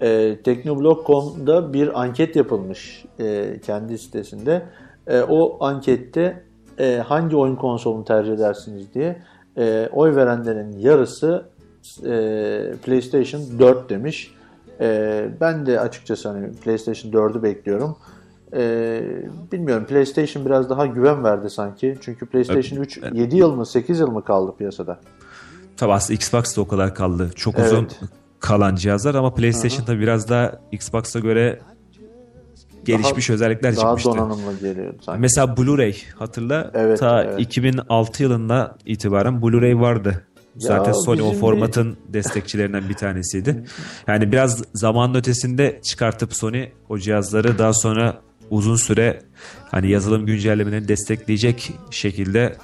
[0.00, 4.66] E, Teknoblog.com'da bir anket yapılmış e, kendi sitesinde.
[5.06, 6.44] E, o ankette
[6.78, 9.22] e, hangi oyun konsolunu tercih edersiniz diye
[9.56, 11.44] e, oy verenlerin yarısı
[12.04, 12.12] e,
[12.84, 14.34] PlayStation 4 demiş.
[14.80, 17.96] E, ben de açıkçası hani PlayStation 4'ü bekliyorum.
[18.56, 19.02] E,
[19.52, 21.98] bilmiyorum PlayStation biraz daha güven verdi sanki.
[22.00, 25.00] Çünkü PlayStation 3 7 yıl mı 8 yıl mı kaldı piyasada?
[25.76, 27.30] Tabi aslında Xbox da o kadar kaldı.
[27.36, 27.72] Çok Evet.
[27.72, 27.88] uzun
[28.40, 31.58] kalan cihazlar ama PlayStation tabi biraz daha Xbox'a göre
[32.84, 34.10] gelişmiş özellikler Daha çıkmıştı.
[34.10, 35.20] donanımlı geliyor sanki.
[35.20, 37.40] Mesela Blu-ray hatırla Evet, ta evet.
[37.40, 40.24] 2006 yılında itibaren Blu-ray vardı.
[40.56, 43.64] Zaten Sony o formatın destekçilerinden bir tanesiydi.
[44.06, 48.20] Yani biraz zamanın ötesinde çıkartıp Sony o cihazları daha sonra
[48.50, 49.22] uzun süre
[49.70, 52.56] hani yazılım güncellemelerini destekleyecek şekilde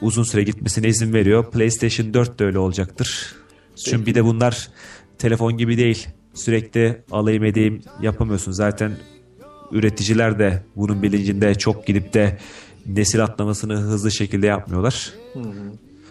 [0.00, 1.50] uzun süre gitmesine izin veriyor.
[1.50, 3.34] PlayStation 4 de öyle olacaktır.
[3.84, 4.68] Çünkü bir de bunlar
[5.18, 6.08] telefon gibi değil.
[6.34, 8.52] Sürekli alayım edeyim yapamıyorsun.
[8.52, 8.92] Zaten
[9.72, 12.38] üreticiler de bunun bilincinde çok gidip de
[12.86, 15.12] nesil atlamasını hızlı şekilde yapmıyorlar.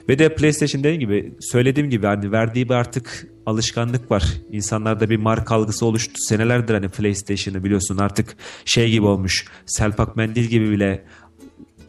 [0.09, 4.23] Ve de PlayStation dediğim gibi söylediğim gibi hani verdiği bir artık alışkanlık var.
[4.51, 6.13] İnsanlarda bir marka algısı oluştu.
[6.15, 9.45] Senelerdir hani PlayStation'ı biliyorsun artık şey gibi olmuş.
[9.65, 11.03] Selpak mendil gibi bile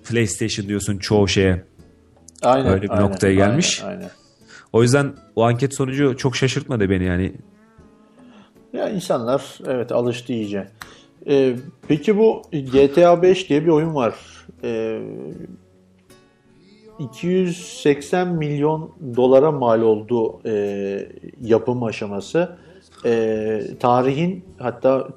[0.08, 1.64] PlayStation diyorsun çoğu şeye.
[2.42, 3.82] Aynen, öyle bir noktaya gelmiş.
[3.84, 4.10] Aynen, aynen.
[4.72, 7.32] O yüzden o anket sonucu çok şaşırtmadı beni yani.
[8.72, 10.68] Ya insanlar evet alıştı iyice.
[11.28, 11.56] Ee,
[11.88, 14.14] peki bu GTA 5 diye bir oyun var.
[14.64, 15.00] Ee,
[16.98, 21.08] 280 milyon dolara mal oldu e,
[21.42, 22.56] yapım aşaması.
[23.04, 25.08] E, tarihin hatta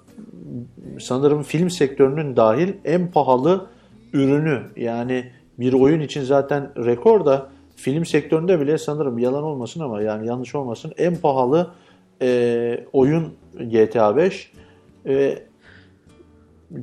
[1.00, 3.68] sanırım film sektörünün dahil en pahalı
[4.14, 4.62] ürünü.
[4.76, 10.28] Yani bir oyun için zaten rekor da film sektöründe bile sanırım yalan olmasın ama yani
[10.28, 11.72] yanlış olmasın en pahalı
[12.22, 14.52] e, oyun GTA 5
[15.06, 15.49] ve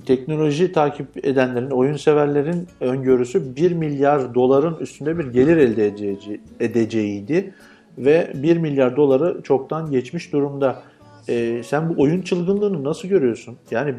[0.07, 7.55] teknoloji takip edenlerin, oyun severlerin öngörüsü 1 milyar doların üstünde bir gelir elde edeceği, edeceğiydi.
[7.99, 10.83] Ve 1 milyar doları çoktan geçmiş durumda.
[11.29, 13.57] Ee, sen bu oyun çılgınlığını nasıl görüyorsun?
[13.71, 13.95] Yani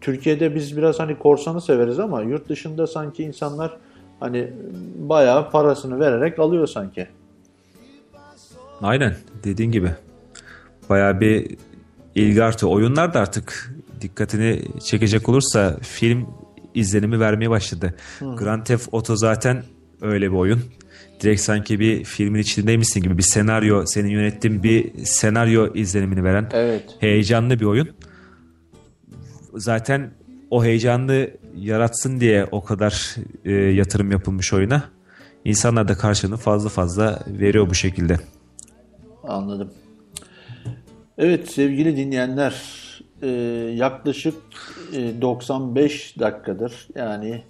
[0.00, 3.76] Türkiye'de biz biraz hani korsanı severiz ama yurt dışında sanki insanlar
[4.20, 4.52] hani
[4.98, 7.06] bayağı parasını vererek alıyor sanki.
[8.82, 9.90] Aynen dediğin gibi.
[10.88, 11.56] Bayağı bir
[12.14, 12.72] ilgi artıyor.
[12.72, 16.26] Oyunlar da artık dikkatini çekecek olursa film
[16.74, 17.94] izlenimi vermeye başladı.
[18.20, 19.62] Grand Theft Auto zaten
[20.00, 20.60] öyle bir oyun.
[21.20, 26.84] Direkt sanki bir filmin içindeymişsin gibi bir senaryo, senin yönettiğin bir senaryo izlenimini veren Evet.
[27.00, 27.88] heyecanlı bir oyun.
[29.54, 30.10] Zaten
[30.50, 33.14] o heyecanlı yaratsın diye o kadar
[33.44, 34.84] e, yatırım yapılmış oyuna.
[35.44, 38.16] İnsanlar da karşılığını fazla fazla veriyor bu şekilde.
[39.24, 39.70] Anladım.
[41.18, 42.62] Evet sevgili dinleyenler
[43.22, 43.28] e,
[43.74, 44.34] yaklaşık
[44.92, 47.42] e, 95 dakikadır yani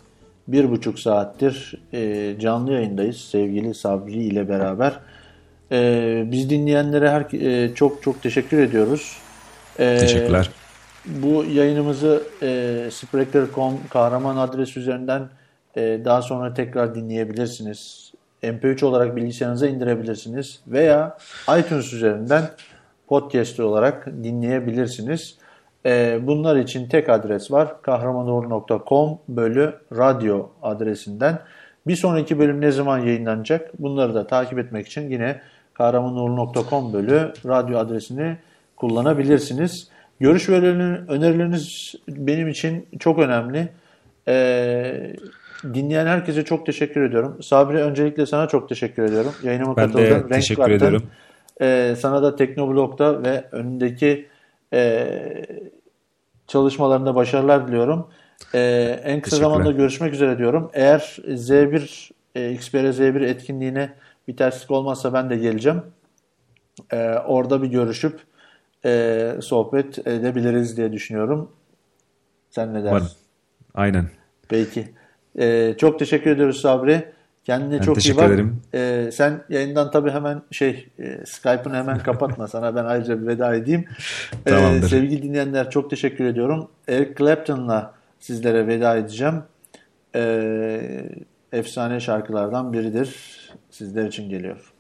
[0.49, 4.93] bir buçuk saattir e, canlı yayındayız sevgili Sabri ile beraber.
[5.73, 9.17] E, biz dinleyenlere her, e, çok çok teşekkür ediyoruz.
[9.79, 10.51] E, Teşekkürler.
[11.07, 15.29] bu yayınımızı e, Spreaker.com kahraman adres üzerinden
[15.77, 18.13] e, daha sonra tekrar dinleyebilirsiniz.
[18.43, 21.19] MP3 olarak bilgisayarınıza indirebilirsiniz veya
[21.59, 22.51] iTunes üzerinden
[23.09, 25.35] podcast olarak dinleyebilirsiniz.
[25.87, 27.83] E, bunlar için tek adres var.
[27.83, 31.39] kahramanoğlu.com bölü radyo adresinden.
[31.87, 33.71] Bir sonraki bölüm ne zaman yayınlanacak?
[33.83, 35.41] Bunları da takip etmek için yine
[35.75, 38.37] kahramanoğlu.com bölü radyo adresini
[38.77, 39.89] kullanabilirsiniz.
[40.21, 43.69] Görüş ve önerileriniz- benim için çok önemli.
[44.29, 45.13] Ee,
[45.75, 47.43] dinleyen herkese çok teşekkür ediyorum.
[47.43, 49.33] Sabri öncelikle sana çok teşekkür ediyorum.
[49.43, 50.15] Yayınıma Ben de katıldın.
[50.15, 50.75] renk teşekkür kattın.
[50.77, 51.03] ederim.
[51.61, 54.27] Ee, sana da Teknoblog'da ve önündeki
[54.73, 55.09] e,
[56.47, 58.09] çalışmalarında başarılar diliyorum.
[58.55, 60.71] Ee, en kısa zamanda görüşmek üzere diyorum.
[60.75, 63.93] Eğer Z1 e, XPR Z1 etkinliğine
[64.29, 65.83] bir terslik olmazsa ben de geleceğim.
[66.93, 68.21] Ee, orada bir görüşüp
[68.85, 71.53] e, sohbet edebiliriz diye düşünüyorum.
[72.51, 73.07] Sen ne dersin?
[73.07, 73.13] Var.
[73.75, 74.11] Aynen.
[74.49, 74.89] Peki.
[75.39, 77.16] Ee, çok teşekkür ediyoruz Sabri.
[77.47, 78.29] Kendine ben çok iyi bak.
[78.29, 78.63] Ederim.
[78.75, 83.55] Ee, sen yayından tabii hemen şey e, Skype'ını hemen kapatma sana ben ayrıca bir veda
[83.55, 83.85] edeyim.
[84.47, 86.69] Ee, sevgili dinleyenler çok teşekkür ediyorum.
[86.89, 89.43] Eric Clapton'la sizlere veda edeceğim.
[90.15, 91.09] Ee,
[91.53, 93.17] efsane şarkılardan biridir.
[93.71, 94.73] Sizler için geliyor.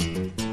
[0.00, 0.45] Müzik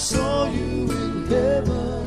[0.00, 1.99] saw you in heaven.